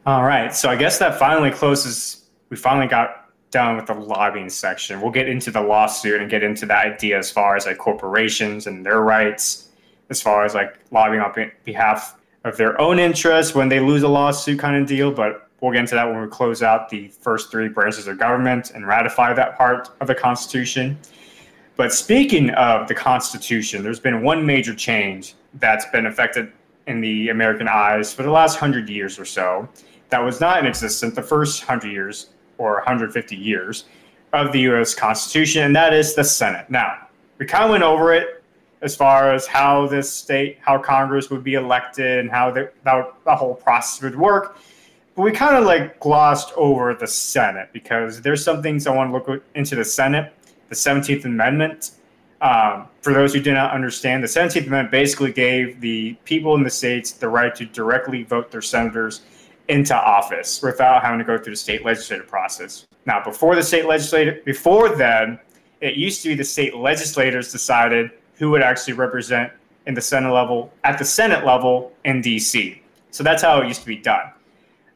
All 0.06 0.24
right. 0.24 0.54
So 0.54 0.68
I 0.68 0.76
guess 0.76 0.98
that 0.98 1.18
finally 1.18 1.50
closes. 1.50 2.24
We 2.48 2.56
finally 2.56 2.88
got 2.88 3.19
done 3.50 3.76
with 3.76 3.86
the 3.86 3.94
lobbying 3.94 4.48
section. 4.48 5.00
We'll 5.00 5.10
get 5.10 5.28
into 5.28 5.50
the 5.50 5.60
lawsuit 5.60 6.20
and 6.20 6.30
get 6.30 6.42
into 6.42 6.66
the 6.66 6.76
idea 6.76 7.18
as 7.18 7.30
far 7.30 7.56
as 7.56 7.66
like 7.66 7.78
corporations 7.78 8.66
and 8.66 8.84
their 8.84 9.00
rights, 9.00 9.68
as 10.08 10.22
far 10.22 10.44
as 10.44 10.54
like 10.54 10.78
lobbying 10.90 11.20
on 11.20 11.50
behalf 11.64 12.16
of 12.44 12.56
their 12.56 12.80
own 12.80 12.98
interests 12.98 13.54
when 13.54 13.68
they 13.68 13.80
lose 13.80 14.02
a 14.02 14.08
lawsuit 14.08 14.58
kind 14.58 14.76
of 14.76 14.86
deal. 14.86 15.10
But 15.10 15.48
we'll 15.60 15.72
get 15.72 15.80
into 15.80 15.94
that 15.96 16.08
when 16.08 16.20
we 16.20 16.28
close 16.28 16.62
out 16.62 16.88
the 16.88 17.08
first 17.08 17.50
three 17.50 17.68
branches 17.68 18.06
of 18.06 18.18
government 18.18 18.70
and 18.70 18.86
ratify 18.86 19.32
that 19.34 19.56
part 19.58 19.90
of 20.00 20.06
the 20.06 20.14
Constitution. 20.14 20.98
But 21.76 21.92
speaking 21.92 22.50
of 22.50 22.88
the 22.88 22.94
Constitution, 22.94 23.82
there's 23.82 24.00
been 24.00 24.22
one 24.22 24.44
major 24.44 24.74
change 24.74 25.34
that's 25.54 25.86
been 25.86 26.06
affected 26.06 26.52
in 26.86 27.00
the 27.00 27.30
American 27.30 27.68
eyes 27.68 28.12
for 28.12 28.22
the 28.22 28.30
last 28.30 28.58
hundred 28.58 28.88
years 28.88 29.18
or 29.18 29.24
so 29.24 29.68
that 30.10 30.18
was 30.18 30.40
not 30.40 30.58
in 30.58 30.66
existence 30.66 31.14
the 31.14 31.22
first 31.22 31.62
hundred 31.62 31.92
years 31.92 32.30
or 32.60 32.74
150 32.74 33.34
years 33.34 33.86
of 34.32 34.52
the 34.52 34.60
U.S. 34.60 34.94
Constitution, 34.94 35.62
and 35.62 35.74
that 35.74 35.92
is 35.92 36.14
the 36.14 36.22
Senate. 36.22 36.68
Now, 36.70 37.08
we 37.38 37.46
kind 37.46 37.64
of 37.64 37.70
went 37.70 37.82
over 37.82 38.12
it 38.12 38.44
as 38.82 38.94
far 38.94 39.32
as 39.32 39.46
how 39.46 39.86
this 39.86 40.10
state, 40.10 40.58
how 40.60 40.78
Congress 40.78 41.30
would 41.30 41.42
be 41.42 41.54
elected, 41.54 42.20
and 42.20 42.30
how 42.30 42.50
the, 42.50 42.70
the, 42.84 43.10
the 43.24 43.34
whole 43.34 43.54
process 43.54 44.02
would 44.02 44.16
work. 44.16 44.58
But 45.16 45.22
we 45.22 45.32
kind 45.32 45.56
of 45.56 45.64
like 45.64 45.98
glossed 46.00 46.52
over 46.54 46.94
the 46.94 47.06
Senate 47.06 47.70
because 47.72 48.20
there's 48.20 48.44
some 48.44 48.62
things 48.62 48.86
I 48.86 48.94
want 48.94 49.10
to 49.10 49.32
look 49.32 49.42
into 49.54 49.74
the 49.74 49.84
Senate, 49.84 50.32
the 50.68 50.74
17th 50.74 51.24
Amendment. 51.24 51.92
Um, 52.42 52.88
for 53.02 53.12
those 53.12 53.34
who 53.34 53.40
do 53.40 53.52
not 53.52 53.72
understand, 53.72 54.22
the 54.22 54.28
17th 54.28 54.66
Amendment 54.66 54.90
basically 54.90 55.32
gave 55.32 55.80
the 55.80 56.14
people 56.24 56.54
in 56.54 56.62
the 56.62 56.70
states 56.70 57.12
the 57.12 57.28
right 57.28 57.54
to 57.56 57.66
directly 57.66 58.22
vote 58.22 58.50
their 58.50 58.62
senators 58.62 59.22
into 59.70 59.94
office 59.94 60.60
without 60.62 61.02
having 61.02 61.18
to 61.18 61.24
go 61.24 61.38
through 61.38 61.52
the 61.52 61.56
state 61.56 61.84
legislative 61.84 62.26
process. 62.26 62.86
Now, 63.06 63.22
before 63.22 63.54
the 63.54 63.62
state 63.62 63.86
legislative, 63.86 64.44
before 64.44 64.88
then, 64.96 65.38
it 65.80 65.94
used 65.94 66.22
to 66.22 66.30
be 66.30 66.34
the 66.34 66.44
state 66.44 66.76
legislators 66.76 67.52
decided 67.52 68.10
who 68.34 68.50
would 68.50 68.62
actually 68.62 68.94
represent 68.94 69.52
in 69.86 69.94
the 69.94 70.00
Senate 70.00 70.32
level 70.32 70.72
at 70.84 70.98
the 70.98 71.04
Senate 71.04 71.46
level 71.46 71.92
in 72.04 72.20
D.C. 72.20 72.82
So 73.12 73.22
that's 73.22 73.42
how 73.42 73.60
it 73.60 73.68
used 73.68 73.80
to 73.80 73.86
be 73.86 73.96
done. 73.96 74.32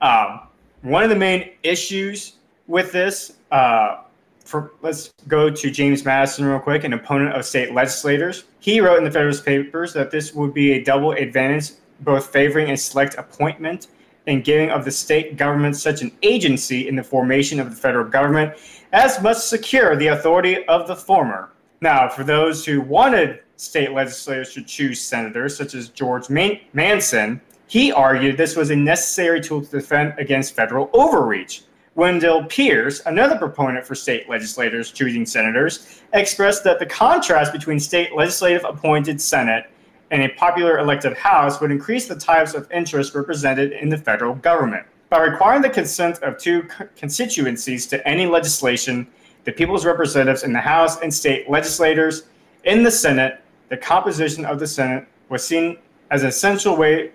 Um, 0.00 0.40
one 0.82 1.04
of 1.04 1.08
the 1.08 1.16
main 1.16 1.52
issues 1.62 2.34
with 2.66 2.92
this, 2.92 3.34
uh, 3.52 4.02
for, 4.44 4.72
let's 4.82 5.14
go 5.28 5.48
to 5.48 5.70
James 5.70 6.04
Madison 6.04 6.44
real 6.44 6.58
quick, 6.58 6.84
an 6.84 6.92
opponent 6.92 7.34
of 7.34 7.44
state 7.44 7.72
legislators. 7.72 8.44
He 8.58 8.80
wrote 8.80 8.98
in 8.98 9.04
the 9.04 9.10
Federalist 9.10 9.44
Papers 9.44 9.92
that 9.94 10.10
this 10.10 10.34
would 10.34 10.52
be 10.52 10.72
a 10.72 10.84
double 10.84 11.12
advantage, 11.12 11.70
both 12.00 12.26
favoring 12.26 12.70
a 12.70 12.76
select 12.76 13.14
appointment 13.14 13.86
and 14.26 14.44
giving 14.44 14.70
of 14.70 14.84
the 14.84 14.90
state 14.90 15.36
government 15.36 15.76
such 15.76 16.02
an 16.02 16.12
agency 16.22 16.88
in 16.88 16.96
the 16.96 17.02
formation 17.02 17.60
of 17.60 17.70
the 17.70 17.76
federal 17.76 18.08
government 18.08 18.54
as 18.92 19.20
must 19.20 19.48
secure 19.48 19.96
the 19.96 20.08
authority 20.08 20.64
of 20.66 20.86
the 20.86 20.96
former. 20.96 21.50
Now, 21.80 22.08
for 22.08 22.24
those 22.24 22.64
who 22.64 22.80
wanted 22.80 23.40
state 23.56 23.92
legislators 23.92 24.54
to 24.54 24.62
choose 24.62 25.00
senators, 25.00 25.56
such 25.56 25.74
as 25.74 25.88
George 25.88 26.30
Man- 26.30 26.60
Mason, 26.72 27.40
he 27.66 27.92
argued 27.92 28.36
this 28.36 28.56
was 28.56 28.70
a 28.70 28.76
necessary 28.76 29.40
tool 29.40 29.62
to 29.62 29.70
defend 29.70 30.14
against 30.18 30.54
federal 30.54 30.90
overreach. 30.92 31.62
Wendell 31.96 32.44
Pierce, 32.44 33.02
another 33.06 33.36
proponent 33.36 33.86
for 33.86 33.94
state 33.94 34.28
legislators 34.28 34.90
choosing 34.90 35.24
senators, 35.24 36.02
expressed 36.12 36.64
that 36.64 36.78
the 36.78 36.86
contrast 36.86 37.52
between 37.52 37.78
state 37.78 38.14
legislative 38.14 38.64
appointed 38.64 39.20
Senate 39.20 39.70
and 40.10 40.22
a 40.22 40.28
popular 40.30 40.78
elected 40.78 41.16
House 41.16 41.60
would 41.60 41.70
increase 41.70 42.06
the 42.06 42.16
types 42.16 42.54
of 42.54 42.70
interests 42.70 43.14
represented 43.14 43.72
in 43.72 43.88
the 43.88 43.98
federal 43.98 44.34
government. 44.34 44.86
By 45.10 45.20
requiring 45.20 45.62
the 45.62 45.70
consent 45.70 46.18
of 46.22 46.38
two 46.38 46.68
constituencies 46.96 47.86
to 47.88 48.06
any 48.06 48.26
legislation, 48.26 49.06
the 49.44 49.52
people's 49.52 49.84
representatives 49.84 50.42
in 50.42 50.52
the 50.52 50.60
House 50.60 51.00
and 51.00 51.12
state 51.12 51.48
legislators 51.48 52.24
in 52.64 52.82
the 52.82 52.90
Senate, 52.90 53.40
the 53.68 53.76
composition 53.76 54.44
of 54.44 54.58
the 54.58 54.66
Senate 54.66 55.06
was 55.28 55.46
seen 55.46 55.78
as 56.10 56.22
an 56.22 56.28
essential 56.28 56.76
way 56.76 57.12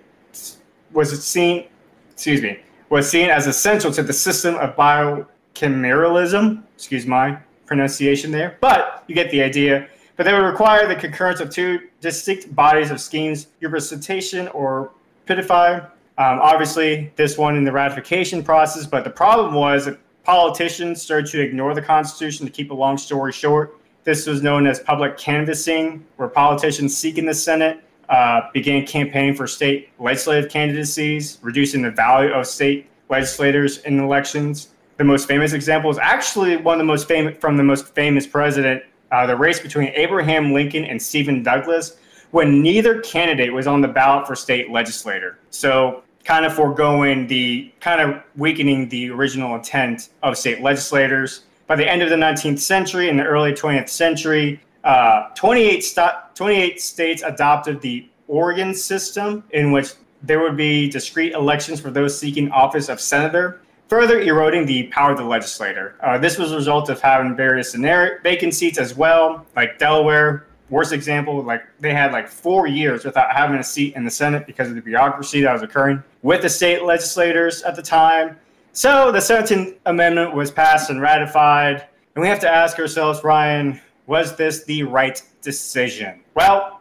was 0.92 1.24
seen 1.24 1.66
excuse 2.12 2.42
me 2.42 2.58
was 2.90 3.08
seen 3.08 3.30
as 3.30 3.46
essential 3.46 3.92
to 3.92 4.02
the 4.02 4.12
system 4.12 4.56
of 4.56 4.74
bicameralism. 4.76 6.62
Excuse 6.74 7.06
my 7.06 7.38
pronunciation 7.64 8.32
there, 8.32 8.58
but 8.60 9.04
you 9.06 9.14
get 9.14 9.30
the 9.30 9.42
idea 9.42 9.88
but 10.20 10.24
they 10.24 10.34
would 10.34 10.44
require 10.44 10.86
the 10.86 10.94
concurrence 10.94 11.40
of 11.40 11.48
two 11.48 11.80
distinct 12.02 12.54
bodies 12.54 12.90
of 12.90 13.00
schemes, 13.00 13.46
representation 13.62 14.48
or 14.48 14.90
pitify. 15.26 15.78
Um, 16.18 16.40
obviously, 16.42 17.10
this 17.16 17.38
one 17.38 17.56
in 17.56 17.64
the 17.64 17.72
ratification 17.72 18.44
process, 18.44 18.84
but 18.84 19.02
the 19.02 19.08
problem 19.08 19.54
was 19.54 19.86
that 19.86 19.98
politicians 20.22 21.00
started 21.00 21.30
to 21.30 21.40
ignore 21.40 21.74
the 21.74 21.80
Constitution 21.80 22.44
to 22.44 22.52
keep 22.52 22.70
a 22.70 22.74
long 22.74 22.98
story 22.98 23.32
short. 23.32 23.78
This 24.04 24.26
was 24.26 24.42
known 24.42 24.66
as 24.66 24.78
public 24.78 25.16
canvassing, 25.16 26.04
where 26.16 26.28
politicians 26.28 26.94
seeking 26.94 27.24
the 27.24 27.32
Senate 27.32 27.82
uh, 28.10 28.42
began 28.52 28.86
campaigning 28.86 29.34
for 29.34 29.46
state 29.46 29.88
legislative 29.98 30.50
candidacies, 30.50 31.38
reducing 31.40 31.80
the 31.80 31.92
value 31.92 32.30
of 32.30 32.46
state 32.46 32.90
legislators 33.08 33.78
in 33.78 33.98
elections. 33.98 34.68
The 34.98 35.04
most 35.04 35.26
famous 35.26 35.54
example 35.54 35.90
is 35.90 35.96
actually 35.96 36.58
one 36.58 36.74
of 36.74 36.78
the 36.80 36.84
most 36.84 37.08
famous 37.08 37.38
from 37.38 37.56
the 37.56 37.64
most 37.64 37.94
famous 37.94 38.26
president 38.26 38.82
uh, 39.10 39.26
the 39.26 39.36
race 39.36 39.60
between 39.60 39.88
Abraham 39.94 40.52
Lincoln 40.52 40.84
and 40.84 41.00
Stephen 41.00 41.42
Douglas 41.42 41.96
when 42.30 42.62
neither 42.62 43.00
candidate 43.00 43.52
was 43.52 43.66
on 43.66 43.80
the 43.80 43.88
ballot 43.88 44.26
for 44.26 44.36
state 44.36 44.70
legislator. 44.70 45.38
So, 45.50 46.02
kind 46.24 46.44
of 46.44 46.54
foregoing 46.54 47.26
the 47.26 47.72
kind 47.80 48.00
of 48.00 48.22
weakening 48.36 48.88
the 48.88 49.10
original 49.10 49.54
intent 49.54 50.10
of 50.22 50.36
state 50.36 50.60
legislators. 50.60 51.44
By 51.66 51.76
the 51.76 51.90
end 51.90 52.02
of 52.02 52.10
the 52.10 52.16
19th 52.16 52.58
century 52.58 53.08
and 53.08 53.18
the 53.18 53.24
early 53.24 53.52
20th 53.52 53.88
century, 53.88 54.60
uh, 54.84 55.28
28, 55.34 55.80
st- 55.82 56.12
28 56.34 56.80
states 56.80 57.22
adopted 57.22 57.80
the 57.80 58.08
Oregon 58.28 58.74
system, 58.74 59.42
in 59.50 59.72
which 59.72 59.92
there 60.22 60.40
would 60.40 60.56
be 60.56 60.88
discrete 60.88 61.32
elections 61.32 61.80
for 61.80 61.90
those 61.90 62.16
seeking 62.16 62.50
office 62.52 62.88
of 62.88 63.00
senator 63.00 63.60
further 63.90 64.20
eroding 64.20 64.64
the 64.66 64.84
power 64.84 65.10
of 65.10 65.18
the 65.18 65.24
legislator. 65.24 65.96
Uh, 66.00 66.16
this 66.16 66.38
was 66.38 66.52
a 66.52 66.56
result 66.56 66.88
of 66.88 67.00
having 67.00 67.34
various 67.34 67.74
vacant 67.74 68.54
seats 68.54 68.78
as 68.78 68.94
well, 68.94 69.44
like 69.56 69.80
Delaware. 69.80 70.46
Worst 70.70 70.92
example, 70.92 71.42
like 71.42 71.64
they 71.80 71.92
had 71.92 72.12
like 72.12 72.28
four 72.28 72.68
years 72.68 73.04
without 73.04 73.34
having 73.34 73.56
a 73.56 73.64
seat 73.64 73.96
in 73.96 74.04
the 74.04 74.10
Senate 74.10 74.46
because 74.46 74.68
of 74.68 74.76
the 74.76 74.80
bureaucracy 74.80 75.40
that 75.40 75.52
was 75.52 75.62
occurring 75.62 76.00
with 76.22 76.42
the 76.42 76.48
state 76.48 76.84
legislators 76.84 77.62
at 77.62 77.74
the 77.74 77.82
time. 77.82 78.38
So 78.72 79.10
the 79.10 79.18
17th 79.18 79.74
Amendment 79.86 80.36
was 80.36 80.52
passed 80.52 80.90
and 80.90 81.00
ratified, 81.00 81.84
and 82.14 82.22
we 82.22 82.28
have 82.28 82.38
to 82.40 82.48
ask 82.48 82.78
ourselves, 82.78 83.24
Ryan, 83.24 83.80
was 84.06 84.36
this 84.36 84.62
the 84.62 84.84
right 84.84 85.20
decision? 85.42 86.20
Well, 86.34 86.80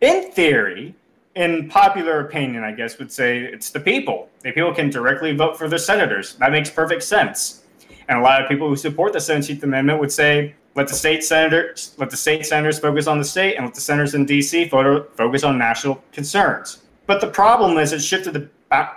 in 0.00 0.32
theory, 0.32 0.94
in 1.36 1.68
popular 1.68 2.20
opinion, 2.20 2.64
I 2.64 2.72
guess, 2.72 2.98
would 2.98 3.12
say 3.12 3.40
it's 3.40 3.70
the 3.70 3.78
people. 3.78 4.28
The 4.40 4.52
people 4.52 4.74
can 4.74 4.90
directly 4.90 5.36
vote 5.36 5.56
for 5.56 5.68
their 5.68 5.78
senators. 5.78 6.34
That 6.36 6.50
makes 6.50 6.70
perfect 6.70 7.02
sense. 7.02 7.62
And 8.08 8.18
a 8.18 8.22
lot 8.22 8.42
of 8.42 8.48
people 8.48 8.68
who 8.68 8.76
support 8.76 9.12
the 9.12 9.18
17th 9.18 9.62
Amendment 9.62 10.00
would 10.00 10.10
say, 10.10 10.54
let 10.74 10.88
the 10.88 10.94
state 10.94 11.22
senators, 11.24 11.94
let 11.98 12.10
the 12.10 12.16
state 12.16 12.44
senators 12.46 12.78
focus 12.78 13.06
on 13.06 13.18
the 13.18 13.24
state, 13.24 13.56
and 13.56 13.64
let 13.64 13.74
the 13.74 13.80
senators 13.80 14.14
in 14.14 14.26
D.C. 14.26 14.68
focus 14.68 15.44
on 15.44 15.58
national 15.58 16.02
concerns. 16.12 16.82
But 17.06 17.20
the 17.20 17.28
problem 17.28 17.78
is, 17.78 17.92
it 17.92 18.00
shifted 18.00 18.32
the 18.34 18.48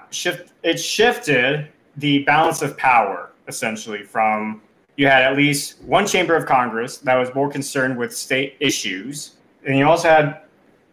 shift. 0.09 0.51
It 0.63 0.77
shifted 0.77 1.67
the 1.97 2.23
balance 2.23 2.61
of 2.61 2.77
power 2.77 3.31
essentially 3.47 4.03
from 4.03 4.61
you 4.95 5.07
had 5.07 5.23
at 5.23 5.35
least 5.35 5.81
one 5.83 6.05
chamber 6.05 6.35
of 6.35 6.45
Congress 6.45 6.97
that 6.97 7.15
was 7.15 7.33
more 7.33 7.49
concerned 7.49 7.97
with 7.97 8.15
state 8.15 8.55
issues, 8.59 9.35
and 9.65 9.77
you 9.77 9.87
also 9.87 10.09
had 10.09 10.41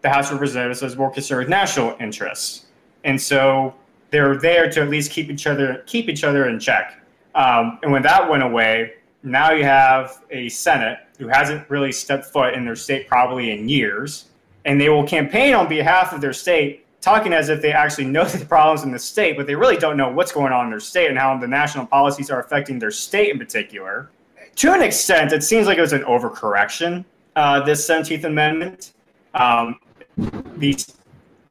the 0.06 0.12
House 0.12 0.30
of 0.30 0.34
Representatives 0.34 0.82
was 0.82 0.96
more 0.96 1.10
concerned 1.10 1.40
with 1.40 1.48
national 1.48 1.96
interests, 1.98 2.66
and 3.02 3.20
so 3.20 3.74
they're 4.10 4.36
there 4.36 4.70
to 4.70 4.80
at 4.80 4.88
least 4.88 5.10
keep 5.10 5.30
each 5.30 5.48
other 5.48 5.82
keep 5.86 6.08
each 6.08 6.22
other 6.22 6.48
in 6.48 6.60
check. 6.60 7.00
Um, 7.34 7.80
and 7.82 7.90
when 7.90 8.02
that 8.02 8.30
went 8.30 8.44
away, 8.44 8.94
now 9.24 9.50
you 9.50 9.64
have 9.64 10.22
a 10.30 10.48
Senate 10.48 10.98
who 11.18 11.26
hasn't 11.26 11.68
really 11.68 11.90
stepped 11.90 12.26
foot 12.26 12.54
in 12.54 12.64
their 12.64 12.76
state 12.76 13.08
probably 13.08 13.50
in 13.50 13.68
years, 13.68 14.26
and 14.64 14.80
they 14.80 14.88
will 14.88 15.04
campaign 15.04 15.54
on 15.54 15.68
behalf 15.68 16.12
of 16.12 16.20
their 16.20 16.32
state, 16.32 16.86
talking 17.00 17.32
as 17.32 17.48
if 17.48 17.60
they 17.60 17.72
actually 17.72 18.04
know 18.04 18.24
the 18.38 18.46
problems 18.46 18.84
in 18.84 18.92
the 18.92 18.98
state, 19.00 19.36
but 19.36 19.48
they 19.48 19.56
really 19.56 19.76
don't 19.76 19.96
know 19.96 20.08
what's 20.08 20.30
going 20.30 20.52
on 20.52 20.66
in 20.66 20.70
their 20.70 20.78
state 20.78 21.08
and 21.10 21.18
how 21.18 21.36
the 21.36 21.48
national 21.48 21.84
policies 21.84 22.30
are 22.30 22.38
affecting 22.38 22.78
their 22.78 22.92
state 22.92 23.32
in 23.32 23.40
particular. 23.40 24.08
To 24.54 24.72
an 24.72 24.82
extent, 24.82 25.32
it 25.32 25.42
seems 25.42 25.66
like 25.66 25.78
it 25.78 25.82
was 25.88 25.92
an 25.92 26.04
overcorrection. 26.04 27.04
Uh, 27.34 27.64
this 27.64 27.84
17th 27.90 28.22
Amendment. 28.22 28.92
Um, 29.34 29.78
the 30.16 30.84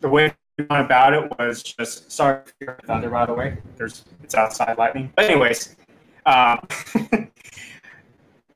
the 0.01 0.09
way 0.09 0.33
we 0.57 0.65
went 0.69 0.85
about 0.85 1.13
it 1.13 1.37
was 1.37 1.63
just 1.63 2.11
sorry 2.11 2.41
for 2.63 2.77
thunder 2.85 3.09
by 3.09 3.25
the 3.25 3.33
way. 3.33 3.57
There's 3.77 4.05
it's 4.23 4.35
outside 4.35 4.77
lightning. 4.77 5.11
But 5.15 5.25
anyways, 5.25 5.75
um, 6.25 6.67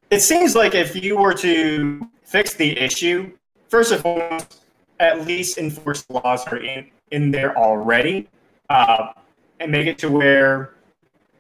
it 0.10 0.22
seems 0.22 0.55
like 0.55 0.76
if 0.76 0.95
you 0.95 1.18
were 1.18 1.34
to 1.36 2.07
fix 2.24 2.53
the 2.53 2.78
issue, 2.78 3.32
first 3.68 3.91
of 3.91 4.05
all, 4.05 4.39
at 4.99 5.26
least 5.26 5.57
enforce 5.57 6.05
laws 6.10 6.45
are 6.47 6.57
in, 6.57 6.89
in 7.12 7.32
there 7.32 7.57
already. 7.57 8.28
uh, 8.70 9.14
and 9.60 9.72
make 9.72 9.88
it 9.88 9.97
to 9.99 10.10
where 10.10 10.74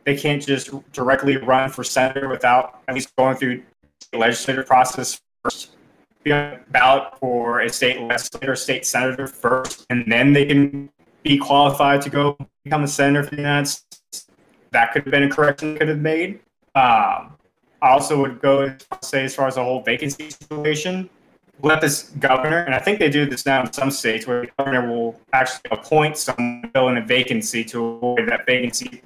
they 0.05 0.15
can't 0.15 0.45
just 0.45 0.71
directly 0.91 1.37
run 1.37 1.69
for 1.69 1.83
senator 1.83 2.27
without 2.27 2.81
at 2.87 2.95
least 2.95 3.15
going 3.15 3.35
through 3.35 3.61
the 4.11 4.17
legislative 4.17 4.65
process 4.65 5.21
first, 5.43 5.71
be 6.23 6.31
the 6.31 6.59
ballot 6.69 7.17
for 7.19 7.61
a 7.61 7.69
state 7.69 8.01
legislator, 8.01 8.55
state 8.55 8.85
senator 8.85 9.27
first, 9.27 9.85
and 9.89 10.09
then 10.11 10.33
they 10.33 10.45
can 10.45 10.89
be 11.23 11.37
qualified 11.37 12.01
to 12.01 12.09
go 12.09 12.37
become 12.63 12.83
a 12.83 12.87
senator 12.87 13.23
for 13.23 13.31
the 13.31 13.41
United 13.41 13.67
States. 13.67 14.27
That 14.71 14.93
could 14.93 15.03
have 15.03 15.11
been 15.11 15.23
a 15.23 15.29
correction 15.29 15.77
could 15.77 15.87
have 15.87 15.99
made. 15.99 16.39
Um, 16.75 17.35
I 17.81 17.91
also 17.91 18.19
would 18.19 18.41
go 18.41 18.75
say 19.01 19.23
as 19.23 19.35
far 19.35 19.47
as 19.47 19.55
the 19.55 19.63
whole 19.63 19.81
vacancy 19.81 20.29
situation, 20.29 21.09
let 21.61 21.81
this 21.81 22.11
governor, 22.19 22.59
and 22.59 22.73
I 22.73 22.79
think 22.79 22.99
they 22.99 23.09
do 23.09 23.25
this 23.25 23.45
now 23.45 23.61
in 23.61 23.73
some 23.73 23.91
states, 23.91 24.27
where 24.27 24.41
the 24.41 24.51
governor 24.57 24.87
will 24.87 25.19
actually 25.33 25.69
appoint 25.71 26.17
someone 26.17 26.69
fill 26.73 26.89
in 26.89 26.97
a 26.97 27.05
vacancy 27.05 27.63
to 27.65 27.85
avoid 27.85 28.29
that 28.29 28.45
vacancy 28.45 29.01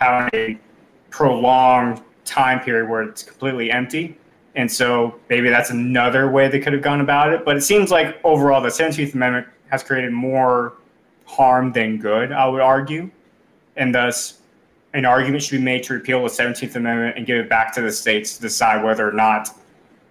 having 0.00 0.30
a 0.34 0.58
prolonged 1.10 2.02
time 2.24 2.60
period 2.60 2.88
where 2.88 3.02
it's 3.02 3.22
completely 3.22 3.70
empty. 3.70 4.16
And 4.54 4.70
so 4.70 5.18
maybe 5.30 5.48
that's 5.48 5.70
another 5.70 6.30
way 6.30 6.48
they 6.48 6.60
could 6.60 6.72
have 6.72 6.82
gone 6.82 7.00
about 7.00 7.32
it. 7.32 7.44
But 7.44 7.56
it 7.56 7.62
seems 7.62 7.90
like 7.90 8.18
overall 8.24 8.60
the 8.60 8.68
17th 8.68 9.14
Amendment 9.14 9.46
has 9.70 9.82
created 9.82 10.12
more 10.12 10.74
harm 11.24 11.72
than 11.72 11.98
good, 11.98 12.32
I 12.32 12.46
would 12.46 12.60
argue. 12.60 13.10
And 13.76 13.94
thus, 13.94 14.40
an 14.92 15.06
argument 15.06 15.42
should 15.42 15.56
be 15.56 15.62
made 15.62 15.82
to 15.84 15.94
repeal 15.94 16.22
the 16.22 16.28
17th 16.28 16.76
Amendment 16.76 17.16
and 17.16 17.26
give 17.26 17.38
it 17.38 17.48
back 17.48 17.74
to 17.74 17.80
the 17.80 17.90
states 17.90 18.36
to 18.36 18.42
decide 18.42 18.84
whether 18.84 19.08
or 19.08 19.12
not 19.12 19.48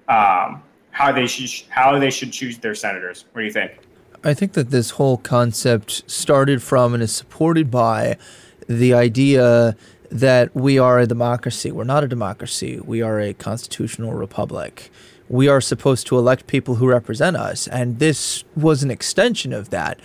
um, 0.08 0.64
how 0.89 1.12
they 1.12 1.28
should 1.28 1.68
how 1.70 1.98
they 2.00 2.10
should 2.10 2.34
choose 2.34 2.58
their 2.58 2.76
senators. 2.76 3.26
What 3.32 3.42
do 3.42 3.46
you 3.46 3.54
think? 3.54 3.80
I 4.24 4.34
think 4.34 4.54
that 4.54 4.70
this 4.70 4.92
whole 4.92 5.18
concept 5.18 6.10
started 6.10 6.62
from 6.62 6.94
and 6.94 7.02
is 7.02 7.14
supported 7.14 7.72
by 7.72 8.18
the 8.68 8.94
idea 8.94 9.76
that 10.12 10.53
we 10.55 10.78
are 10.78 10.99
a 10.99 11.07
democracy. 11.07 11.72
We're 11.72 11.86
not 11.86 12.03
a 12.03 12.07
democracy. 12.07 12.80
We 12.80 13.01
are 13.01 13.20
a 13.20 13.34
constitutional 13.34 14.14
republic. 14.14 14.91
We 15.30 15.47
are 15.47 15.62
supposed 15.62 16.07
to 16.07 16.18
elect 16.18 16.47
people 16.47 16.76
who 16.76 16.88
represent 16.88 17.38
us, 17.38 17.68
and 17.68 17.99
this 17.99 18.43
was 18.55 18.84
an 18.84 18.91
extension 18.91 19.53
of 19.53 19.70
that. 19.70 19.99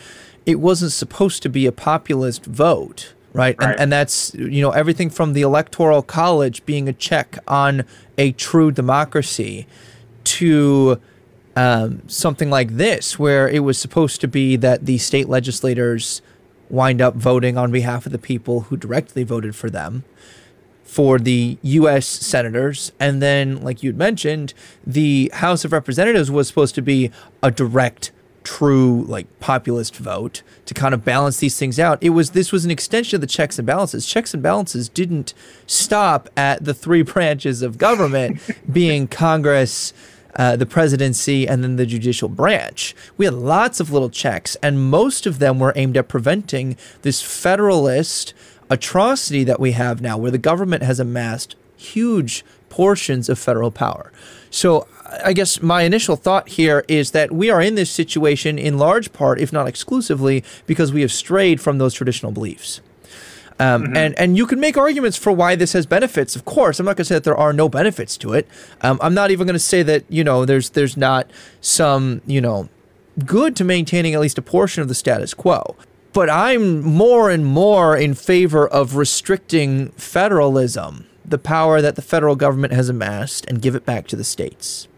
It 0.46 0.60
wasn't 0.60 0.92
supposed 0.92 1.42
to 1.42 1.48
be 1.48 1.66
a 1.66 1.72
populist 1.72 2.46
vote 2.46 3.14
right? 3.36 3.56
right. 3.58 3.72
And, 3.72 3.80
and 3.80 3.92
that's, 3.92 4.34
you 4.34 4.62
know, 4.62 4.70
everything 4.70 5.10
from 5.10 5.34
the 5.34 5.42
Electoral 5.42 6.02
College 6.02 6.64
being 6.64 6.88
a 6.88 6.92
check 6.92 7.38
on 7.46 7.84
a 8.16 8.32
true 8.32 8.72
democracy 8.72 9.66
to 10.24 11.00
um, 11.54 12.02
something 12.08 12.50
like 12.50 12.76
this, 12.76 13.18
where 13.18 13.48
it 13.48 13.60
was 13.60 13.78
supposed 13.78 14.20
to 14.22 14.28
be 14.28 14.56
that 14.56 14.86
the 14.86 14.98
state 14.98 15.28
legislators 15.28 16.22
wind 16.70 17.00
up 17.00 17.14
voting 17.14 17.56
on 17.56 17.70
behalf 17.70 18.06
of 18.06 18.12
the 18.12 18.18
people 18.18 18.62
who 18.62 18.76
directly 18.76 19.24
voted 19.24 19.54
for 19.54 19.70
them 19.70 20.04
for 20.82 21.18
the 21.18 21.58
U.S. 21.62 22.06
senators. 22.06 22.92
And 22.98 23.20
then, 23.20 23.62
like 23.62 23.82
you'd 23.82 23.98
mentioned, 23.98 24.54
the 24.86 25.30
House 25.34 25.64
of 25.64 25.72
Representatives 25.72 26.30
was 26.30 26.48
supposed 26.48 26.74
to 26.76 26.82
be 26.82 27.10
a 27.42 27.50
direct 27.50 28.12
true 28.46 29.04
like 29.08 29.26
populist 29.40 29.96
vote 29.96 30.44
to 30.66 30.72
kind 30.72 30.94
of 30.94 31.04
balance 31.04 31.38
these 31.38 31.58
things 31.58 31.80
out. 31.80 31.98
It 32.00 32.10
was 32.10 32.30
this 32.30 32.52
was 32.52 32.64
an 32.64 32.70
extension 32.70 33.16
of 33.16 33.20
the 33.20 33.26
checks 33.26 33.58
and 33.58 33.66
balances. 33.66 34.06
Checks 34.06 34.32
and 34.32 34.42
balances 34.42 34.88
didn't 34.88 35.34
stop 35.66 36.28
at 36.36 36.64
the 36.64 36.72
three 36.72 37.02
branches 37.12 37.60
of 37.60 37.76
government 37.76 38.40
being 38.72 39.08
Congress, 39.08 39.92
uh, 40.36 40.56
the 40.56 40.66
presidency, 40.66 41.48
and 41.48 41.64
then 41.64 41.76
the 41.76 41.86
judicial 41.86 42.28
branch. 42.28 42.94
We 43.16 43.24
had 43.24 43.34
lots 43.34 43.80
of 43.80 43.90
little 43.90 44.10
checks, 44.10 44.56
and 44.62 44.90
most 44.90 45.26
of 45.26 45.38
them 45.38 45.58
were 45.58 45.72
aimed 45.76 45.96
at 45.96 46.08
preventing 46.08 46.76
this 47.02 47.22
federalist 47.22 48.34
atrocity 48.70 49.44
that 49.44 49.60
we 49.60 49.72
have 49.72 50.00
now, 50.00 50.18
where 50.18 50.30
the 50.30 50.38
government 50.38 50.82
has 50.82 51.00
amassed 51.00 51.56
huge 51.76 52.44
portions 52.68 53.28
of 53.28 53.38
federal 53.38 53.70
power. 53.70 54.12
So 54.50 54.86
I 55.24 55.32
guess 55.32 55.62
my 55.62 55.82
initial 55.82 56.16
thought 56.16 56.48
here 56.50 56.84
is 56.88 57.12
that 57.12 57.32
we 57.32 57.50
are 57.50 57.62
in 57.62 57.74
this 57.74 57.90
situation 57.90 58.58
in 58.58 58.78
large 58.78 59.12
part, 59.12 59.40
if 59.40 59.52
not 59.52 59.68
exclusively, 59.68 60.44
because 60.66 60.92
we 60.92 61.00
have 61.02 61.12
strayed 61.12 61.60
from 61.60 61.78
those 61.78 61.94
traditional 61.94 62.32
beliefs. 62.32 62.80
Um, 63.58 63.84
mm-hmm. 63.84 63.96
And 63.96 64.18
and 64.18 64.36
you 64.36 64.46
can 64.46 64.60
make 64.60 64.76
arguments 64.76 65.16
for 65.16 65.32
why 65.32 65.56
this 65.56 65.72
has 65.72 65.86
benefits. 65.86 66.36
Of 66.36 66.44
course, 66.44 66.78
I'm 66.78 66.86
not 66.86 66.96
going 66.96 67.04
to 67.04 67.08
say 67.08 67.14
that 67.14 67.24
there 67.24 67.36
are 67.36 67.52
no 67.52 67.68
benefits 67.68 68.16
to 68.18 68.32
it. 68.32 68.46
Um, 68.82 68.98
I'm 69.02 69.14
not 69.14 69.30
even 69.30 69.46
going 69.46 69.54
to 69.54 69.58
say 69.58 69.82
that 69.82 70.04
you 70.08 70.24
know 70.24 70.44
there's 70.44 70.70
there's 70.70 70.96
not 70.96 71.30
some 71.60 72.20
you 72.26 72.40
know 72.40 72.68
good 73.24 73.56
to 73.56 73.64
maintaining 73.64 74.14
at 74.14 74.20
least 74.20 74.38
a 74.38 74.42
portion 74.42 74.82
of 74.82 74.88
the 74.88 74.94
status 74.94 75.34
quo. 75.34 75.76
But 76.12 76.30
I'm 76.30 76.80
more 76.80 77.30
and 77.30 77.44
more 77.44 77.96
in 77.96 78.14
favor 78.14 78.66
of 78.66 78.96
restricting 78.96 79.90
federalism, 79.90 81.06
the 81.26 81.36
power 81.36 81.82
that 81.82 81.96
the 81.96 82.02
federal 82.02 82.36
government 82.36 82.72
has 82.72 82.88
amassed, 82.88 83.44
and 83.46 83.60
give 83.60 83.74
it 83.74 83.84
back 83.84 84.06
to 84.08 84.16
the 84.16 84.24
states 84.24 84.88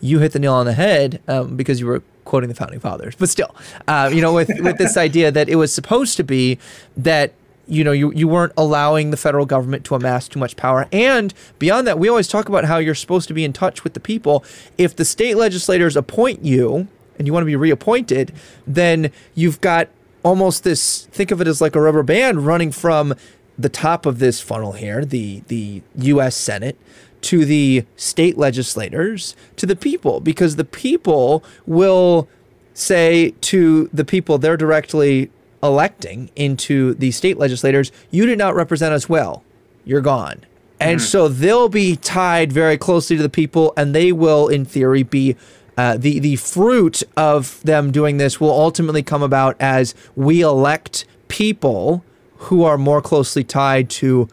you 0.00 0.18
hit 0.18 0.32
the 0.32 0.38
nail 0.38 0.54
on 0.54 0.66
the 0.66 0.72
head 0.72 1.20
um, 1.28 1.56
because 1.56 1.78
you 1.80 1.86
were 1.86 2.02
quoting 2.24 2.48
the 2.48 2.54
founding 2.54 2.80
fathers. 2.80 3.14
But 3.16 3.28
still, 3.28 3.54
uh, 3.86 4.10
you 4.12 4.20
know, 4.20 4.32
with 4.32 4.50
with 4.60 4.78
this 4.78 4.96
idea 5.08 5.30
that 5.30 5.48
it 5.48 5.56
was 5.56 5.72
supposed 5.72 6.16
to 6.16 6.24
be 6.24 6.58
that 6.96 7.34
you 7.70 7.84
know 7.84 7.92
you, 7.92 8.12
you 8.12 8.28
weren't 8.28 8.52
allowing 8.56 9.10
the 9.10 9.16
federal 9.16 9.46
government 9.46 9.84
to 9.86 9.94
amass 9.94 10.28
too 10.28 10.38
much 10.38 10.56
power. 10.56 10.86
And 10.92 11.32
beyond 11.58 11.86
that 11.86 11.98
we 11.98 12.08
always 12.08 12.28
talk 12.28 12.48
about 12.48 12.64
how 12.64 12.78
you're 12.78 12.94
supposed 12.94 13.28
to 13.28 13.34
be 13.34 13.44
in 13.44 13.52
touch 13.52 13.84
with 13.84 13.94
the 13.94 14.00
people. 14.00 14.44
If 14.76 14.96
the 14.96 15.04
state 15.04 15.36
legislators 15.36 15.96
appoint 15.96 16.44
you 16.44 16.88
and 17.18 17.26
you 17.26 17.32
want 17.32 17.42
to 17.42 17.46
be 17.46 17.56
reappointed 17.56 18.32
then 18.66 19.10
you've 19.34 19.60
got 19.60 19.88
almost 20.22 20.64
this 20.64 21.06
think 21.06 21.30
of 21.30 21.40
it 21.40 21.46
as 21.46 21.60
like 21.60 21.74
a 21.74 21.80
rubber 21.80 22.02
band 22.02 22.46
running 22.46 22.72
from 22.72 23.14
the 23.58 23.68
top 23.68 24.06
of 24.06 24.18
this 24.18 24.40
funnel 24.40 24.72
here 24.72 25.04
the 25.04 25.42
the 25.48 25.82
US 25.96 26.36
Senate 26.36 26.78
to 27.22 27.44
the 27.44 27.84
state 27.96 28.38
legislators, 28.38 29.36
to 29.56 29.66
the 29.66 29.76
people, 29.76 30.20
because 30.20 30.56
the 30.56 30.64
people 30.64 31.44
will 31.66 32.28
say 32.74 33.34
to 33.42 33.90
the 33.92 34.04
people 34.04 34.38
they're 34.38 34.56
directly 34.56 35.30
electing 35.62 36.30
into 36.36 36.94
the 36.94 37.10
state 37.10 37.38
legislators, 37.38 37.92
you 38.10 38.26
did 38.26 38.38
not 38.38 38.54
represent 38.54 38.94
us 38.94 39.08
well. 39.08 39.44
You're 39.84 40.00
gone. 40.00 40.44
And 40.80 40.98
mm. 41.00 41.02
so 41.02 41.28
they'll 41.28 41.68
be 41.68 41.96
tied 41.96 42.52
very 42.52 42.78
closely 42.78 43.16
to 43.16 43.22
the 43.22 43.28
people, 43.28 43.72
and 43.76 43.94
they 43.94 44.12
will, 44.12 44.48
in 44.48 44.64
theory, 44.64 45.02
be 45.02 45.36
uh, 45.76 45.96
the 45.96 46.18
the 46.18 46.36
fruit 46.36 47.02
of 47.16 47.62
them 47.62 47.90
doing 47.90 48.16
this 48.16 48.40
will 48.40 48.50
ultimately 48.50 49.02
come 49.02 49.22
about 49.22 49.56
as 49.60 49.94
we 50.16 50.40
elect 50.42 51.06
people 51.28 52.04
who 52.36 52.64
are 52.64 52.76
more 52.76 53.00
closely 53.00 53.44
tied 53.44 53.88
to 53.88 54.28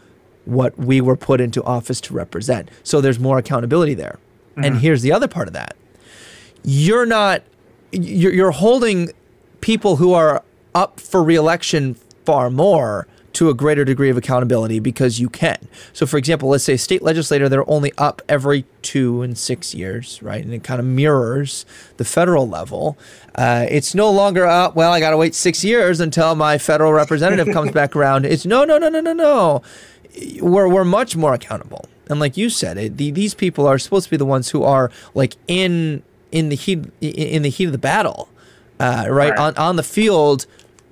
what 0.46 0.78
we 0.78 1.02
were 1.02 1.16
put 1.16 1.42
into 1.42 1.62
office 1.64 2.02
to 2.02 2.14
represent. 2.14 2.70
So 2.84 3.02
there's 3.02 3.20
more 3.20 3.38
accountability 3.38 3.94
there. 3.94 4.18
Mm-hmm. 4.52 4.64
And 4.64 4.78
here's 4.78 5.02
the 5.02 5.12
other 5.12 5.28
part 5.28 5.48
of 5.48 5.54
that. 5.54 5.76
You're 6.64 7.06
not 7.06 7.44
you're, 7.92 8.34
you're 8.34 8.52
holding 8.52 9.12
people 9.62 9.98
who 9.98 10.14
are 10.14 10.44
up 10.78 11.00
for 11.00 11.24
reelection 11.24 11.96
far 12.26 12.50
more 12.50 13.08
to 13.34 13.50
a 13.50 13.54
greater 13.54 13.86
degree 13.86 14.10
of 14.10 14.18
accountability 14.18 14.80
because 14.80 15.20
you 15.20 15.30
can. 15.30 15.68
So, 15.94 16.06
for 16.06 16.18
example, 16.18 16.50
let's 16.50 16.64
say 16.64 16.74
a 16.74 16.78
state 16.78 17.04
legislator, 17.04 17.48
they're 17.48 17.70
only 17.70 17.92
up 17.98 18.22
every 18.28 18.66
two 18.82 19.22
and 19.22 19.38
six 19.38 19.76
years, 19.76 20.22
right? 20.24 20.44
And 20.44 20.54
it 20.54 20.64
kind 20.64 20.80
of 20.80 20.86
mirrors 20.86 21.66
the 21.98 22.06
federal 22.06 22.48
level. 22.48 22.98
Uh, 23.36 23.68
it's 23.70 23.94
no 23.94 24.10
longer 24.10 24.46
up, 24.48 24.76
well, 24.76 24.92
I 24.92 25.00
got 25.00 25.12
to 25.12 25.18
wait 25.18 25.36
six 25.36 25.64
years 25.64 26.00
until 26.00 26.34
my 26.34 26.58
federal 26.58 26.94
representative 26.94 27.54
comes 27.54 27.72
back 27.72 27.96
around. 27.96 28.26
It's 28.26 28.46
no, 28.46 28.66
no, 28.66 28.78
no, 28.80 28.90
no, 28.90 29.02
no, 29.02 29.14
no 29.14 29.62
we're, 30.42 30.68
we're 30.68 30.86
much 30.86 31.16
more 31.16 31.34
accountable. 31.34 31.86
And 32.10 32.20
like 32.20 32.38
you 32.38 32.50
said, 32.50 32.78
it, 32.78 32.98
the, 32.98 33.12
these 33.12 33.34
people 33.34 33.68
are 33.68 33.78
supposed 33.78 34.06
to 34.06 34.12
be 34.12 34.18
the 34.18 34.26
ones 34.26 34.50
who 34.50 34.64
are 34.64 34.92
like 35.14 35.36
in 35.48 36.04
in 36.32 36.50
the 36.50 36.56
heat 36.56 36.86
in 37.00 37.42
the 37.42 37.50
heat 37.50 37.66
of 37.66 37.72
the 37.72 37.78
battle, 37.78 38.30
uh, 38.80 39.06
right? 39.10 39.30
right 39.30 39.38
on 39.38 39.58
on 39.58 39.76
the 39.76 39.84
field, 39.84 40.46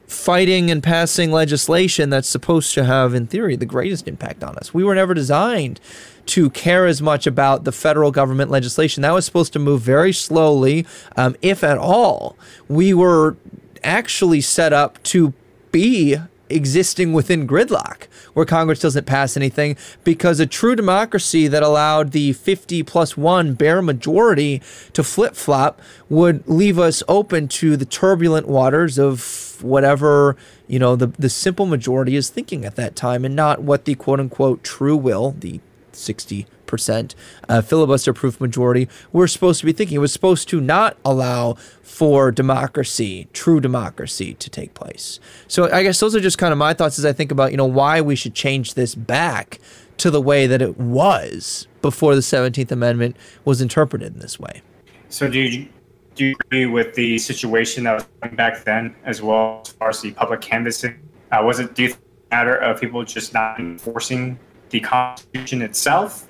fighting 0.08 0.70
and 0.70 0.84
passing 0.84 1.32
legislation 1.32 2.10
that's 2.10 2.28
supposed 2.28 2.74
to 2.74 2.84
have, 2.84 3.14
in 3.14 3.28
theory, 3.28 3.56
the 3.56 3.66
greatest 3.66 4.08
impact 4.08 4.44
on 4.44 4.56
us. 4.58 4.74
We 4.74 4.84
were 4.84 4.96
never 4.96 5.14
designed 5.14 5.80
to 6.28 6.50
care 6.52 6.86
as 6.86 7.02
much 7.02 7.28
about 7.28 7.64
the 7.64 7.72
federal 7.72 8.12
government 8.12 8.50
legislation. 8.50 9.02
That 9.02 9.14
was 9.14 9.26
supposed 9.26 9.54
to 9.54 9.60
move 9.60 9.82
very 9.82 10.14
slowly, 10.14 10.86
um, 11.16 11.36
if 11.42 11.64
at 11.64 11.78
all. 11.78 12.38
We 12.68 12.94
were 12.94 13.38
actually 13.84 14.42
set 14.42 14.74
up 14.74 15.02
to 15.04 15.34
be 15.72 16.18
existing 16.50 17.14
within 17.14 17.48
gridlock 17.48 18.08
where 18.34 18.46
Congress 18.46 18.80
doesn't 18.80 19.06
pass 19.06 19.36
anything 19.36 19.78
because 20.04 20.40
a 20.40 20.46
true 20.46 20.76
democracy 20.76 21.48
that 21.48 21.64
allowed 21.64 22.12
the 22.12 22.34
50 22.34 22.84
plus 22.84 23.16
one 23.18 23.54
bare 23.54 23.82
majority 23.82 24.62
to 24.94 25.04
flip 25.04 25.36
flop 25.36 25.82
would 26.10 26.48
leave 26.48 26.78
us 26.78 27.02
open 27.08 27.48
to 27.48 27.78
the 27.78 27.86
turbulent 27.86 28.48
waters 28.48 29.00
of 29.00 29.58
whatever, 29.62 30.36
you 30.68 30.78
know, 30.78 30.96
the, 30.96 31.08
the 31.08 31.30
simple 31.30 31.66
majority 31.66 32.16
is 32.16 32.30
thinking 32.30 32.66
at 32.66 32.76
that 32.76 32.96
time 32.96 33.24
and 33.26 33.36
not 33.36 33.62
what 33.62 33.86
the 33.86 33.96
quote 33.96 34.20
unquote 34.20 34.64
true 34.64 34.98
will, 34.98 35.36
the 35.40 35.60
60 35.94 36.46
percent 36.66 37.16
uh, 37.50 37.62
filibuster 37.62 38.14
proof 38.14 38.40
majority 38.40 38.88
we're 39.12 39.28
supposed 39.28 39.60
to 39.60 39.66
be 39.66 39.72
thinking. 39.72 39.96
It 39.96 40.00
was 40.00 40.14
supposed 40.14 40.50
to 40.50 40.62
not 40.62 40.98
allow 41.06 41.54
for 41.82 42.32
democracy, 42.32 43.28
true 43.34 43.62
democracy, 43.62 44.34
to 44.36 44.50
take 44.50 44.74
place. 44.74 45.20
So 45.48 45.72
I 45.72 45.84
guess 45.84 46.00
those 46.00 46.16
are 46.16 46.20
just 46.20 46.38
kind 46.38 46.52
of 46.52 46.58
my 46.58 46.74
thoughts 46.74 47.00
as 47.00 47.06
I 47.06 47.14
think 47.14 47.32
about 47.32 47.52
you 47.52 47.58
know 47.58 47.66
why 47.66 48.02
we 48.02 48.16
should 48.16 48.34
change 48.34 48.74
this 48.74 48.96
back 48.96 49.60
to 49.98 50.12
the 50.12 50.22
way 50.22 50.46
that 50.48 50.62
it 50.62 50.78
was 50.78 51.68
before 51.82 52.16
the 52.16 52.22
Seventeenth 52.22 52.72
Amendment 52.72 53.16
was 53.46 53.62
interpreted 53.62 54.14
in 54.14 54.20
this 54.20 54.40
way. 54.40 54.62
So 55.10 55.30
do 55.30 55.40
you 55.40 55.70
do 56.16 56.26
you 56.26 56.36
agree 56.46 56.66
with 56.66 56.96
the 56.96 57.18
situation 57.18 57.84
that 57.86 58.06
was 58.22 58.32
back 58.34 58.64
then 58.64 58.96
as 59.04 59.22
well 59.22 59.62
as 59.66 59.72
far 59.74 59.90
as 59.90 60.02
the 60.02 60.12
public 60.12 60.42
canvassing? 60.42 61.00
Uh, 61.32 61.42
was 61.44 61.60
it 61.60 61.76
do 61.76 61.84
you 61.84 61.96
matter 62.32 62.56
of 62.56 62.80
people 62.80 63.04
just 63.04 63.34
not 63.34 63.60
enforcing 63.60 64.38
the 64.70 64.80
Constitution 64.80 65.62
itself? 65.62 66.28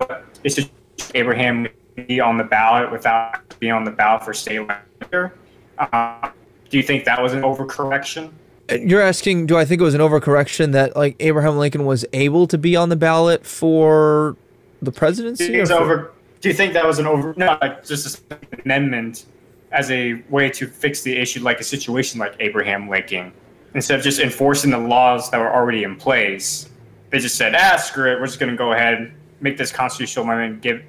But 0.00 0.24
it's 0.42 0.56
just 0.56 0.70
Abraham 1.14 1.68
be 1.94 2.20
on 2.20 2.36
the 2.36 2.44
ballot 2.44 2.90
without 2.90 3.58
being 3.60 3.72
on 3.72 3.84
the 3.84 3.90
ballot 3.90 4.24
for 4.24 4.34
state 4.34 4.60
legislature. 4.66 5.34
Uh, 5.78 6.30
do 6.68 6.76
you 6.76 6.82
think 6.82 7.04
that 7.04 7.22
was 7.22 7.32
an 7.32 7.42
overcorrection? 7.42 8.32
You're 8.70 9.00
asking, 9.00 9.46
do 9.46 9.56
I 9.56 9.64
think 9.64 9.80
it 9.80 9.84
was 9.84 9.94
an 9.94 10.00
overcorrection 10.00 10.72
that 10.72 10.96
like 10.96 11.16
Abraham 11.20 11.58
Lincoln 11.58 11.84
was 11.84 12.04
able 12.12 12.46
to 12.46 12.56
be 12.56 12.76
on 12.76 12.88
the 12.88 12.96
ballot 12.96 13.44
for 13.44 14.36
the 14.80 14.92
presidency? 14.92 15.48
Do 15.48 15.52
you 15.52 15.66
think, 15.66 15.80
over, 15.80 16.12
do 16.40 16.48
you 16.48 16.54
think 16.54 16.72
that 16.74 16.86
was 16.86 16.98
an 16.98 17.06
over? 17.06 17.34
No, 17.36 17.58
like 17.60 17.84
just 17.84 18.22
an 18.30 18.38
amendment 18.64 19.26
as 19.72 19.90
a 19.90 20.22
way 20.28 20.50
to 20.50 20.66
fix 20.66 21.02
the 21.02 21.16
issue, 21.16 21.40
like 21.42 21.60
a 21.60 21.64
situation 21.64 22.20
like 22.20 22.34
Abraham 22.40 22.88
Lincoln, 22.88 23.32
instead 23.74 23.98
of 23.98 24.04
just 24.04 24.20
enforcing 24.20 24.70
the 24.70 24.78
laws 24.78 25.30
that 25.30 25.38
were 25.38 25.52
already 25.52 25.82
in 25.82 25.96
place. 25.96 26.68
They 27.10 27.18
just 27.18 27.34
said, 27.36 27.56
"Ah, 27.56 27.76
screw 27.76 28.12
it. 28.12 28.20
We're 28.20 28.26
just 28.26 28.38
going 28.38 28.52
to 28.52 28.56
go 28.56 28.72
ahead, 28.72 29.12
make 29.40 29.56
this 29.56 29.72
constitutional 29.72 30.24
amendment, 30.24 30.62
give, 30.62 30.82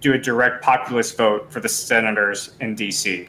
do 0.00 0.12
a 0.12 0.18
direct 0.18 0.62
populist 0.62 1.16
vote 1.16 1.52
for 1.52 1.60
the 1.60 1.68
senators 1.68 2.54
in 2.60 2.74
D.C." 2.74 3.28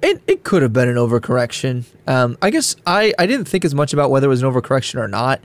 It, 0.00 0.22
it 0.28 0.44
could 0.44 0.62
have 0.62 0.72
been 0.72 0.88
an 0.88 0.96
overcorrection. 0.96 1.84
Um, 2.06 2.38
I 2.40 2.50
guess 2.50 2.76
I, 2.86 3.12
I 3.18 3.26
didn't 3.26 3.46
think 3.46 3.64
as 3.64 3.74
much 3.74 3.92
about 3.92 4.10
whether 4.10 4.26
it 4.26 4.30
was 4.30 4.42
an 4.42 4.50
overcorrection 4.50 5.00
or 5.00 5.08
not. 5.08 5.40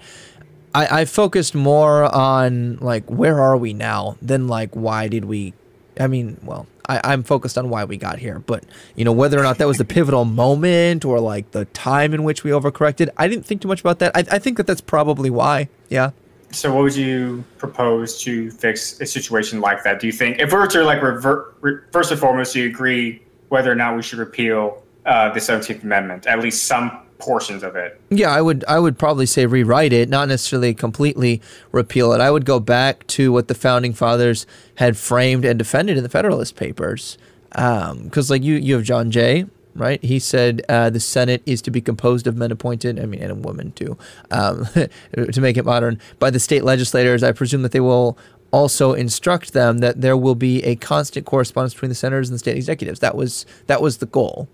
I, 0.76 1.02
I 1.02 1.06
focused 1.06 1.56
more 1.56 2.04
on 2.16 2.78
like 2.78 3.10
where 3.10 3.42
are 3.42 3.58
we 3.58 3.74
now 3.74 4.18
than 4.22 4.48
like 4.48 4.76
why 4.76 5.08
did 5.08 5.26
we 5.26 5.54
I 6.00 6.08
mean, 6.08 6.38
well, 6.44 6.68
I, 6.88 7.00
I'm 7.04 7.24
focused 7.24 7.58
on 7.58 7.70
why 7.70 7.86
we 7.86 7.98
got 7.98 8.20
here, 8.20 8.40
but 8.40 8.64
you 8.96 9.06
know 9.06 9.12
whether 9.12 9.40
or 9.40 9.44
not 9.44 9.58
that 9.60 9.68
was 9.68 9.78
the 9.78 9.86
pivotal 9.86 10.26
moment 10.26 11.06
or 11.06 11.20
like 11.20 11.52
the 11.52 11.66
time 11.66 12.14
in 12.14 12.24
which 12.24 12.44
we 12.44 12.52
overcorrected. 12.52 13.10
I 13.18 13.28
didn't 13.28 13.46
think 13.46 13.62
too 13.62 13.68
much 13.68 13.82
about 13.82 14.00
that. 14.00 14.16
I, 14.16 14.24
I 14.32 14.40
think 14.40 14.58
that 14.58 14.68
that's 14.68 14.82
probably 14.82 15.30
why. 15.30 15.70
Yeah. 15.90 16.12
So, 16.54 16.74
what 16.74 16.84
would 16.84 16.96
you 16.96 17.44
propose 17.58 18.22
to 18.22 18.52
fix 18.52 19.02
a 19.02 19.06
situation 19.06 19.60
like 19.60 19.84
that? 19.84 20.00
Do 20.00 20.08
you 20.08 20.14
think, 20.14 20.40
if 20.40 20.52
we 20.52 20.58
were 20.60 20.68
to 20.68 20.84
like 20.84 21.02
revert, 21.02 21.56
re, 21.62 21.80
first 21.92 22.12
and 22.12 22.20
foremost, 22.20 22.54
do 22.54 22.62
you 22.62 22.70
agree 22.70 23.22
whether 23.50 23.72
or 23.72 23.76
not 23.76 23.96
we 23.96 24.04
should 24.04 24.20
repeal 24.20 24.84
uh, 25.06 25.34
the 25.34 25.40
Seventeenth 25.40 25.84
Amendment, 25.84 26.28
at 26.28 26.40
least 26.40 26.66
some 26.66 27.00
portions 27.18 27.64
of 27.64 27.76
it? 27.76 28.00
Yeah, 28.10 28.30
I 28.30 28.42
would. 28.42 28.64
I 28.68 28.78
would 28.78 29.00
probably 29.00 29.26
say 29.26 29.46
rewrite 29.48 29.94
it, 29.94 30.10
not 30.10 30.28
necessarily 30.28 30.74
completely 30.76 31.42
repeal 31.72 32.14
it. 32.14 32.22
I 32.22 32.30
would 32.30 32.46
go 32.46 32.60
back 32.60 33.08
to 33.08 33.32
what 33.32 33.48
the 33.48 33.56
founding 33.56 33.94
fathers 33.94 34.46
had 34.76 34.96
framed 34.96 35.46
and 35.46 35.58
defended 35.58 35.98
in 35.98 36.04
the 36.04 36.10
Federalist 36.10 36.56
Papers, 36.56 37.18
because 37.50 38.30
um, 38.30 38.34
like 38.34 38.44
you, 38.44 38.56
you 38.56 38.76
have 38.76 38.84
John 38.84 39.10
Jay, 39.10 39.46
right? 39.76 40.04
He 40.04 40.20
said 40.20 40.62
uh, 40.70 40.90
the 40.90 41.00
Senate 41.00 41.42
is 41.46 41.62
to 41.64 41.72
be 41.72 41.82
composed 41.82 42.28
of 42.28 42.36
men 42.36 42.52
appointed, 42.52 43.00
I 43.00 43.06
mean, 43.06 43.22
and 43.22 43.44
women 43.44 43.72
too, 43.74 43.98
um, 44.32 44.68
to 45.32 45.42
make 45.42 45.58
it 45.58 45.66
modern, 45.66 46.00
by 46.20 46.30
the 46.30 46.40
state 46.40 46.64
legislators. 46.64 47.24
I 47.24 47.32
presume 47.32 47.62
that 47.64 47.72
they 47.72 47.80
will 47.80 48.18
also 48.52 48.94
instruct 48.94 49.54
them 49.54 49.80
that 49.80 50.02
there 50.02 50.16
will 50.16 50.36
be 50.36 50.64
a 50.64 50.76
constant 50.76 51.26
correspondence 51.26 51.74
between 51.74 51.90
the 51.90 51.96
senators 51.96 52.30
and 52.30 52.36
the 52.36 52.40
state 52.40 52.56
executives. 52.56 53.00
That 53.00 53.16
was 53.16 53.46
that 53.68 53.82
was 53.82 53.98
the 53.98 54.06
goal. 54.06 54.48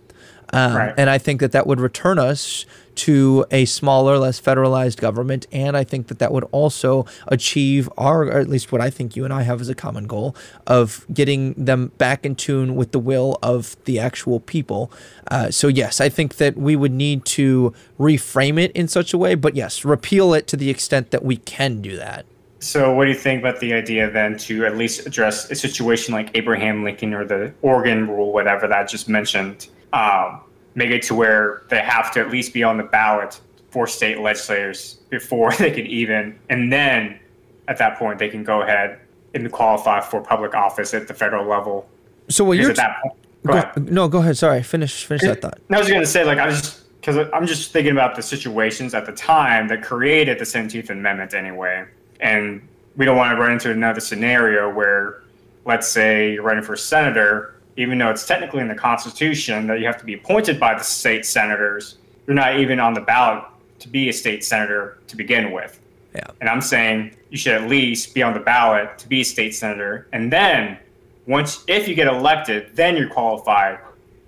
Um, 0.51 0.75
right. 0.75 0.93
And 0.97 1.09
I 1.09 1.17
think 1.17 1.41
that 1.41 1.51
that 1.51 1.67
would 1.67 1.79
return 1.79 2.17
us 2.17 2.65
to 2.99 3.45
a 3.49 3.63
smaller, 3.63 4.17
less 4.17 4.41
federalized 4.41 4.97
government. 4.97 5.47
And 5.53 5.77
I 5.77 5.85
think 5.85 6.07
that 6.07 6.19
that 6.19 6.33
would 6.33 6.43
also 6.51 7.05
achieve 7.27 7.89
our, 7.97 8.23
or 8.23 8.39
at 8.39 8.49
least 8.49 8.73
what 8.73 8.81
I 8.81 8.89
think 8.89 9.15
you 9.15 9.23
and 9.23 9.33
I 9.33 9.43
have 9.43 9.61
as 9.61 9.69
a 9.69 9.75
common 9.75 10.05
goal, 10.05 10.35
of 10.67 11.05
getting 11.13 11.53
them 11.53 11.93
back 11.97 12.25
in 12.25 12.35
tune 12.35 12.75
with 12.75 12.91
the 12.91 12.99
will 12.99 13.39
of 13.41 13.77
the 13.85 13.99
actual 13.99 14.41
people. 14.41 14.91
Uh, 15.31 15.49
so, 15.49 15.69
yes, 15.69 16.01
I 16.01 16.09
think 16.09 16.35
that 16.35 16.57
we 16.57 16.75
would 16.75 16.91
need 16.91 17.23
to 17.25 17.73
reframe 17.97 18.59
it 18.59 18.71
in 18.73 18.89
such 18.89 19.13
a 19.13 19.17
way. 19.17 19.35
But 19.35 19.55
yes, 19.55 19.85
repeal 19.85 20.33
it 20.33 20.45
to 20.47 20.57
the 20.57 20.69
extent 20.69 21.11
that 21.11 21.23
we 21.23 21.37
can 21.37 21.81
do 21.81 21.95
that. 21.95 22.25
So, 22.59 22.93
what 22.93 23.05
do 23.05 23.11
you 23.11 23.17
think 23.17 23.39
about 23.39 23.61
the 23.61 23.71
idea 23.71 24.11
then 24.11 24.37
to 24.39 24.65
at 24.65 24.75
least 24.75 25.07
address 25.07 25.49
a 25.49 25.55
situation 25.55 26.13
like 26.13 26.31
Abraham 26.37 26.83
Lincoln 26.83 27.13
or 27.13 27.23
the 27.23 27.53
Oregon 27.61 28.09
rule, 28.09 28.33
whatever 28.33 28.67
that 28.67 28.77
I 28.77 28.83
just 28.83 29.07
mentioned? 29.07 29.69
um, 29.93 30.41
make 30.75 30.91
it 30.91 31.01
to 31.03 31.15
where 31.15 31.63
they 31.69 31.79
have 31.79 32.11
to 32.13 32.19
at 32.19 32.29
least 32.29 32.53
be 32.53 32.63
on 32.63 32.77
the 32.77 32.83
ballot 32.83 33.39
for 33.71 33.87
state 33.87 34.19
legislators 34.19 34.99
before 35.09 35.53
they 35.59 35.71
can 35.71 35.85
even, 35.85 36.39
and 36.49 36.71
then 36.71 37.19
at 37.67 37.77
that 37.77 37.97
point 37.97 38.19
they 38.19 38.29
can 38.29 38.43
go 38.43 38.61
ahead 38.61 38.99
and 39.33 39.51
qualify 39.51 40.01
for 40.01 40.21
public 40.21 40.55
office 40.55 40.93
at 40.93 41.07
the 41.07 41.13
federal 41.13 41.45
level. 41.45 41.87
So 42.29 42.43
what 42.43 42.57
you're 42.57 42.71
at 42.71 42.75
that 42.77 43.01
point, 43.01 43.15
go, 43.45 43.61
go 43.61 43.91
no, 43.91 44.07
go 44.07 44.19
ahead. 44.19 44.37
Sorry, 44.37 44.63
finish 44.63 45.05
finish 45.05 45.21
that 45.21 45.41
thought. 45.41 45.59
I 45.71 45.77
was 45.77 45.87
going 45.87 46.01
to 46.01 46.07
say 46.07 46.23
like 46.23 46.39
I 46.39 46.47
was 46.47 46.61
just 46.61 46.99
because 46.99 47.29
I'm 47.33 47.47
just 47.47 47.71
thinking 47.71 47.91
about 47.91 48.15
the 48.15 48.21
situations 48.21 48.93
at 48.93 49.05
the 49.05 49.13
time 49.13 49.67
that 49.69 49.83
created 49.83 50.39
the 50.39 50.45
Seventeenth 50.45 50.89
Amendment 50.89 51.33
anyway, 51.33 51.85
and 52.19 52.67
we 52.97 53.05
don't 53.05 53.17
want 53.17 53.35
to 53.35 53.41
run 53.41 53.53
into 53.53 53.71
another 53.71 54.01
scenario 54.01 54.69
where, 54.69 55.23
let's 55.65 55.87
say, 55.87 56.33
you're 56.33 56.43
running 56.43 56.63
for 56.63 56.75
senator 56.75 57.55
even 57.79 57.97
though 57.97 58.09
it's 58.09 58.27
technically 58.27 58.59
in 58.59 58.67
the 58.67 58.75
Constitution 58.75 59.65
that 59.67 59.79
you 59.79 59.85
have 59.85 59.97
to 59.97 60.03
be 60.03 60.13
appointed 60.13 60.59
by 60.59 60.77
the 60.77 60.83
state 60.83 61.25
senators, 61.25 61.97
you're 62.27 62.35
not 62.35 62.59
even 62.59 62.77
on 62.77 62.93
the 62.93 62.99
ballot 62.99 63.41
to 63.79 63.87
be 63.87 64.09
a 64.09 64.13
state 64.13 64.43
senator 64.43 64.97
to 65.07 65.15
begin 65.15 65.53
with. 65.53 65.79
Yeah. 66.13 66.25
And 66.41 66.49
I'm 66.49 66.59
saying 66.59 67.15
you 67.29 67.37
should 67.37 67.53
at 67.53 67.69
least 67.69 68.13
be 68.13 68.21
on 68.21 68.33
the 68.33 68.41
ballot 68.41 68.97
to 68.97 69.07
be 69.07 69.21
a 69.21 69.23
state 69.23 69.55
senator. 69.55 70.09
And 70.11 70.31
then 70.31 70.77
once 71.25 71.63
if 71.67 71.87
you 71.87 71.95
get 71.95 72.07
elected, 72.07 72.75
then 72.75 72.97
you're 72.97 73.09
qualified 73.09 73.79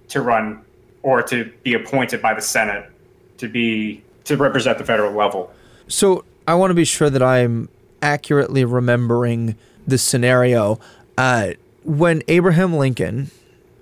to 0.08 0.22
run 0.22 0.64
or 1.04 1.22
to 1.24 1.52
be 1.64 1.74
appointed 1.74 2.22
by 2.22 2.34
the 2.34 2.42
Senate 2.42 2.90
to 3.38 3.50
be 3.50 4.02
to 4.24 4.38
represent 4.38 4.78
the 4.78 4.86
federal 4.86 5.12
level. 5.12 5.52
So 5.90 6.24
I 6.48 6.56
want 6.56 6.70
to 6.70 6.76
be 6.76 6.86
sure 6.86 7.10
that 7.10 7.22
I'm 7.22 7.68
accurately 8.02 8.64
remembering 8.64 9.58
the 9.86 9.98
scenario. 9.98 10.80
Uh, 11.18 11.52
when 11.84 12.22
Abraham 12.28 12.76
Lincoln 12.78 13.32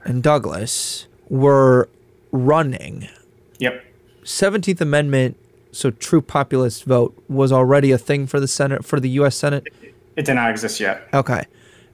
and 0.03 0.23
Douglas 0.23 1.07
were 1.29 1.89
running. 2.31 3.07
Yep. 3.59 3.83
17th 4.23 4.81
Amendment, 4.81 5.37
so 5.71 5.91
true 5.91 6.21
populist 6.21 6.83
vote, 6.83 7.15
was 7.27 7.51
already 7.51 7.91
a 7.91 7.97
thing 7.97 8.27
for 8.27 8.39
the 8.39 8.47
Senate, 8.47 8.85
for 8.85 8.99
the 8.99 9.09
U.S. 9.11 9.35
Senate? 9.35 9.67
It 10.15 10.25
did 10.25 10.35
not 10.35 10.49
exist 10.49 10.79
yet. 10.79 11.07
Okay. 11.13 11.45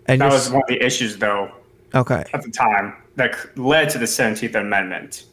And 0.08 0.22
that 0.22 0.32
was 0.32 0.50
one 0.50 0.62
of 0.64 0.68
the 0.68 0.84
issues, 0.84 1.18
though. 1.18 1.52
Okay. 1.94 2.24
At 2.34 2.42
the 2.44 2.52
time, 2.52 2.96
that 3.16 3.58
led 3.58 3.90
to 3.92 3.98
the 3.98 4.06
17th 4.06 4.56
Amendment. 4.56 5.26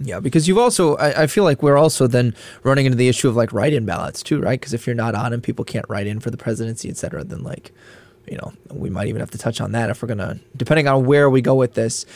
Yeah, 0.00 0.20
because 0.20 0.46
you've 0.46 0.58
also, 0.58 0.96
I, 0.96 1.22
I, 1.22 1.26
feel 1.26 1.42
like 1.42 1.60
we're 1.60 1.76
also 1.76 2.06
then 2.06 2.34
running 2.62 2.86
into 2.86 2.96
the 2.96 3.08
issue 3.08 3.28
of 3.28 3.34
like 3.34 3.52
write 3.52 3.72
in 3.72 3.84
ballots 3.84 4.22
too, 4.22 4.40
right? 4.40 4.58
Because 4.58 4.72
if 4.72 4.86
you're 4.86 4.94
not 4.94 5.16
on 5.16 5.32
and 5.32 5.42
people 5.42 5.64
can't 5.64 5.84
write 5.88 6.06
in 6.06 6.20
for 6.20 6.30
the 6.30 6.36
presidency, 6.36 6.88
et 6.88 6.96
cetera, 6.96 7.24
then 7.24 7.42
like 7.42 7.72
you 8.30 8.38
know, 8.38 8.52
we 8.70 8.90
might 8.90 9.08
even 9.08 9.20
have 9.20 9.30
to 9.32 9.38
touch 9.38 9.60
on 9.60 9.72
that 9.72 9.90
if 9.90 10.02
we're 10.02 10.08
going 10.08 10.18
to, 10.18 10.38
depending 10.56 10.88
on 10.88 11.04
where 11.06 11.28
we 11.30 11.40
go 11.40 11.54
with 11.54 11.74
this. 11.74 12.06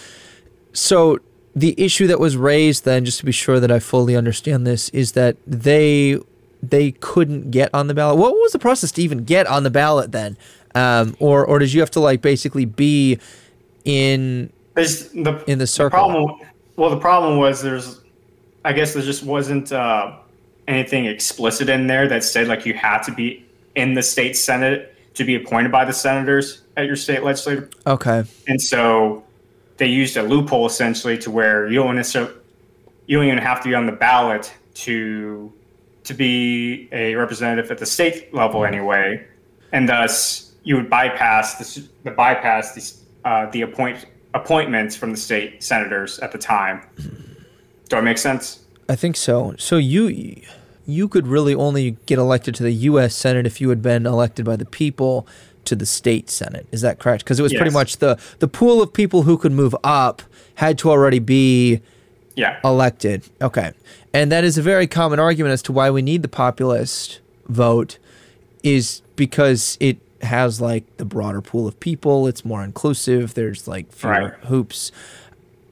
So, 0.73 1.19
the 1.55 1.75
issue 1.79 2.07
that 2.07 2.19
was 2.19 2.37
raised 2.37 2.87
then, 2.87 3.05
just 3.05 3.19
to 3.19 3.27
be 3.27 3.33
sure 3.33 3.61
that 3.61 3.71
I 3.71 3.79
fully 3.79 4.17
understand 4.17 4.67
this, 4.67 4.89
is 4.91 5.13
that 5.13 5.37
they 5.47 6.19
they 6.63 6.93
couldn't 6.93 7.51
get 7.51 7.69
on 7.75 7.89
the 7.89 7.95
ballot. 7.95 8.17
What 8.17 8.33
was 8.33 8.53
the 8.53 8.59
process 8.59 8.93
to 8.93 9.03
even 9.03 9.25
get 9.25 9.47
on 9.47 9.63
the 9.63 9.71
ballot 9.71 10.13
then? 10.13 10.39
Um, 10.75 11.17
or 11.19 11.45
or 11.45 11.59
did 11.59 11.73
you 11.73 11.81
have 11.81 11.91
to 11.93 12.01
like 12.01 12.23
basically 12.23 12.65
be 12.65 13.19
in 13.85 14.51
the, 14.75 15.45
in 15.47 15.59
the 15.59 15.67
circle? 15.67 16.09
The 16.09 16.15
problem, 16.15 16.41
well, 16.77 16.91
the 16.91 17.01
problem 17.01 17.37
was 17.39 17.61
there's, 17.61 18.01
I 18.65 18.73
guess 18.73 18.95
there 18.95 19.03
just 19.03 19.23
wasn't 19.23 19.73
uh, 19.73 20.17
anything 20.69 21.07
explicit 21.07 21.69
in 21.69 21.87
there 21.87 22.09
that 22.09 22.25
said 22.25 22.49
like 22.49 22.65
you 22.65 22.75
had 22.75 23.03
to 23.03 23.13
be 23.13 23.45
in 23.75 23.95
the 23.95 24.03
state 24.03 24.37
senate 24.37 24.92
to 25.15 25.25
be 25.25 25.35
appointed 25.35 25.71
by 25.71 25.85
the 25.85 25.93
senators 25.93 26.63
at 26.77 26.87
your 26.87 26.97
state 26.97 27.23
legislature. 27.23 27.69
Okay. 27.87 28.25
And 28.47 28.61
so 28.61 29.25
they 29.77 29.87
used 29.87 30.17
a 30.17 30.23
loophole 30.23 30.67
essentially 30.67 31.19
to 31.19 31.31
where 31.31 31.69
you 31.69 31.83
don't 31.83 31.97
necessarily 31.97 32.35
you 33.07 33.19
don't 33.19 33.27
even 33.27 33.39
have 33.39 33.63
to 33.63 33.69
be 33.69 33.75
on 33.75 33.87
the 33.87 33.93
ballot 33.93 34.53
to 34.75 35.53
to 36.05 36.15
be 36.15 36.89
a 36.93 37.15
representative 37.15 37.71
at 37.71 37.79
the 37.79 37.87
state 37.87 38.33
level 38.35 38.65
anyway, 38.65 39.25
and 39.73 39.89
thus 39.89 40.53
you 40.65 40.77
would 40.77 40.91
bypass 40.91 41.75
the, 41.75 41.89
the 42.05 42.11
bypass 42.11 42.75
the 42.75 43.29
uh, 43.29 43.51
the 43.51 43.63
appoint 43.63 44.07
appointments 44.35 44.97
from 44.97 45.11
the 45.11 45.17
state 45.17 45.63
senators 45.63 46.19
at 46.21 46.33
the 46.33 46.39
time. 46.39 46.83
Do 47.89 47.97
I 47.97 48.01
make 48.01 48.19
sense? 48.19 48.65
I 48.89 48.97
think 48.97 49.17
so. 49.17 49.55
So 49.59 49.77
you 49.77 50.43
you 50.87 51.09
could 51.09 51.27
really 51.27 51.55
only 51.55 51.93
get 52.07 52.19
elected 52.19 52.55
to 52.57 52.63
the 52.63 52.73
U.S. 52.73 53.15
Senate 53.15 53.47
if 53.47 53.61
you 53.61 53.69
had 53.69 53.83
been 53.83 54.07
elected 54.07 54.45
by 54.45 54.57
the 54.57 54.65
people 54.65 55.27
to 55.65 55.77
the 55.77 55.87
state 55.87 56.29
senate. 56.29 56.67
Is 56.73 56.81
that 56.81 56.99
correct? 56.99 57.23
Because 57.25 57.39
it 57.39 57.43
was 57.43 57.53
pretty 57.55 57.71
much 57.71 57.99
the 57.99 58.19
the 58.41 58.49
pool 58.49 58.83
of 58.83 58.93
people 58.93 59.23
who 59.23 59.39
could 59.39 59.53
move 59.53 59.77
up 59.85 60.23
had 60.57 60.77
to 60.79 60.91
already 60.91 61.21
be 61.21 61.81
Yeah. 62.35 62.59
elected. 62.65 63.23
Okay. 63.41 63.73
And 64.13 64.33
that 64.33 64.43
is 64.45 64.59
a 64.59 64.63
very 64.63 64.87
common 64.89 65.21
argument 65.21 65.53
as 65.53 65.63
to 65.63 65.73
why 65.73 65.89
we 65.91 66.03
need 66.03 66.23
the 66.23 66.29
populist 66.29 67.21
vote 67.49 67.99
is 68.65 69.03
because 69.17 69.77
it 69.81 69.99
has 70.23 70.61
like 70.61 70.85
the 70.99 71.05
broader 71.05 71.41
pool 71.41 71.67
of 71.69 71.79
people, 71.81 72.27
it's 72.27 72.45
more 72.45 72.63
inclusive, 72.65 73.35
there's 73.35 73.67
like 73.69 73.93
fewer 73.93 74.13
Right. 74.13 74.33
hoops. 74.47 74.91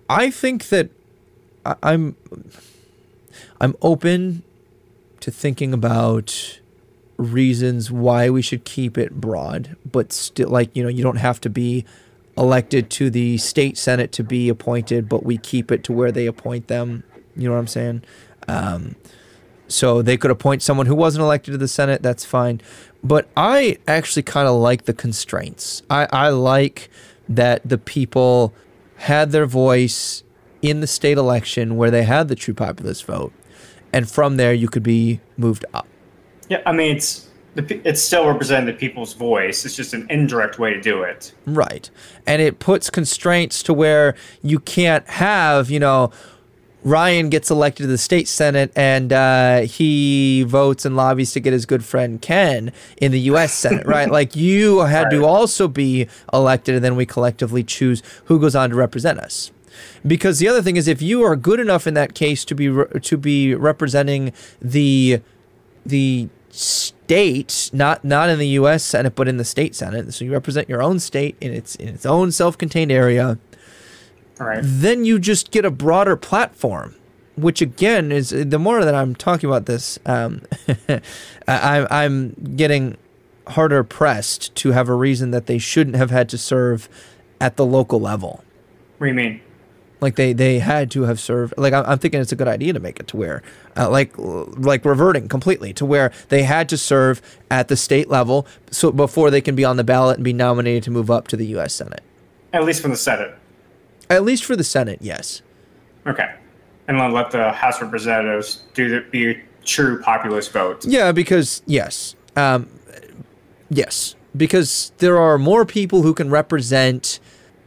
I 0.08 0.30
think 0.30 0.68
that 0.68 0.90
I- 1.66 1.76
I'm 1.82 2.14
I'm 3.61 3.74
open 3.82 4.42
to 5.20 5.30
thinking 5.30 5.72
about 5.72 6.60
reasons 7.16 7.90
why 7.90 8.30
we 8.30 8.42
should 8.42 8.64
keep 8.64 8.96
it 8.96 9.20
broad, 9.20 9.76
but 9.90 10.12
still 10.12 10.48
like, 10.48 10.74
you 10.74 10.82
know, 10.82 10.88
you 10.88 11.02
don't 11.02 11.16
have 11.16 11.40
to 11.42 11.50
be 11.50 11.84
elected 12.36 12.90
to 12.90 13.10
the 13.10 13.36
state 13.36 13.76
senate 13.76 14.12
to 14.12 14.24
be 14.24 14.48
appointed, 14.48 15.08
but 15.08 15.22
we 15.24 15.36
keep 15.36 15.70
it 15.70 15.84
to 15.84 15.92
where 15.92 16.10
they 16.10 16.26
appoint 16.26 16.68
them. 16.68 17.04
You 17.36 17.48
know 17.48 17.54
what 17.54 17.60
I'm 17.60 17.66
saying? 17.66 18.02
Um, 18.48 18.96
so 19.68 20.02
they 20.02 20.16
could 20.16 20.30
appoint 20.30 20.62
someone 20.62 20.86
who 20.86 20.94
wasn't 20.94 21.22
elected 21.22 21.52
to 21.52 21.58
the 21.58 21.68
senate. 21.68 22.02
That's 22.02 22.24
fine. 22.24 22.60
But 23.04 23.28
I 23.36 23.78
actually 23.86 24.22
kind 24.22 24.48
of 24.48 24.56
like 24.56 24.84
the 24.84 24.92
constraints. 24.92 25.82
I, 25.88 26.08
I 26.12 26.28
like 26.30 26.90
that 27.28 27.66
the 27.66 27.78
people 27.78 28.52
had 28.96 29.30
their 29.30 29.46
voice 29.46 30.24
in 30.60 30.80
the 30.80 30.86
state 30.86 31.16
election 31.16 31.76
where 31.76 31.90
they 31.90 32.02
had 32.02 32.28
the 32.28 32.34
true 32.34 32.52
populist 32.52 33.04
vote, 33.04 33.32
and 33.93 34.09
from 34.09 34.36
there 34.36 34.53
you 34.53 34.68
could 34.68 34.82
be 34.82 35.20
moved 35.36 35.64
up. 35.74 35.86
Yeah. 36.49 36.62
I 36.66 36.72
mean, 36.72 36.97
it's 36.97 37.28
the, 37.55 37.80
it's 37.88 38.01
still 38.01 38.26
representing 38.26 38.66
the 38.66 38.78
people's 38.78 39.14
voice. 39.14 39.64
It's 39.64 39.76
just 39.76 39.95
an 39.95 40.07
indirect 40.11 40.59
way 40.59 40.72
to 40.74 40.80
do 40.80 41.03
it. 41.03 41.32
Right. 41.47 41.91
And 42.26 42.41
it 42.41 42.59
puts 42.59 42.91
constraints 42.91 43.62
to 43.64 43.74
where 43.74 44.14
you 44.43 44.59
can't 44.61 45.07
have, 45.09 45.70
you 45.70 45.80
know, 45.80 46.12
Ryan 46.82 47.28
gets 47.28 47.51
elected 47.51 47.84
to 47.84 47.86
the 47.88 47.99
state 47.99 48.26
senate 48.26 48.72
and 48.74 49.12
uh, 49.12 49.61
he 49.62 50.45
votes 50.45 50.84
and 50.84 50.97
lobbies 50.97 51.32
to 51.32 51.41
get 51.41 51.53
his 51.53 51.66
good 51.66 51.84
friend 51.84 52.22
Ken 52.22 52.72
in 52.97 53.12
the 53.12 53.20
U.S. 53.20 53.53
Senate, 53.53 53.86
right? 53.86 54.11
Like 54.20 54.34
you 54.34 54.80
had 54.80 55.11
to 55.11 55.24
also 55.24 55.68
be 55.68 56.09
elected, 56.32 56.74
and 56.74 56.84
then 56.84 56.97
we 56.97 57.07
collectively 57.07 57.62
choose 57.62 58.03
who 58.24 58.41
goes 58.41 58.57
on 58.57 58.70
to 58.70 58.76
represent 58.76 59.18
us. 59.18 59.53
Because 60.06 60.38
the 60.38 60.48
other 60.48 60.62
thing 60.62 60.76
is, 60.76 60.88
if 60.88 61.02
you 61.02 61.22
are 61.22 61.36
good 61.36 61.60
enough 61.60 61.86
in 61.86 61.94
that 61.94 62.14
case 62.14 62.44
to 62.46 62.54
be 62.54 62.68
re- 62.68 63.00
to 63.00 63.16
be 63.16 63.54
representing 63.54 64.32
the 64.60 65.20
the 65.86 66.28
state, 66.50 67.70
not 67.72 68.04
not 68.04 68.28
in 68.28 68.38
the 68.38 68.48
U.S. 68.48 68.82
Senate, 68.82 69.14
but 69.14 69.28
in 69.28 69.36
the 69.36 69.44
state 69.44 69.74
Senate, 69.74 70.12
so 70.14 70.24
you 70.24 70.32
represent 70.32 70.68
your 70.68 70.82
own 70.82 70.98
state 70.98 71.36
in 71.40 71.52
its 71.52 71.76
in 71.76 71.88
its 71.88 72.04
own 72.06 72.32
self-contained 72.32 72.90
area 72.92 73.38
All 74.40 74.46
right. 74.46 74.60
then 74.62 75.04
you 75.04 75.18
just 75.18 75.50
get 75.50 75.64
a 75.64 75.70
broader 75.70 76.16
platform 76.16 76.94
which 77.36 77.62
again 77.62 78.12
is 78.12 78.30
the 78.30 78.58
more 78.58 78.84
that 78.84 78.94
i'm 78.94 79.14
talking 79.14 79.48
about 79.48 79.64
this 79.66 79.98
um, 80.04 80.42
I, 81.48 81.86
i'm 81.90 82.34
getting 82.56 82.96
harder 83.46 83.82
pressed 83.84 84.54
to 84.56 84.72
have 84.72 84.88
a 84.88 84.94
reason 84.94 85.30
that 85.30 85.46
they 85.46 85.58
shouldn't 85.58 85.96
have 85.96 86.10
had 86.10 86.28
to 86.30 86.38
serve 86.38 86.88
at 87.40 87.56
the 87.56 87.64
local 87.64 88.00
level 88.00 88.44
What 88.98 89.06
do 89.06 89.08
you 89.08 89.14
mean? 89.14 89.40
Like 90.01 90.16
they 90.16 90.32
they 90.32 90.59
had 90.59 90.90
to 90.90 91.03
have 91.03 91.20
served 91.20 91.55
like 91.57 91.72
i'm, 91.72 91.98
thinking 91.98 92.20
it's 92.20 92.32
a 92.32 92.36
good 92.36 92.48
idea 92.48 92.72
to 92.72 92.80
make 92.80 92.98
it 93.01 93.07
to 93.09 93.16
where 93.16 93.42
uh, 93.76 93.88
like 93.88 94.12
like 94.16 94.84
reverting 94.84 95.28
completely 95.28 95.72
to 95.72 95.84
where 95.86 96.12
they 96.28 96.42
had 96.42 96.68
to 96.68 96.76
serve 96.76 97.20
at 97.51 97.68
the 97.68 97.76
state 97.76 98.09
level 98.09 98.46
so 98.70 98.90
before 98.90 99.30
they 99.30 99.40
can 99.40 99.55
be 99.55 99.64
on 99.64 99.76
the 99.76 99.84
ballot 99.84 100.16
and 100.16 100.24
be 100.24 100.32
nominated 100.32 100.82
to 100.82 100.90
move 100.90 101.11
up 101.11 101.28
to 101.28 101.36
the 101.36 101.44
us 101.46 101.74
senate 101.74 102.03
At 102.53 102.64
least 102.64 102.82
from 102.82 102.90
the 102.92 102.96
Senate. 102.96 103.34
at 104.09 104.24
least 104.24 104.44
for 104.44 104.57
the 104.57 104.64
senate 104.64 104.98
yes 105.03 105.42
Okay. 106.07 106.34
And 106.88 106.98
then 106.98 107.12
let 107.12 107.30
the 107.30 107.53
House 107.53 107.76
of 107.76 107.82
Representatives 107.82 108.62
do 108.74 108.88
the 108.88 109.01
be 109.11 109.30
a 109.30 109.42
true 109.64 110.01
populist 110.03 110.53
vote. 110.53 110.84
Yeah, 110.84 111.12
because 111.12 111.62
yes, 111.66 112.16
um, 112.36 112.68
yes, 113.68 114.16
because 114.36 114.92
there 114.98 115.18
are 115.18 115.38
more 115.38 115.64
people 115.64 116.03
who 116.03 116.14
can 116.14 116.30
represent 116.30 117.20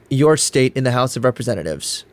your 0.09 0.35
state 0.35 0.75
in 0.75 0.83
the 0.83 0.91
House 0.91 1.15
of 1.15 1.23
Representatives 1.23 2.05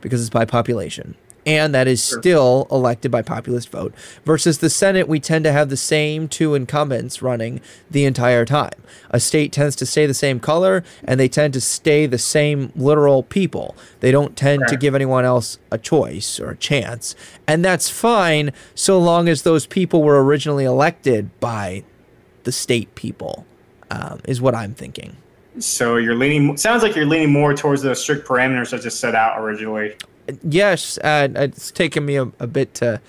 because 0.00 0.20
it's 0.20 0.30
by 0.30 0.44
population, 0.44 1.14
and 1.46 1.74
that 1.74 1.88
is 1.88 2.02
still 2.02 2.66
elected 2.70 3.10
by 3.10 3.22
populist 3.22 3.70
vote. 3.70 3.94
Versus 4.24 4.58
the 4.58 4.70
Senate, 4.70 5.08
we 5.08 5.18
tend 5.20 5.44
to 5.44 5.52
have 5.52 5.70
the 5.70 5.76
same 5.76 6.28
two 6.28 6.54
incumbents 6.54 7.22
running 7.22 7.60
the 7.90 8.04
entire 8.04 8.44
time. 8.44 8.74
A 9.10 9.18
state 9.18 9.52
tends 9.52 9.74
to 9.76 9.86
stay 9.86 10.06
the 10.06 10.14
same 10.14 10.40
color, 10.40 10.84
and 11.04 11.18
they 11.18 11.28
tend 11.28 11.54
to 11.54 11.60
stay 11.60 12.06
the 12.06 12.18
same 12.18 12.72
literal 12.76 13.22
people. 13.22 13.74
They 14.00 14.10
don't 14.10 14.36
tend 14.36 14.62
to 14.68 14.76
give 14.76 14.94
anyone 14.94 15.24
else 15.24 15.58
a 15.70 15.78
choice 15.78 16.38
or 16.38 16.50
a 16.50 16.56
chance, 16.56 17.14
and 17.46 17.64
that's 17.64 17.88
fine 17.88 18.52
so 18.74 18.98
long 18.98 19.28
as 19.28 19.42
those 19.42 19.66
people 19.66 20.02
were 20.02 20.22
originally 20.22 20.64
elected 20.64 21.30
by 21.40 21.84
the 22.44 22.52
state 22.52 22.94
people. 22.94 23.46
Um, 23.92 24.20
is 24.24 24.40
what 24.40 24.54
I'm 24.54 24.72
thinking. 24.72 25.16
So 25.60 25.96
you're 25.96 26.14
leaning. 26.14 26.56
Sounds 26.56 26.82
like 26.82 26.94
you're 26.96 27.06
leaning 27.06 27.32
more 27.32 27.54
towards 27.54 27.82
the 27.82 27.94
strict 27.94 28.26
parameters 28.26 28.76
I 28.76 28.80
just 28.80 29.00
set 29.00 29.14
out 29.14 29.40
originally. 29.40 29.94
Yes, 30.42 30.98
uh, 30.98 31.28
it's 31.34 31.70
taken 31.70 32.04
me 32.06 32.16
a, 32.16 32.22
a 32.38 32.46
bit 32.46 32.74
to 32.74 33.00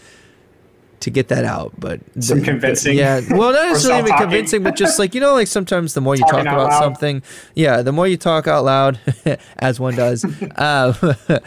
to 1.01 1.09
get 1.09 1.29
that 1.29 1.43
out, 1.45 1.73
but 1.79 1.99
Some 2.19 2.39
the- 2.39 2.45
convincing 2.45 2.95
yeah, 2.97 3.21
well, 3.31 3.51
not 3.51 3.69
necessarily 3.69 4.07
even 4.09 4.17
convincing, 4.19 4.63
but 4.63 4.75
just 4.75 4.99
like 4.99 5.15
you 5.15 5.21
know, 5.21 5.33
like 5.33 5.47
sometimes 5.47 5.93
the 5.93 6.01
more 6.01 6.15
you 6.15 6.21
Talking 6.21 6.45
talk 6.45 6.53
about 6.53 6.69
loud. 6.69 6.79
something, 6.79 7.23
yeah, 7.55 7.81
the 7.81 7.91
more 7.91 8.07
you 8.07 8.17
talk 8.17 8.47
out 8.47 8.63
loud, 8.63 8.99
as 9.57 9.79
one 9.79 9.95
does, 9.95 10.23
uh, 10.57 10.93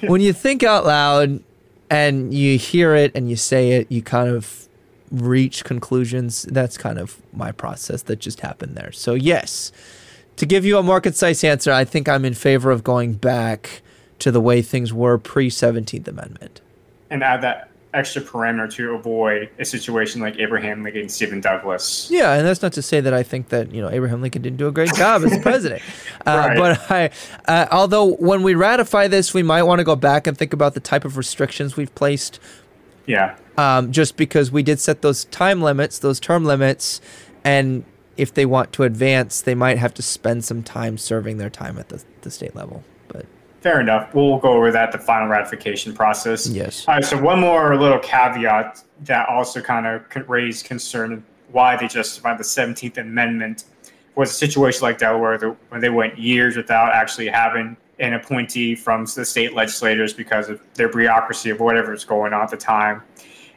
when 0.08 0.20
you 0.20 0.32
think 0.32 0.62
out 0.64 0.84
loud 0.84 1.40
and 1.88 2.34
you 2.34 2.58
hear 2.58 2.94
it 2.96 3.12
and 3.14 3.30
you 3.30 3.36
say 3.36 3.72
it, 3.72 3.90
you 3.92 4.02
kind 4.02 4.28
of 4.28 4.68
reach 5.12 5.64
conclusions. 5.64 6.42
That's 6.42 6.76
kind 6.76 6.98
of 6.98 7.20
my 7.32 7.52
process 7.52 8.02
that 8.02 8.18
just 8.18 8.40
happened 8.40 8.76
there. 8.76 8.90
So 8.90 9.14
yes, 9.14 9.70
to 10.36 10.46
give 10.46 10.64
you 10.64 10.78
a 10.78 10.82
more 10.82 11.00
concise 11.00 11.42
answer, 11.44 11.72
I 11.72 11.84
think 11.84 12.08
I'm 12.08 12.24
in 12.24 12.34
favor 12.34 12.70
of 12.70 12.84
going 12.84 13.14
back 13.14 13.82
to 14.20 14.30
the 14.30 14.40
way 14.40 14.62
things 14.62 14.92
were 14.92 15.18
pre 15.18 15.48
17th 15.50 16.08
Amendment. 16.08 16.60
and 17.10 17.22
add 17.22 17.42
that 17.42 17.70
extra 17.94 18.20
parameter 18.20 18.70
to 18.70 18.92
avoid 18.92 19.48
a 19.58 19.64
situation 19.64 20.20
like 20.20 20.38
Abraham 20.38 20.82
Lincoln 20.82 21.02
and 21.02 21.10
Stephen 21.10 21.40
Douglas. 21.40 22.08
Yeah, 22.10 22.34
and 22.34 22.46
that's 22.46 22.60
not 22.60 22.74
to 22.74 22.82
say 22.82 23.00
that 23.00 23.14
I 23.14 23.22
think 23.22 23.48
that 23.48 23.72
you 23.72 23.80
know 23.80 23.88
Abraham 23.90 24.20
Lincoln 24.20 24.42
didn't 24.42 24.58
do 24.58 24.68
a 24.68 24.72
great 24.72 24.92
job 24.94 25.22
as 25.24 25.38
president. 25.42 25.80
Uh, 26.26 26.46
Right. 26.48 26.58
But 26.58 26.90
I, 26.90 27.10
uh, 27.50 27.66
although 27.72 28.14
when 28.16 28.42
we 28.42 28.54
ratify 28.54 29.08
this, 29.08 29.32
we 29.32 29.42
might 29.42 29.62
want 29.62 29.78
to 29.78 29.84
go 29.84 29.96
back 29.96 30.26
and 30.26 30.36
think 30.36 30.52
about 30.52 30.74
the 30.74 30.80
type 30.80 31.04
of 31.06 31.16
restrictions 31.16 31.76
we've 31.76 31.94
placed. 31.94 32.38
Yeah. 33.06 33.36
Um, 33.56 33.92
just 33.92 34.16
because 34.18 34.50
we 34.52 34.62
did 34.62 34.78
set 34.80 35.00
those 35.00 35.24
time 35.26 35.62
limits, 35.62 35.98
those 35.98 36.20
term 36.20 36.44
limits, 36.44 37.00
and 37.44 37.84
if 38.16 38.32
they 38.32 38.46
want 38.46 38.72
to 38.74 38.82
advance, 38.82 39.42
they 39.42 39.54
might 39.54 39.78
have 39.78 39.94
to 39.94 40.02
spend 40.02 40.44
some 40.44 40.62
time 40.62 40.98
serving 40.98 41.38
their 41.38 41.50
time 41.50 41.78
at 41.78 41.88
the, 41.88 42.02
the 42.22 42.30
state 42.30 42.54
level. 42.54 42.82
But 43.08 43.26
Fair 43.60 43.80
enough. 43.80 44.14
We'll 44.14 44.38
go 44.38 44.52
over 44.52 44.70
that 44.72 44.92
the 44.92 44.98
final 44.98 45.28
ratification 45.28 45.94
process. 45.94 46.48
Yes. 46.48 46.86
All 46.88 46.94
right. 46.94 47.04
So 47.04 47.20
one 47.20 47.40
more 47.40 47.76
little 47.76 47.98
caveat 47.98 48.82
that 49.04 49.28
also 49.28 49.60
kind 49.60 49.86
of 49.86 50.28
raised 50.28 50.66
concern 50.66 51.24
why 51.52 51.76
they 51.76 51.88
justified 51.88 52.38
the 52.38 52.44
Seventeenth 52.44 52.98
Amendment 52.98 53.64
was 54.14 54.30
a 54.30 54.34
situation 54.34 54.82
like 54.82 54.98
Delaware 54.98 55.38
where 55.68 55.80
they 55.80 55.90
went 55.90 56.18
years 56.18 56.56
without 56.56 56.92
actually 56.92 57.28
having 57.28 57.76
an 57.98 58.14
appointee 58.14 58.74
from 58.74 59.06
the 59.14 59.24
state 59.24 59.54
legislators 59.54 60.12
because 60.12 60.48
of 60.48 60.60
their 60.74 60.88
bureaucracy 60.88 61.50
of 61.50 61.60
whatever's 61.60 62.04
going 62.04 62.32
on 62.32 62.42
at 62.42 62.50
the 62.50 62.56
time. 62.56 63.02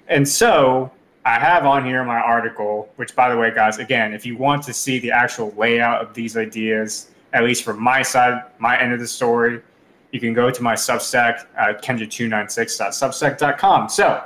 And 0.08 0.28
so 0.28 0.92
I 1.26 1.40
have 1.40 1.66
on 1.66 1.86
here 1.86 2.04
my 2.04 2.20
article, 2.20 2.90
which, 2.96 3.16
by 3.16 3.30
the 3.30 3.38
way, 3.38 3.54
guys, 3.54 3.78
again, 3.78 4.14
if 4.14 4.26
you 4.26 4.38
want 4.38 4.64
to 4.64 4.74
see 4.74 5.00
the 5.00 5.12
actual 5.12 5.54
layout 5.58 6.02
of 6.02 6.14
these 6.14 6.38
ideas, 6.38 7.12
at 7.34 7.44
least 7.44 7.64
from 7.64 7.82
my 7.82 8.02
side, 8.02 8.44
my 8.58 8.80
end 8.80 8.94
of 8.94 9.00
the 9.00 9.08
story, 9.08 9.62
you 10.12 10.20
can 10.20 10.34
go 10.34 10.50
to 10.50 10.64
my 10.64 10.74
Substack, 10.74 11.46
uh, 11.58 11.74
kengine296.substack.com. 11.82 13.90
So, 13.90 14.24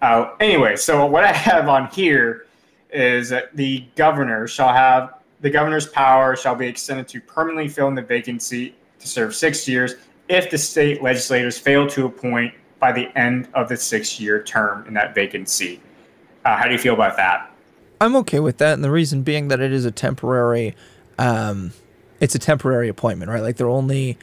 uh, 0.00 0.30
anyway, 0.40 0.76
so 0.76 1.04
what 1.06 1.24
I 1.24 1.32
have 1.32 1.68
on 1.68 1.88
here 1.88 2.46
is 2.90 3.28
that 3.28 3.54
the 3.54 3.84
governor 3.96 4.46
shall 4.46 4.72
have 4.72 5.18
the 5.40 5.50
governor's 5.50 5.86
power 5.86 6.34
shall 6.34 6.54
be 6.54 6.66
extended 6.66 7.06
to 7.08 7.20
permanently 7.20 7.68
fill 7.68 7.88
in 7.88 7.94
the 7.94 8.02
vacancy 8.02 8.74
to 8.98 9.06
serve 9.06 9.34
six 9.34 9.68
years 9.68 9.94
if 10.28 10.50
the 10.50 10.58
state 10.58 11.02
legislators 11.02 11.58
fail 11.58 11.86
to 11.88 12.06
appoint 12.06 12.52
by 12.80 12.92
the 12.92 13.16
end 13.16 13.48
of 13.54 13.68
the 13.68 13.76
six-year 13.76 14.42
term 14.42 14.86
in 14.86 14.94
that 14.94 15.14
vacancy. 15.14 15.80
Uh, 16.48 16.56
how 16.56 16.64
do 16.64 16.72
you 16.72 16.78
feel 16.78 16.94
about 16.94 17.14
that? 17.18 17.50
I'm 18.00 18.16
okay 18.16 18.40
with 18.40 18.56
that, 18.56 18.72
and 18.72 18.82
the 18.82 18.90
reason 18.90 19.22
being 19.22 19.48
that 19.48 19.60
it 19.60 19.70
is 19.70 19.84
a 19.84 19.90
temporary, 19.90 20.74
um, 21.18 21.72
it's 22.20 22.34
a 22.34 22.38
temporary 22.38 22.88
appointment, 22.88 23.30
right? 23.30 23.42
Like 23.42 23.56
they're 23.56 23.68
only 23.68 24.16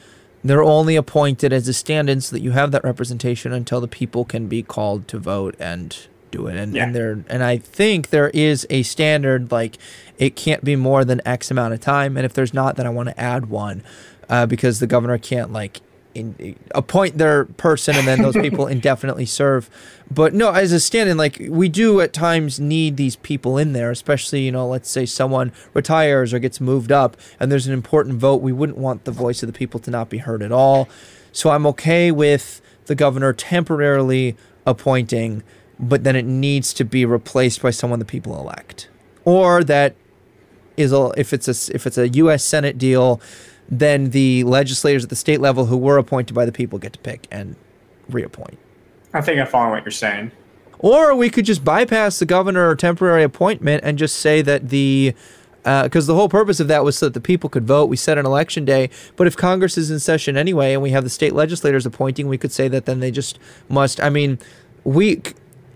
they're 0.43 0.63
only 0.63 0.95
appointed 0.95 1.53
as 1.53 1.67
a 1.67 1.73
stand-in 1.73 2.21
so 2.21 2.36
that 2.36 2.41
you 2.41 2.51
have 2.51 2.71
that 2.71 2.84
representation 2.84 3.51
until 3.53 3.80
the 3.82 3.88
people 3.88 4.26
can 4.26 4.47
be 4.47 4.63
called 4.63 5.07
to 5.09 5.19
vote 5.19 5.55
and 5.59 6.07
do 6.32 6.47
it. 6.47 6.55
And 6.55 6.73
Yeah. 6.73 6.86
and 6.86 6.95
there 6.95 7.23
and 7.30 7.43
I 7.43 7.57
think 7.57 8.09
there 8.09 8.30
is 8.30 8.65
a 8.71 8.82
standard 8.84 9.51
like 9.51 9.78
it 10.17 10.36
can't 10.36 10.63
be 10.63 10.76
more 10.76 11.05
than 11.05 11.21
X 11.26 11.51
amount 11.51 11.73
of 11.76 11.80
time. 11.80 12.17
And 12.17 12.26
if 12.26 12.34
there's 12.34 12.53
not, 12.55 12.76
then 12.76 12.88
I 12.88 12.89
want 12.89 13.09
to 13.09 13.19
add 13.19 13.49
one 13.49 13.84
uh, 14.30 14.47
because 14.47 14.80
the 14.80 14.88
governor 14.88 15.17
can't 15.19 15.51
like 15.51 15.82
in, 16.16 16.55
appoint 16.72 17.18
their 17.18 17.45
person 17.45 17.95
and 17.95 18.07
then 18.07 18.22
those 18.22 18.34
people 18.41 18.68
indefinitely 18.68 19.26
serve. 19.26 19.70
But 20.09 20.34
no, 20.34 20.51
as 20.51 20.72
a 20.72 20.80
stand-in, 20.80 21.18
like 21.18 21.45
we 21.49 21.70
do 21.70 22.01
at 22.01 22.13
times 22.13 22.59
need 22.59 22.97
these 22.97 23.16
people 23.18 23.57
in 23.57 23.74
there, 23.74 23.91
especially 23.91 24.41
you 24.41 24.51
know, 24.51 24.68
let's 24.68 24.89
say 24.89 25.05
someone 25.05 25.51
retires 25.74 26.34
or 26.34 26.39
gets 26.39 26.59
moved 26.59 26.91
up, 26.91 27.18
and 27.39 27.51
there's 27.51 27.68
an 27.68 27.74
important 27.74 28.16
vote. 28.16 28.41
We 28.41 28.53
wouldn't 28.53 28.78
want 28.78 29.05
the 29.05 29.11
voice 29.11 29.43
of 29.43 29.47
the 29.47 29.53
people 29.53 29.80
to 29.82 29.91
not 29.91 30.09
be 30.09 30.20
heard 30.20 30.41
at 30.41 30.51
all. 30.51 30.88
So 31.32 31.49
I'm 31.49 31.66
okay 31.68 32.11
with 32.11 32.61
the 32.86 32.95
governor 32.95 33.34
temporarily 33.34 34.38
appointing, 34.66 35.43
but 35.80 36.03
then 36.03 36.16
it 36.16 36.26
needs 36.26 36.74
to 36.74 36.86
be 36.86 37.05
replaced 37.05 37.61
by 37.61 37.72
someone 37.72 37.99
the 37.99 38.05
people 38.05 38.39
elect, 38.39 38.89
or 39.26 39.63
that 39.63 39.95
is 40.78 40.91
a 40.91 41.11
if 41.18 41.34
it's 41.34 41.47
a 41.47 41.76
if 41.76 41.86
it's 41.88 41.97
a 41.97 42.09
U.S. 42.09 42.43
Senate 42.43 42.78
deal, 42.78 43.20
then 43.70 44.11
the 44.11 44.43
legislators 44.43 45.03
at 45.03 45.09
the 45.09 45.16
state 45.16 45.41
level 45.41 45.66
who 45.66 45.78
were 45.78 45.97
appointed 45.97 46.34
by 46.34 46.45
the 46.45 46.51
people 46.51 46.80
get 46.80 46.93
to 46.93 46.99
pick 46.99 47.28
and 47.32 47.55
reappoint. 48.09 48.57
I 49.13 49.22
think 49.22 49.39
I'm 49.39 49.47
following 49.47 49.72
what 49.72 49.84
you're 49.84 49.91
saying. 49.91 50.32
Or 50.80 51.16
we 51.16 51.30
could 51.30 51.45
just 51.45 51.63
bypass 51.63 52.20
the 52.20 52.26
governor 52.26 52.70
or 52.70 52.76
temporary 52.76 53.24
appointment 53.24 53.84
and 53.84 53.97
just 53.97 54.18
say 54.18 54.41
that 54.41 54.70
the 54.70 55.16
uh, 55.63 55.84
because 55.84 56.05
the 56.05 56.13
whole 56.13 56.30
purpose 56.30 56.59
of 56.59 56.68
that 56.68 56.84
was 56.84 56.95
so 56.95 57.07
that 57.07 57.13
the 57.13 57.22
people 57.22 57.49
could 57.49 57.66
vote. 57.66 57.89
We 57.89 57.97
set 57.97 58.20
an 58.20 58.26
election 58.26 58.66
day, 58.66 58.91
but 59.16 59.26
if 59.26 59.36
Congress 59.36 59.80
is 59.80 59.89
in 59.89 59.99
session 59.99 60.38
anyway, 60.38 60.74
and 60.74 60.82
we 60.82 60.91
have 60.91 61.03
the 61.03 61.09
state 61.09 61.34
legislators 61.34 61.88
appointing, 61.88 62.28
we 62.28 62.38
could 62.38 62.51
say 62.51 62.68
that 62.68 62.86
then 62.86 62.99
they 62.99 63.09
just 63.09 63.39
must. 63.68 63.99
I 63.99 64.09
mean, 64.09 64.38
we 64.84 65.24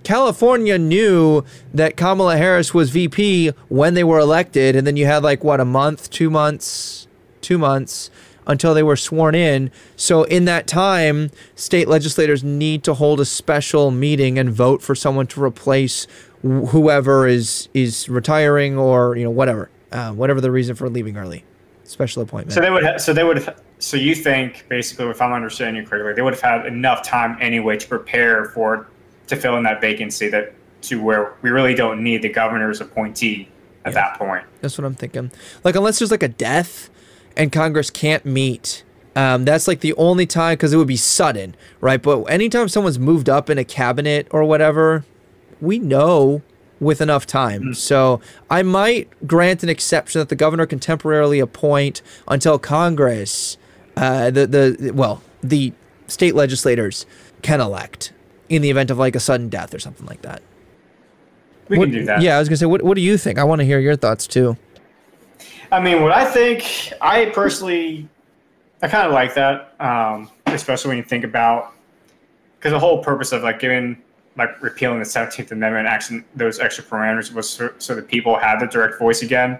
California 0.03 0.77
knew 0.77 1.43
that 1.73 1.97
Kamala 1.97 2.37
Harris 2.37 2.73
was 2.73 2.91
VP 2.91 3.51
when 3.67 3.95
they 3.95 4.03
were 4.03 4.19
elected, 4.19 4.75
and 4.75 4.85
then 4.85 4.95
you 4.95 5.05
had 5.05 5.23
like 5.23 5.43
what 5.43 5.59
a 5.59 5.65
month, 5.65 6.09
two 6.11 6.29
months, 6.29 7.07
two 7.41 7.57
months 7.57 8.09
until 8.47 8.73
they 8.73 8.83
were 8.83 8.95
sworn 8.95 9.35
in. 9.35 9.71
So 9.95 10.23
in 10.23 10.45
that 10.45 10.65
time, 10.67 11.29
state 11.55 11.87
legislators 11.87 12.43
need 12.43 12.83
to 12.85 12.95
hold 12.95 13.19
a 13.19 13.25
special 13.25 13.91
meeting 13.91 14.39
and 14.39 14.49
vote 14.51 14.81
for 14.81 14.95
someone 14.95 15.27
to 15.27 15.43
replace 15.43 16.07
wh- 16.41 16.67
whoever 16.69 17.27
is 17.27 17.69
is 17.73 18.09
retiring 18.09 18.77
or 18.77 19.15
you 19.15 19.23
know 19.23 19.29
whatever, 19.29 19.69
uh, 19.91 20.11
whatever 20.11 20.41
the 20.41 20.51
reason 20.51 20.75
for 20.75 20.89
leaving 20.89 21.15
early. 21.17 21.43
Special 21.83 22.21
appointment. 22.21 22.53
So 22.53 22.61
they 22.61 22.69
would. 22.69 22.83
Ha- 22.83 22.97
so 22.97 23.13
they 23.13 23.23
would. 23.23 23.53
So 23.79 23.97
you 23.97 24.13
think 24.13 24.65
basically, 24.67 25.07
if 25.07 25.21
I'm 25.21 25.31
understanding 25.31 25.83
you 25.83 25.87
correctly, 25.87 26.13
they 26.13 26.21
would 26.21 26.33
have 26.33 26.41
had 26.41 26.65
enough 26.65 27.03
time 27.03 27.37
anyway 27.39 27.77
to 27.77 27.87
prepare 27.87 28.45
for 28.45 28.87
to 29.27 29.35
fill 29.35 29.57
in 29.57 29.63
that 29.63 29.79
vacancy 29.79 30.27
that 30.29 30.53
to 30.81 31.01
where 31.01 31.35
we 31.41 31.49
really 31.49 31.75
don't 31.75 32.03
need 32.03 32.21
the 32.21 32.29
governor's 32.29 32.81
appointee 32.81 33.49
at 33.85 33.93
that 33.93 34.17
point. 34.17 34.43
That's 34.61 34.77
what 34.77 34.85
I'm 34.85 34.95
thinking. 34.95 35.31
Like 35.63 35.75
unless 35.75 35.99
there's 35.99 36.11
like 36.11 36.23
a 36.23 36.27
death 36.27 36.89
and 37.39 37.51
Congress 37.51 37.89
can't 37.89 38.23
meet. 38.25 38.83
Um, 39.15 39.43
that's 39.45 39.67
like 39.67 39.79
the 39.79 39.93
only 39.95 40.25
time 40.27 40.53
because 40.53 40.71
it 40.71 40.77
would 40.77 40.87
be 40.87 40.95
sudden, 40.95 41.55
right? 41.81 42.01
But 42.01 42.23
anytime 42.25 42.67
someone's 42.69 42.99
moved 42.99 43.27
up 43.29 43.49
in 43.49 43.57
a 43.57 43.63
cabinet 43.63 44.27
or 44.29 44.43
whatever, 44.43 45.03
we 45.59 45.79
know 45.79 46.41
with 46.79 47.01
enough 47.01 47.25
time. 47.25 47.73
So 47.73 48.21
I 48.49 48.61
might 48.61 49.09
grant 49.27 49.63
an 49.63 49.69
exception 49.69 50.19
that 50.19 50.29
the 50.29 50.35
governor 50.35 50.65
can 50.65 50.79
temporarily 50.79 51.39
appoint 51.39 52.01
until 52.27 52.57
Congress, 52.59 53.57
uh, 53.97 54.29
the 54.29 54.45
the 54.47 54.91
well, 54.91 55.21
the 55.41 55.73
state 56.07 56.35
legislators 56.35 57.05
can 57.41 57.59
elect 57.59 58.13
in 58.47 58.61
the 58.61 58.69
event 58.69 58.89
of 58.91 58.97
like 58.97 59.15
a 59.15 59.19
sudden 59.19 59.49
death 59.49 59.73
or 59.73 59.79
something 59.79 60.05
like 60.05 60.21
that. 60.21 60.41
We 61.67 61.77
What- 61.77 61.85
can 61.85 61.93
do 61.93 62.05
that. 62.05 62.21
Yeah, 62.21 62.37
I 62.37 62.39
was 62.39 62.47
gonna 62.47 62.57
say, 62.57 62.65
what 62.67 62.81
what 62.83 62.95
do 62.95 63.01
you 63.01 63.17
think? 63.17 63.37
I 63.39 63.43
want 63.43 63.59
to 63.59 63.65
hear 63.65 63.79
your 63.79 63.95
thoughts 63.97 64.25
too. 64.27 64.55
I 65.71 65.79
mean, 65.79 66.01
what 66.01 66.11
I 66.11 66.25
think, 66.25 66.93
I 66.99 67.25
personally, 67.25 68.07
I 68.81 68.87
kind 68.87 69.05
of 69.05 69.13
like 69.13 69.35
that, 69.35 69.75
um, 69.79 70.31
especially 70.47 70.89
when 70.89 70.97
you 70.97 71.03
think 71.03 71.23
about, 71.23 71.73
because 72.57 72.71
the 72.71 72.79
whole 72.79 73.03
purpose 73.03 73.31
of 73.31 73.43
like 73.43 73.59
giving, 73.59 74.01
like 74.35 74.61
repealing 74.63 74.97
the 74.97 75.05
Seventeenth 75.05 75.51
Amendment, 75.51 75.87
action 75.87 76.25
those 76.35 76.59
extra 76.59 76.83
parameters 76.83 77.31
was 77.31 77.47
so, 77.47 77.71
so 77.77 77.93
that 77.93 78.07
people 78.07 78.35
had 78.35 78.59
the 78.59 78.65
direct 78.65 78.97
voice 78.97 79.21
again, 79.21 79.59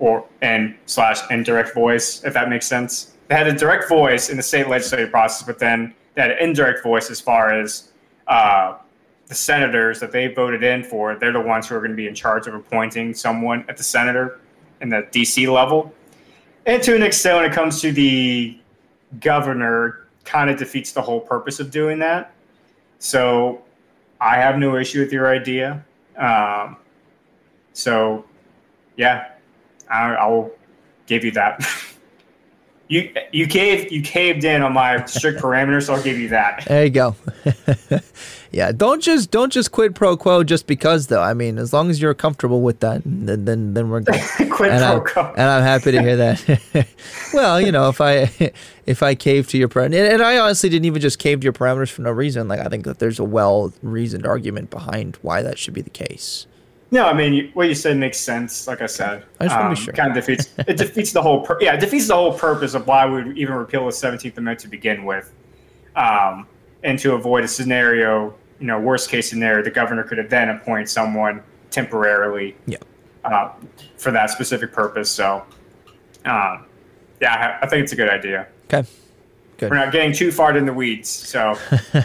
or 0.00 0.26
and 0.42 0.74
slash 0.86 1.18
indirect 1.30 1.74
voice, 1.74 2.24
if 2.24 2.34
that 2.34 2.48
makes 2.48 2.66
sense. 2.66 3.14
They 3.28 3.36
had 3.36 3.46
a 3.46 3.52
direct 3.52 3.88
voice 3.88 4.30
in 4.30 4.36
the 4.36 4.42
state 4.42 4.68
legislative 4.68 5.12
process, 5.12 5.46
but 5.46 5.60
then 5.60 5.94
they 6.14 6.22
had 6.22 6.32
an 6.32 6.38
indirect 6.40 6.82
voice 6.82 7.08
as 7.08 7.20
far 7.20 7.52
as 7.52 7.92
uh, 8.26 8.78
the 9.26 9.34
senators 9.36 10.00
that 10.00 10.10
they 10.10 10.26
voted 10.26 10.64
in 10.64 10.82
for. 10.82 11.14
They're 11.14 11.32
the 11.32 11.40
ones 11.40 11.68
who 11.68 11.76
are 11.76 11.78
going 11.78 11.92
to 11.92 11.96
be 11.96 12.08
in 12.08 12.16
charge 12.16 12.48
of 12.48 12.54
appointing 12.54 13.14
someone 13.14 13.64
at 13.68 13.76
the 13.76 13.84
senator 13.84 14.40
in 14.80 14.88
the 14.88 15.02
DC 15.12 15.52
level. 15.52 15.92
And 16.66 16.82
to 16.82 16.94
an 16.94 17.02
extent, 17.02 17.36
when 17.36 17.50
it 17.50 17.54
comes 17.54 17.80
to 17.80 17.92
the 17.92 18.58
governor, 19.20 20.06
kind 20.24 20.50
of 20.50 20.58
defeats 20.58 20.92
the 20.92 21.02
whole 21.02 21.20
purpose 21.20 21.60
of 21.60 21.70
doing 21.70 21.98
that. 22.00 22.32
So 22.98 23.62
I 24.20 24.36
have 24.36 24.58
no 24.58 24.76
issue 24.76 25.00
with 25.00 25.12
your 25.12 25.28
idea. 25.28 25.84
Um, 26.16 26.76
so, 27.72 28.24
yeah, 28.96 29.32
I, 29.90 30.14
I'll 30.14 30.50
give 31.06 31.24
you 31.24 31.30
that. 31.32 31.66
you 32.88 33.12
you 33.32 33.46
caved 33.46 33.90
you 33.90 34.02
caved 34.02 34.44
in 34.44 34.62
on 34.62 34.72
my 34.72 35.04
strict 35.06 35.40
parameters, 35.42 35.86
so 35.86 35.94
I'll 35.94 36.02
give 36.02 36.18
you 36.18 36.28
that. 36.28 36.64
There 36.66 36.84
you 36.84 36.90
go. 36.90 37.16
yeah, 38.52 38.72
don't 38.72 39.00
just 39.00 39.30
don't 39.30 39.52
just 39.52 39.70
quid 39.70 39.94
pro 39.94 40.16
quo 40.16 40.42
just 40.42 40.66
because 40.66 41.06
though. 41.06 41.22
I 41.22 41.34
mean, 41.34 41.56
as 41.56 41.72
long 41.72 41.88
as 41.88 42.02
you're 42.02 42.14
comfortable 42.14 42.62
with 42.62 42.80
that, 42.80 43.02
then 43.04 43.44
then, 43.44 43.74
then 43.74 43.90
we're 43.90 44.00
good. 44.00 44.20
Quid 44.50 44.72
and, 44.72 44.82
pro 44.82 44.96
I'm, 44.96 45.04
quo. 45.04 45.34
and 45.36 45.48
I'm 45.48 45.62
happy 45.62 45.92
to 45.92 46.02
hear 46.02 46.16
that. 46.16 46.88
well, 47.34 47.60
you 47.60 47.70
know, 47.70 47.88
if 47.88 48.00
I 48.00 48.30
if 48.86 49.02
I 49.02 49.14
cave 49.14 49.48
to 49.48 49.58
your 49.58 49.68
parameters, 49.68 50.00
and, 50.00 50.14
and 50.14 50.22
I 50.22 50.38
honestly 50.38 50.68
didn't 50.68 50.86
even 50.86 51.00
just 51.00 51.20
cave 51.20 51.40
to 51.40 51.44
your 51.44 51.52
parameters 51.52 51.90
for 51.90 52.02
no 52.02 52.10
reason. 52.10 52.48
Like 52.48 52.60
I 52.60 52.64
think 52.64 52.84
that 52.84 52.98
there's 52.98 53.20
a 53.20 53.24
well 53.24 53.72
reasoned 53.82 54.26
argument 54.26 54.70
behind 54.70 55.16
why 55.22 55.42
that 55.42 55.56
should 55.56 55.74
be 55.74 55.82
the 55.82 55.90
case. 55.90 56.46
No, 56.90 57.06
I 57.06 57.12
mean 57.12 57.52
what 57.54 57.68
you 57.68 57.76
said 57.76 57.96
makes 57.98 58.18
sense. 58.18 58.66
Like 58.66 58.82
I 58.82 58.86
said, 58.86 59.24
I 59.38 59.44
just 59.44 59.56
wanna 59.56 59.70
be 59.70 59.80
sure. 59.80 59.94
Kind 59.94 60.16
of 60.16 60.24
defeats 60.24 60.52
it 60.58 60.76
defeats 60.76 61.12
the 61.12 61.22
whole 61.22 61.42
pur- 61.42 61.58
yeah 61.60 61.74
it 61.74 61.80
defeats 61.80 62.08
the 62.08 62.16
whole 62.16 62.36
purpose 62.36 62.74
of 62.74 62.88
why 62.88 63.06
we 63.06 63.22
would 63.22 63.38
even 63.38 63.54
repeal 63.54 63.86
the 63.86 63.92
Seventeenth 63.92 64.36
Amendment 64.36 64.58
to 64.60 64.68
begin 64.68 65.04
with, 65.04 65.32
um, 65.94 66.48
and 66.82 66.98
to 66.98 67.14
avoid 67.14 67.44
a 67.44 67.48
scenario, 67.48 68.34
you 68.60 68.66
know, 68.66 68.78
worst 68.78 69.10
case 69.10 69.28
scenario, 69.30 69.64
the 69.64 69.70
governor 69.70 70.04
could 70.04 70.18
have 70.18 70.28
then 70.30 70.50
appoint 70.50 70.88
someone 70.88 71.42
temporarily 71.70 72.56
Yeah. 72.66 72.78
uh, 73.24 73.52
for 73.96 74.10
that 74.12 74.30
specific 74.30 74.72
purpose. 74.72 75.10
So, 75.10 75.42
um, 76.26 76.66
yeah, 77.20 77.58
I, 77.60 77.64
I 77.64 77.68
think 77.68 77.84
it's 77.84 77.92
a 77.92 77.96
good 77.96 78.10
idea. 78.10 78.46
Okay. 78.72 78.88
Good. 79.56 79.70
We're 79.70 79.76
not 79.76 79.92
getting 79.92 80.12
too 80.12 80.30
far 80.30 80.56
in 80.56 80.66
the 80.66 80.72
weeds. 80.72 81.08
So, 81.08 81.58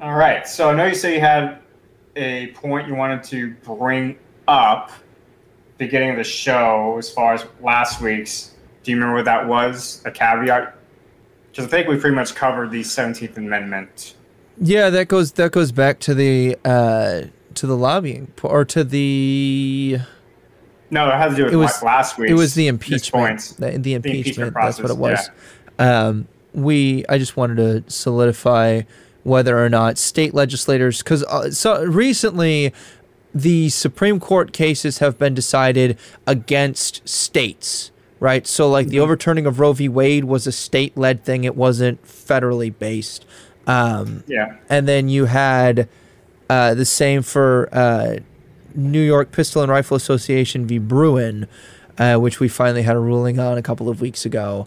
all 0.00 0.14
right. 0.14 0.46
So 0.46 0.70
I 0.70 0.74
know 0.74 0.86
you 0.86 0.94
said 0.94 1.14
you 1.14 1.20
had 1.20 1.58
a 2.16 2.48
point 2.48 2.88
you 2.88 2.94
wanted 2.94 3.22
to 3.24 3.50
bring 3.64 4.18
up 4.46 4.90
beginning 5.78 6.10
of 6.10 6.16
the 6.16 6.24
show 6.24 6.96
as 6.98 7.10
far 7.10 7.34
as 7.34 7.46
last 7.60 8.00
week's. 8.00 8.54
Do 8.82 8.90
you 8.92 8.96
remember 8.96 9.16
what 9.16 9.24
that 9.26 9.46
was? 9.46 10.02
A 10.04 10.10
caveat? 10.10 10.74
Because 11.50 11.66
I 11.66 11.68
think 11.68 11.88
we 11.88 11.98
pretty 11.98 12.16
much 12.16 12.34
covered 12.34 12.70
the 12.70 12.82
Seventeenth 12.82 13.36
Amendment. 13.36 14.14
Yeah, 14.60 14.90
that 14.90 15.08
goes 15.08 15.32
that 15.32 15.52
goes 15.52 15.72
back 15.72 16.00
to 16.00 16.14
the 16.14 16.56
uh 16.64 17.22
to 17.54 17.66
the 17.66 17.76
lobbying 17.76 18.32
or 18.42 18.64
to 18.66 18.84
the 18.84 19.98
No, 20.90 21.08
it 21.08 21.14
had 21.14 21.30
to 21.30 21.36
do 21.36 21.44
with 21.44 21.52
It 21.52 21.56
was- 21.56 21.82
la- 21.82 21.86
last 21.92 22.18
week. 22.18 22.30
it 22.30 22.34
was 22.34 22.54
the 22.54 22.66
impeachment. 22.68 23.12
points. 23.28 23.52
the, 23.52 23.70
the 23.78 23.94
impeachment, 23.94 24.48
impeachment 24.48 24.54
that's 24.54 24.80
what 24.80 24.90
it 24.90 24.96
was. 24.96 25.28
process, 25.28 25.30
um 25.78 26.28
we 26.54 27.04
i 27.08 27.18
just 27.18 27.36
wanted 27.36 27.56
to 27.84 27.90
solidify 27.92 28.82
whether 29.22 29.62
or 29.62 29.68
not 29.68 29.98
state 29.98 30.32
legislators 30.34 31.02
because 31.02 31.22
uh, 31.24 31.50
so 31.50 31.84
recently 31.84 32.72
the 33.34 33.68
supreme 33.68 34.18
court 34.18 34.52
cases 34.52 34.98
have 34.98 35.18
been 35.18 35.34
decided 35.34 35.96
against 36.26 37.06
states 37.08 37.90
right? 38.20 38.48
So 38.48 38.68
like 38.68 38.88
the 38.88 38.98
overturning 38.98 39.46
of 39.46 39.60
roe 39.60 39.72
v. 39.72 39.88
Wade 39.88 40.24
was 40.24 40.48
a 40.48 40.50
state-led 40.50 41.22
thing. 41.24 41.44
It 41.44 41.54
wasn't 41.54 42.02
federally 42.04 42.76
based 42.76 43.24
um 43.68 44.24
Yeah. 44.26 44.56
and 44.68 44.88
then 44.88 45.08
you 45.08 45.26
had 45.26 45.88
uh, 46.50 46.72
the 46.74 46.84
same 46.86 47.20
for 47.22 47.68
uh, 47.72 48.16
New 48.74 49.02
York 49.02 49.32
Pistol 49.32 49.60
and 49.62 49.70
Rifle 49.70 49.96
Association 49.98 50.66
v. 50.66 50.78
Bruen, 50.78 51.46
uh, 51.98 52.16
which 52.16 52.40
we 52.40 52.48
finally 52.48 52.82
had 52.82 52.96
a 52.96 52.98
ruling 53.00 53.38
on 53.38 53.58
a 53.58 53.62
couple 53.62 53.88
of 53.90 54.00
weeks 54.00 54.24
ago. 54.24 54.66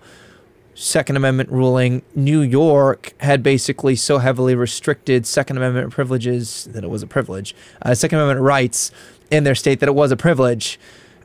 Second 0.76 1.16
Amendment 1.16 1.50
ruling. 1.52 2.04
New 2.16 2.42
York 2.42 3.14
had 3.20 3.42
basically 3.42 3.96
so 3.96 4.20
heavily 4.20 4.54
restricted 4.54 5.26
Second 5.26 5.58
Amendment 5.58 5.92
privileges 5.92 6.68
that 6.72 6.84
it 6.84 6.90
was 6.90 7.02
a 7.02 7.08
privilege, 7.08 7.56
uh, 7.82 7.96
Second 7.96 8.20
Amendment 8.20 8.42
rights 8.46 8.92
in 9.32 9.44
their 9.44 9.56
state 9.56 9.80
that 9.80 9.90
it 9.90 9.96
was 9.96 10.12
a 10.12 10.18
privilege. 10.18 10.80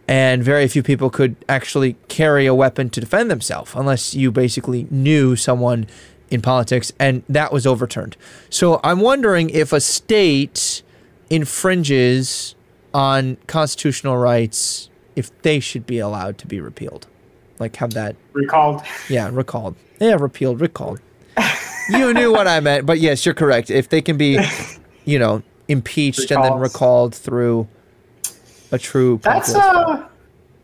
And 0.08 0.42
very 0.42 0.68
few 0.68 0.82
people 0.82 1.10
could 1.10 1.36
actually 1.48 1.96
carry 2.08 2.46
a 2.46 2.54
weapon 2.54 2.88
to 2.90 3.00
defend 3.00 3.30
themselves 3.30 3.72
unless 3.74 4.14
you 4.14 4.30
basically 4.32 4.86
knew 4.90 5.36
someone 5.36 5.86
in 6.30 6.42
politics, 6.42 6.92
and 6.98 7.22
that 7.28 7.52
was 7.52 7.66
overturned. 7.66 8.16
So 8.50 8.80
I'm 8.82 9.00
wondering 9.00 9.50
if 9.50 9.72
a 9.72 9.80
state 9.80 10.82
infringes 11.30 12.54
on 12.92 13.36
constitutional 13.46 14.16
rights, 14.16 14.90
if 15.14 15.30
they 15.42 15.60
should 15.60 15.86
be 15.86 15.98
allowed 15.98 16.38
to 16.38 16.46
be 16.46 16.60
repealed, 16.60 17.06
like 17.58 17.76
have 17.76 17.92
that 17.94 18.16
recalled. 18.32 18.82
Yeah, 19.08 19.30
recalled. 19.32 19.76
Yeah, 20.00 20.16
repealed, 20.18 20.60
recalled. 20.60 21.00
you 21.90 22.12
knew 22.12 22.32
what 22.32 22.48
I 22.48 22.60
meant, 22.60 22.86
but 22.86 22.98
yes, 22.98 23.24
you're 23.24 23.34
correct. 23.34 23.70
If 23.70 23.88
they 23.88 24.02
can 24.02 24.16
be, 24.16 24.38
you 25.04 25.18
know, 25.18 25.42
impeached 25.68 26.30
and 26.30 26.42
then 26.42 26.58
recalled 26.58 27.14
through 27.14 27.68
a 28.72 28.78
true. 28.78 29.20
That's 29.22 29.54
uh, 29.54 30.08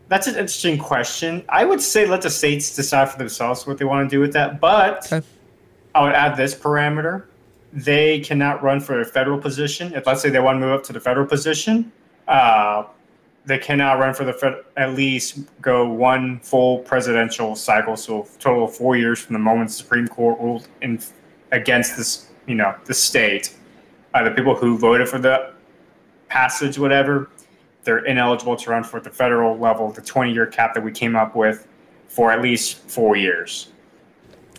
that's 0.09 0.27
an 0.27 0.35
interesting 0.35 0.77
question. 0.77 1.43
I 1.49 1.65
would 1.65 1.81
say 1.81 2.05
let 2.05 2.21
the 2.21 2.29
states 2.29 2.75
decide 2.75 3.09
for 3.09 3.17
themselves 3.17 3.65
what 3.65 3.77
they 3.77 3.85
want 3.85 4.09
to 4.09 4.15
do 4.15 4.19
with 4.19 4.33
that, 4.33 4.59
but 4.59 5.11
okay. 5.11 5.25
I 5.95 6.03
would 6.03 6.13
add 6.13 6.37
this 6.37 6.55
parameter: 6.55 7.23
they 7.71 8.19
cannot 8.19 8.63
run 8.63 8.79
for 8.79 9.01
a 9.01 9.05
federal 9.05 9.39
position. 9.39 9.93
If 9.93 10.07
let's 10.07 10.21
say 10.21 10.29
they 10.29 10.39
want 10.39 10.57
to 10.57 10.59
move 10.59 10.73
up 10.73 10.83
to 10.85 10.93
the 10.93 10.99
federal 10.99 11.25
position, 11.25 11.91
uh, 12.27 12.85
they 13.45 13.57
cannot 13.57 13.99
run 13.99 14.13
for 14.13 14.23
the 14.23 14.33
fed, 14.33 14.55
at 14.77 14.93
least 14.93 15.39
go 15.61 15.87
one 15.87 16.39
full 16.39 16.79
presidential 16.79 17.55
cycle, 17.55 17.97
so 17.97 18.27
total 18.39 18.65
of 18.65 18.75
four 18.75 18.95
years 18.95 19.19
from 19.19 19.33
the 19.33 19.39
moment 19.39 19.69
the 19.69 19.75
Supreme 19.75 20.07
Court 20.07 20.39
ruled 20.39 20.67
in 20.81 21.01
against 21.51 21.97
this, 21.97 22.27
you 22.47 22.55
know, 22.55 22.75
the 22.85 22.93
state. 22.93 23.55
Uh, 24.13 24.23
the 24.23 24.31
people 24.31 24.55
who 24.55 24.77
voted 24.77 25.09
for 25.09 25.19
the 25.19 25.53
passage, 26.29 26.77
whatever, 26.77 27.29
they're 27.83 28.05
ineligible 28.05 28.55
to 28.55 28.69
run 28.69 28.83
for 28.83 28.99
the 28.99 29.09
federal 29.09 29.57
level, 29.57 29.91
the 29.91 30.01
20-year 30.01 30.45
cap 30.47 30.73
that 30.73 30.83
we 30.83 30.91
came 30.91 31.15
up 31.15 31.35
with, 31.35 31.67
for 32.07 32.31
at 32.31 32.41
least 32.41 32.77
four 32.89 33.15
years. 33.15 33.72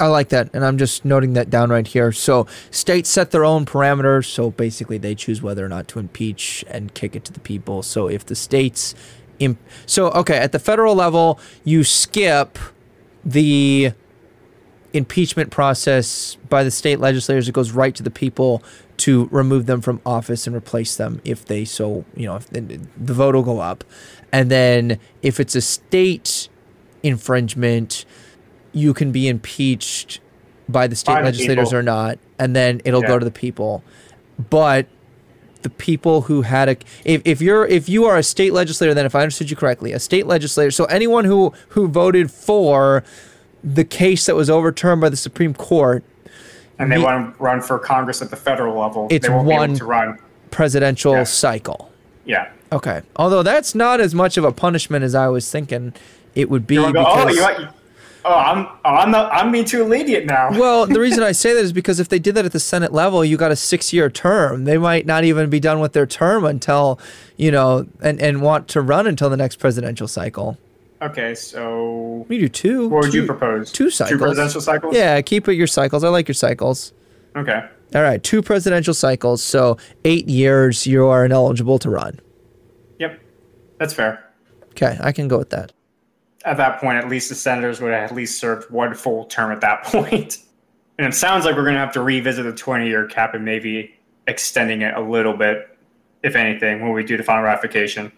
I 0.01 0.09
like 0.09 0.31
that, 0.31 0.51
and 0.53 0.65
I'm 0.65 0.77
just 0.77 1.05
noting 1.05 1.35
that 1.35 1.51
down 1.51 1.71
right 1.71 1.87
here. 1.87 2.11
So 2.11 2.49
states 2.71 3.09
set 3.09 3.31
their 3.31 3.45
own 3.45 3.65
parameters. 3.65 4.27
So 4.27 4.51
basically, 4.51 4.99
they 4.99 5.15
choose 5.15 5.41
whether 5.41 5.65
or 5.65 5.69
not 5.69 5.87
to 5.89 6.01
impeach 6.01 6.65
and 6.69 6.93
kick 6.95 7.15
it 7.15 7.25
to 7.27 7.33
the 7.33 7.41
people. 7.41 7.83
So 7.83 8.09
if 8.09 8.27
the 8.27 8.35
states, 8.35 8.95
imp- 9.39 9.61
so 9.87 10.11
okay, 10.11 10.39
at 10.39 10.53
the 10.53 10.59
federal 10.59 10.97
level, 10.97 11.39
you 11.63 11.85
skip 11.85 12.59
the 13.25 13.93
impeachment 14.93 15.51
process 15.51 16.37
by 16.49 16.65
the 16.65 16.71
state 16.71 16.99
legislators. 16.99 17.49
It 17.49 17.53
goes 17.53 17.71
right 17.71 17.95
to 17.95 18.03
the 18.03 18.11
people 18.11 18.63
to 18.97 19.29
remove 19.31 19.67
them 19.67 19.81
from 19.81 20.01
office 20.07 20.47
and 20.47 20.55
replace 20.55 20.97
them 20.97 21.21
if 21.25 21.45
they 21.45 21.65
so 21.65 22.05
you 22.17 22.27
know 22.27 22.37
if 22.37 22.49
the 22.51 23.13
vote 23.13 23.37
will 23.37 23.43
go 23.45 23.61
up, 23.61 23.85
and 24.33 24.51
then 24.51 24.99
if 25.23 25.39
it's 25.39 25.55
a 25.55 25.61
state 25.61 26.49
infringement 27.05 28.05
you 28.75 28.93
can 28.93 29.13
be 29.13 29.29
impeached 29.29 30.21
by 30.69 30.87
the 30.87 30.97
state 30.97 31.15
by 31.15 31.23
legislators 31.23 31.71
the 31.71 31.79
or 31.79 31.83
not, 31.83 32.19
and 32.39 32.55
then 32.55 32.81
it'll 32.85 33.03
yeah. 33.03 33.09
go 33.09 33.19
to 33.19 33.25
the 33.25 33.31
people. 33.31 33.83
But 34.51 34.87
the 35.63 35.71
people 35.71 36.23
who 36.23 36.43
had 36.43 36.69
a 36.69 36.77
if, 37.05 37.23
if 37.25 37.41
you're 37.41 37.67
if 37.67 37.89
you 37.89 38.05
are 38.05 38.19
a 38.19 38.23
state 38.23 38.53
legislator, 38.53 38.93
then 38.95 39.07
if 39.07 39.15
I 39.15 39.23
understood 39.23 39.51
you 39.51 39.57
correctly, 39.57 39.93
a 39.93 39.99
state 39.99 40.27
legislator, 40.27 40.71
so 40.71 40.85
anyone 40.87 41.25
who 41.25 41.53
who 41.71 41.89
voted 41.89 42.31
for 42.31 43.05
the 43.63 43.85
case 43.85 44.27
that 44.27 44.37
was 44.37 44.51
overturned 44.51 45.01
by 45.01 45.09
the 45.09 45.17
Supreme 45.17 45.55
Court, 45.55 46.05
and 46.79 46.93
they 46.93 46.99
want 46.99 47.37
to 47.37 47.43
run 47.43 47.63
for 47.63 47.79
Congress 47.79 48.21
at 48.21 48.31
the 48.31 48.37
federal 48.37 48.79
level, 48.79 49.09
it's 49.11 49.29
one 49.29 49.75
to 49.75 49.85
run 49.85 50.19
presidential 50.51 51.15
yeah. 51.15 51.25
cycle. 51.25 51.91
Yeah. 52.25 52.51
Okay. 52.73 53.03
Although 53.17 53.43
that's 53.43 53.75
not 53.75 54.01
as 54.01 54.15
much 54.15 54.37
of 54.37 54.45
a 54.45 54.53
punishment 54.53 55.05
as 55.05 55.15
I 55.15 55.29
was 55.29 55.51
thinking 55.51 55.95
it 56.35 56.51
would 56.51 56.67
be. 56.67 56.77
Go, 56.77 56.93
because, 56.93 57.39
oh, 57.39 57.59
you, 57.59 57.69
Oh, 58.27 58.35
I'm 58.35 58.67
oh, 58.85 58.91
I'm 58.91 59.11
not 59.11 59.31
I'm 59.33 59.53
being 59.53 59.67
too 59.67 59.85
lenient 59.85 60.25
now. 60.25 60.51
well, 60.59 60.87
the 60.87 60.99
reason 60.99 61.23
I 61.23 61.33
say 61.33 61.53
that 61.53 61.61
is 61.61 61.75
because 61.75 62.01
if 62.01 62.09
they 62.09 62.19
did 62.19 62.35
that 62.37 62.47
at 62.47 62.53
the 62.53 62.61
Senate 62.61 62.93
level, 62.93 63.23
you 63.25 63.37
got 63.37 63.53
a 63.53 63.57
six 63.57 63.93
year 63.93 64.09
term. 64.09 64.65
They 64.65 64.79
might 64.79 65.05
not 65.05 65.25
even 65.25 65.51
be 65.51 65.61
done 65.61 65.79
with 65.81 65.93
their 65.93 66.07
term 66.07 66.45
until, 66.45 66.99
you 67.37 67.51
know, 67.51 67.87
and, 68.01 68.21
and 68.21 68.41
want 68.41 68.69
to 68.69 68.81
run 68.81 69.07
until 69.07 69.29
the 69.29 69.37
next 69.37 69.57
presidential 69.57 70.09
cycle. 70.09 70.57
Okay, 71.03 71.35
so 71.35 72.25
we 72.29 72.39
do 72.39 72.49
two. 72.49 72.89
What 72.89 73.03
would 73.03 73.13
two, 73.13 73.21
you 73.21 73.27
propose? 73.27 73.71
Two 73.71 73.91
cycles. 73.91 74.19
Two 74.19 74.19
presidential 74.19 74.61
cycles. 74.63 74.95
Yeah, 74.97 75.21
keep 75.21 75.47
it 75.49 75.55
your 75.55 75.67
cycles. 75.67 76.03
I 76.03 76.09
like 76.09 76.27
your 76.27 76.35
cycles. 76.35 76.95
Okay. 77.37 77.69
All 77.95 78.03
right, 78.03 78.23
two 78.23 78.41
presidential 78.41 78.95
cycles. 78.95 79.43
So 79.43 79.77
eight 80.07 80.29
years, 80.29 80.87
you 80.87 81.07
are 81.07 81.27
ineligible 81.27 81.79
to 81.81 81.91
run. 81.91 82.21
Yep, 82.99 83.21
that's 83.79 83.93
fair. 83.93 84.25
Okay, 84.71 84.97
I 85.01 85.13
can 85.13 85.29
go 85.29 85.37
with 85.37 85.51
that 85.51 85.73
at 86.45 86.59
that 86.59 86.81
point, 86.81 86.99
at 86.99 87.09
least 87.09 87.29
the 87.29 87.35
senators 87.35 87.81
would 87.81 87.93
have 87.93 88.11
at 88.11 88.15
least 88.15 88.39
served 88.39 88.71
one 88.71 88.95
full 88.95 89.25
term 89.25 89.51
at 89.51 89.61
that 89.63 89.83
point. 89.85 90.39
And 90.99 91.07
it 91.07 91.15
sounds 91.15 91.45
like 91.45 91.57
we're 91.57 91.65
going 91.65 91.75
to 91.75 91.81
have 91.81 91.93
to 91.95 92.03
revisit 92.03 92.45
the 92.45 92.53
20 92.53 92.87
year 92.87 93.07
cap 93.07 93.35
and 93.35 93.45
maybe 93.45 93.95
extending 94.27 94.83
it 94.83 94.95
a 94.95 95.01
little 95.01 95.35
bit, 95.35 95.77
if 96.23 96.37
anything, 96.37 96.81
when 96.81 96.93
we 96.93 97.03
do 97.03 97.17
the 97.17 97.25
final 97.25 97.43
ratification. 97.43 98.13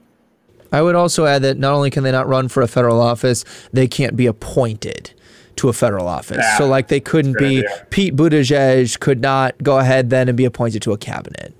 I 0.72 0.82
would 0.82 0.94
also 0.94 1.26
add 1.26 1.42
that 1.42 1.58
not 1.58 1.74
only 1.74 1.90
can 1.90 2.02
they 2.02 2.12
not 2.12 2.26
run 2.26 2.48
for 2.48 2.62
a 2.62 2.68
federal 2.68 3.00
office, 3.00 3.44
they 3.72 3.86
can't 3.86 4.16
be 4.16 4.26
appointed 4.26 5.12
to 5.56 5.68
a 5.68 5.72
federal 5.72 6.06
office. 6.06 6.38
Yeah, 6.38 6.58
so, 6.58 6.66
like, 6.66 6.88
they 6.88 7.00
couldn't 7.00 7.38
be, 7.38 7.58
idea. 7.58 7.86
Pete 7.88 8.14
Buttigieg 8.14 8.98
could 9.00 9.20
not 9.20 9.56
go 9.62 9.78
ahead 9.78 10.10
then 10.10 10.28
and 10.28 10.36
be 10.36 10.44
appointed 10.44 10.82
to 10.82 10.92
a 10.92 10.98
cabinet. 10.98 11.54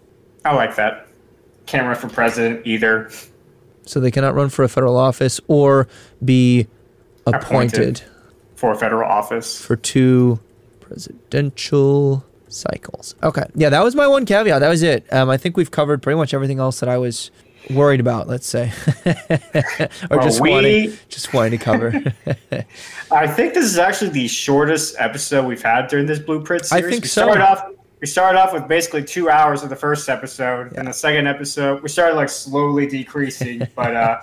I 0.45 0.55
like 0.55 0.77
that. 0.77 1.07
Can't 1.65 1.87
run 1.87 1.97
for 1.97 2.09
president 2.09 2.67
either 2.67 3.11
so 3.87 4.01
they 4.01 4.11
cannot 4.11 4.35
run 4.35 4.49
for 4.49 4.65
a 4.65 4.69
federal 4.69 4.97
office 4.97 5.41
or 5.49 5.89
be 6.25 6.67
appointed, 7.27 7.45
appointed 7.45 8.03
for 8.55 8.73
a 8.73 8.77
federal 8.77 9.09
office 9.09 9.65
for 9.65 9.77
two 9.77 10.41
presidential 10.81 12.25
cycles. 12.49 13.15
Okay, 13.23 13.45
yeah, 13.55 13.69
that 13.71 13.83
was 13.83 13.95
my 13.95 14.07
one 14.07 14.27
caveat. 14.27 14.61
That 14.61 14.69
was 14.69 14.83
it. 14.83 15.11
Um, 15.13 15.31
I 15.31 15.37
think 15.37 15.57
we've 15.57 15.71
covered 15.71 16.03
pretty 16.03 16.17
much 16.17 16.35
everything 16.35 16.59
else 16.59 16.81
that 16.81 16.89
I 16.89 16.99
was 16.99 17.31
worried 17.71 18.01
about. 18.01 18.29
Let's 18.29 18.47
say, 18.47 18.73
or 19.07 20.19
well, 20.19 20.23
just 20.23 20.41
we, 20.41 20.51
wanting, 20.51 20.99
just 21.09 21.33
wanting 21.33 21.59
to 21.59 21.65
cover. 21.65 22.15
I 23.11 23.27
think 23.27 23.55
this 23.55 23.65
is 23.65 23.79
actually 23.79 24.11
the 24.11 24.29
shortest 24.29 24.97
episode 24.99 25.47
we've 25.47 25.63
had 25.63 25.89
during 25.89 26.07
this 26.07 26.19
blueprint 26.19 26.67
series. 26.67 26.85
I 26.85 26.89
think 26.91 27.03
we 27.03 27.09
so. 27.09 27.23
Started 27.23 27.43
off 27.43 27.71
we 28.01 28.07
started 28.07 28.39
off 28.39 28.53
with 28.53 28.69
basically 28.69 29.03
two 29.03 29.31
hours 29.31 29.63
of 29.63 29.71
the 29.71 29.77
first 29.77 30.09
episode, 30.09 30.73
yeah. 30.73 30.81
and 30.81 30.89
the 30.89 30.93
second 30.93 31.27
episode 31.27 31.83
we 31.83 31.89
started 31.89 32.17
like 32.17 32.29
slowly 32.29 32.87
decreasing, 32.87 33.67
but 33.75 33.97
uh, 33.97 34.23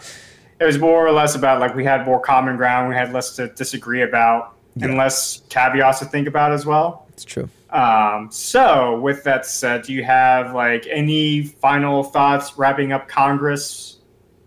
it 0.59 0.65
was 0.65 0.77
more 0.77 1.05
or 1.05 1.11
less 1.11 1.35
about 1.35 1.59
like 1.59 1.75
we 1.75 1.83
had 1.83 2.05
more 2.05 2.19
common 2.19 2.57
ground, 2.57 2.89
we 2.89 2.95
had 2.95 3.11
less 3.13 3.35
to 3.35 3.47
disagree 3.49 4.03
about, 4.03 4.55
yeah. 4.75 4.85
and 4.85 4.97
less 4.97 5.41
caveats 5.49 5.99
to 5.99 6.05
think 6.05 6.27
about 6.27 6.51
as 6.51 6.65
well. 6.65 7.07
It's 7.09 7.25
true. 7.25 7.49
Um, 7.69 8.29
so, 8.31 8.99
with 8.99 9.23
that 9.23 9.47
said, 9.47 9.83
do 9.83 9.93
you 9.93 10.03
have 10.03 10.53
like 10.53 10.85
any 10.89 11.43
final 11.43 12.03
thoughts 12.03 12.55
wrapping 12.57 12.91
up 12.91 13.07
Congress? 13.07 13.97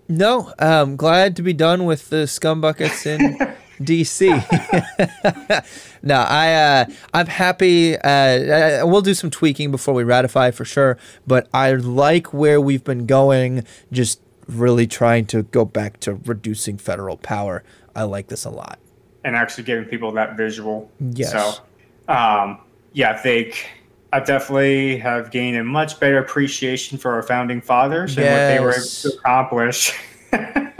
No, 0.08 0.52
I'm 0.60 0.94
glad 0.94 1.34
to 1.36 1.42
be 1.42 1.52
done 1.52 1.84
with 1.84 2.08
the 2.10 2.28
scum 2.28 2.60
buckets 2.60 3.04
in 3.06 3.36
DC. 3.80 4.28
no, 6.02 6.14
I 6.16 6.52
uh, 6.52 6.84
I'm 7.14 7.26
happy. 7.26 7.96
Uh, 7.96 8.86
we'll 8.86 9.02
do 9.02 9.14
some 9.14 9.30
tweaking 9.30 9.70
before 9.70 9.94
we 9.94 10.04
ratify 10.04 10.50
for 10.50 10.64
sure. 10.64 10.98
But 11.26 11.48
I 11.52 11.72
like 11.72 12.32
where 12.32 12.60
we've 12.60 12.84
been 12.84 13.06
going. 13.06 13.64
Just 13.92 14.20
really 14.48 14.86
trying 14.86 15.26
to 15.26 15.42
go 15.44 15.64
back 15.64 16.00
to 16.00 16.14
reducing 16.14 16.78
federal 16.78 17.16
power. 17.16 17.62
I 17.94 18.04
like 18.04 18.28
this 18.28 18.44
a 18.44 18.50
lot. 18.50 18.78
And 19.24 19.34
actually 19.34 19.64
giving 19.64 19.86
people 19.86 20.12
that 20.12 20.36
visual. 20.36 20.90
Yes. 21.00 21.32
So, 21.32 21.54
um, 22.12 22.60
yeah, 22.92 23.10
I 23.10 23.16
think 23.16 23.68
I 24.12 24.20
definitely 24.20 24.98
have 24.98 25.30
gained 25.30 25.56
a 25.56 25.64
much 25.64 25.98
better 25.98 26.18
appreciation 26.18 26.96
for 26.96 27.12
our 27.12 27.22
founding 27.22 27.60
fathers 27.60 28.16
and 28.16 28.26
what 28.26 28.32
they 28.32 28.60
were 28.60 28.72
able 28.72 28.86
to 28.86 29.18
accomplish. 29.18 29.98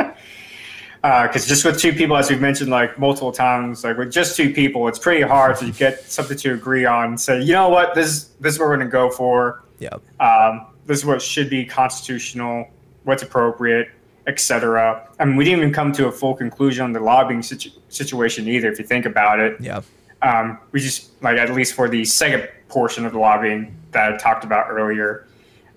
because 1.07 1.45
uh, 1.45 1.49
just 1.49 1.65
with 1.65 1.79
two 1.79 1.93
people, 1.93 2.17
as 2.17 2.31
we've 2.31 2.41
mentioned 2.41 2.71
like 2.71 2.99
multiple 2.99 3.31
times, 3.31 3.85
like 3.85 3.97
with 3.97 4.11
just 4.11 4.37
two 4.37 4.53
people, 4.53 4.89
it's 4.89 4.99
pretty 4.99 5.23
hard 5.23 5.57
to 5.59 5.71
get 5.71 6.03
something 6.11 6.37
to 6.39 6.53
agree 6.53 6.85
on. 6.85 7.09
And 7.09 7.21
say, 7.21 7.43
you 7.43 7.53
know 7.53 7.69
what, 7.69 7.95
this 7.95 8.25
this 8.41 8.55
is 8.55 8.59
what 8.59 8.69
we're 8.69 8.77
going 8.77 8.89
to 8.89 8.93
go 8.93 9.11
for. 9.11 9.63
Yeah. 9.79 9.91
Um, 10.19 10.67
this 10.87 10.99
is 10.99 11.05
what 11.05 11.23
should 11.23 11.49
be 11.49 11.65
constitutional, 11.65 12.69
what's 13.05 13.23
appropriate, 13.23 13.89
etc. 14.27 15.09
I 15.21 15.25
mean, 15.25 15.37
we 15.37 15.45
didn't 15.45 15.61
even 15.61 15.73
come 15.73 15.93
to 15.93 16.09
a 16.09 16.13
full 16.13 16.35
conclusion 16.35 16.83
on 16.83 16.93
the 16.93 17.01
lobbying 17.01 17.43
situ- 17.43 17.71
situation 17.89 18.49
either. 18.49 18.73
If 18.73 18.79
you 18.79 18.85
think 18.85 19.07
about 19.07 19.39
it. 19.39 19.61
Yeah. 19.61 19.83
Um, 20.23 20.59
we 20.73 20.81
just 20.81 21.23
like 21.23 21.37
at 21.37 21.51
least 21.51 21.75
for 21.75 21.89
the 21.89 22.05
second 22.05 22.49
portion 22.69 23.07
of 23.07 23.13
the 23.13 23.19
lobbying 23.19 23.77
that 23.93 24.15
I 24.15 24.17
talked 24.17 24.45
about 24.45 24.71
earlier, 24.71 25.27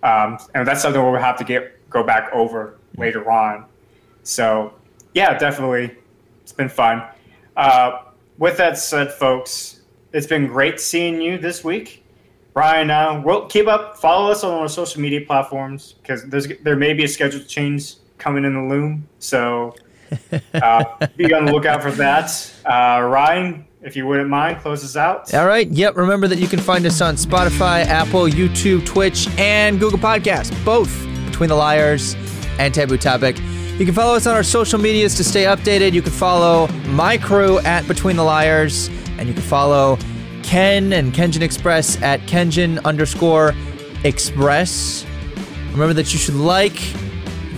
um, 0.02 0.40
and 0.56 0.68
that's 0.68 0.82
something 0.82 1.04
we'll 1.04 1.22
have 1.22 1.38
to 1.38 1.44
get 1.44 1.88
go 1.90 2.04
back 2.04 2.32
over 2.34 2.80
later 2.96 3.30
on. 3.30 3.66
So 4.24 4.74
yeah, 5.14 5.38
definitely. 5.38 5.96
It's 6.42 6.52
been 6.52 6.70
fun. 6.70 7.04
Uh, 7.56 8.04
with 8.38 8.58
that 8.58 8.78
said, 8.78 9.12
folks, 9.14 9.82
it's 10.14 10.28
been 10.28 10.48
great 10.48 10.80
seeing 10.80 11.22
you 11.22 11.38
this 11.38 11.64
week. 11.64 12.04
Brian, 12.54 12.90
uh, 12.90 13.22
we'll 13.24 13.46
keep 13.48 13.68
up. 13.68 13.98
Follow 13.98 14.32
us 14.32 14.44
on 14.44 14.52
our 14.54 14.68
social 14.68 15.02
media 15.02 15.22
platforms 15.22 15.94
because 15.94 16.26
there 16.64 16.76
may 16.76 16.94
be 16.94 17.04
a 17.04 17.08
schedule 17.08 17.42
change 17.42 17.96
coming 18.18 18.44
in 18.44 18.54
the 18.54 18.62
loom. 18.62 19.08
So 19.20 19.76
uh, 20.54 21.08
be 21.16 21.34
on 21.34 21.46
the 21.46 21.52
lookout 21.52 21.82
for 21.82 21.92
that. 21.92 22.54
Uh, 22.66 23.02
Ryan, 23.04 23.66
if 23.82 23.96
you 23.96 24.08
wouldn't 24.08 24.30
mind, 24.30 24.60
close 24.60 24.84
us 24.84 24.96
out. 24.96 25.34
All 25.34 25.46
right. 25.46 25.68
Yep. 25.70 25.96
Remember 25.96 26.28
that 26.28 26.40
you 26.40 26.48
can 26.48 26.60
find 26.60 26.86
us 26.86 27.02
on 27.02 27.16
Spotify, 27.16 27.86
Apple, 27.86 28.24
YouTube, 28.24 28.86
Twitch, 28.86 29.28
and 29.38 29.80
Google 29.80 30.00
Podcasts, 30.00 30.54
both 30.66 30.92
Between 31.28 31.50
the 31.50 31.56
Liars 31.56 32.16
and 32.58 32.74
Taboo 32.74 32.98
Topic. 32.98 33.38
You 33.80 33.86
can 33.86 33.96
follow 33.96 34.14
us 34.14 34.28
on 34.28 34.36
our 34.36 34.44
social 34.44 34.78
medias 34.78 35.16
to 35.16 35.24
stay 35.24 35.46
updated. 35.46 35.94
You 35.94 36.02
can 36.02 36.12
follow 36.12 36.68
my 36.88 37.18
crew 37.18 37.60
at 37.60 37.88
Between 37.88 38.18
the 38.18 38.24
Liars, 38.24 38.90
and 39.18 39.26
you 39.26 39.34
can 39.34 39.42
follow 39.42 39.98
Ken 40.44 40.92
and 40.92 41.14
Kengine 41.14 41.44
Express 41.44 42.00
at 42.02 42.20
Kengine 42.28 42.84
underscore 42.84 43.56
Express. 44.04 45.06
Remember 45.72 45.94
that 45.94 46.12
you 46.12 46.20
should 46.20 46.36
like, 46.36 46.76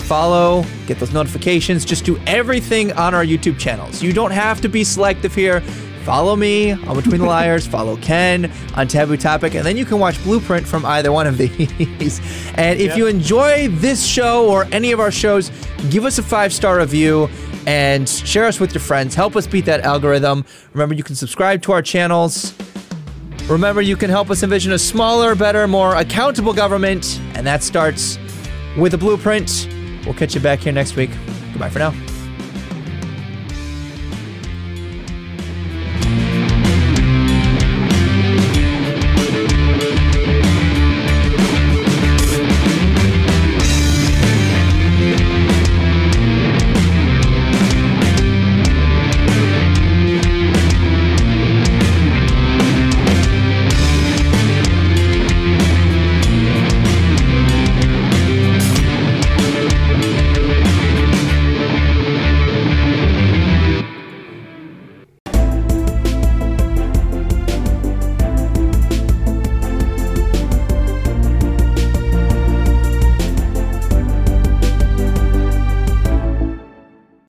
follow, 0.01 0.63
get 0.85 0.99
those 0.99 1.11
notifications. 1.11 1.83
Just 1.85 2.05
do 2.05 2.19
everything 2.27 2.91
on 2.93 3.15
our 3.15 3.25
YouTube 3.25 3.57
channels. 3.57 4.03
You 4.03 4.13
don't 4.13 4.29
have 4.29 4.61
to 4.61 4.69
be 4.69 4.83
selective 4.83 5.33
here. 5.33 5.63
Follow 6.03 6.35
me 6.35 6.71
on 6.71 6.95
Between 6.95 7.21
the 7.21 7.27
Liars, 7.27 7.67
follow 7.67 7.95
Ken 7.97 8.51
on 8.75 8.87
Taboo 8.87 9.17
Topic, 9.17 9.53
and 9.53 9.63
then 9.65 9.77
you 9.77 9.85
can 9.85 9.99
watch 9.99 10.21
Blueprint 10.23 10.67
from 10.67 10.83
either 10.85 11.11
one 11.11 11.27
of 11.27 11.37
these. 11.37 12.19
And 12.55 12.79
if 12.79 12.89
Yep. 12.89 12.97
you 12.97 13.07
enjoy 13.07 13.67
this 13.69 14.03
show 14.05 14.49
or 14.49 14.65
any 14.71 14.91
of 14.91 14.99
our 14.99 15.11
shows, 15.11 15.51
give 15.91 16.05
us 16.05 16.17
a 16.17 16.23
five 16.23 16.51
star 16.53 16.77
review 16.79 17.29
and 17.67 18.09
share 18.09 18.45
us 18.45 18.59
with 18.59 18.73
your 18.73 18.81
friends. 18.81 19.13
Help 19.13 19.35
us 19.35 19.45
beat 19.45 19.65
that 19.65 19.81
algorithm. 19.81 20.43
Remember, 20.73 20.95
you 20.95 21.03
can 21.03 21.15
subscribe 21.15 21.61
to 21.63 21.71
our 21.71 21.81
channels. 21.83 22.53
Remember, 23.47 23.81
you 23.81 23.95
can 23.95 24.09
help 24.09 24.29
us 24.31 24.41
envision 24.43 24.71
a 24.71 24.79
smaller, 24.79 25.35
better, 25.35 25.67
more 25.67 25.95
accountable 25.95 26.53
government, 26.53 27.19
and 27.35 27.45
that 27.45 27.61
starts 27.61 28.17
with 28.77 28.93
a 28.95 28.97
blueprint. 28.97 29.67
We'll 30.05 30.15
catch 30.15 30.33
you 30.33 30.41
back 30.41 30.59
here 30.59 30.73
next 30.73 30.95
week. 30.95 31.11
Goodbye 31.51 31.69
for 31.69 31.79
now. 31.79 31.93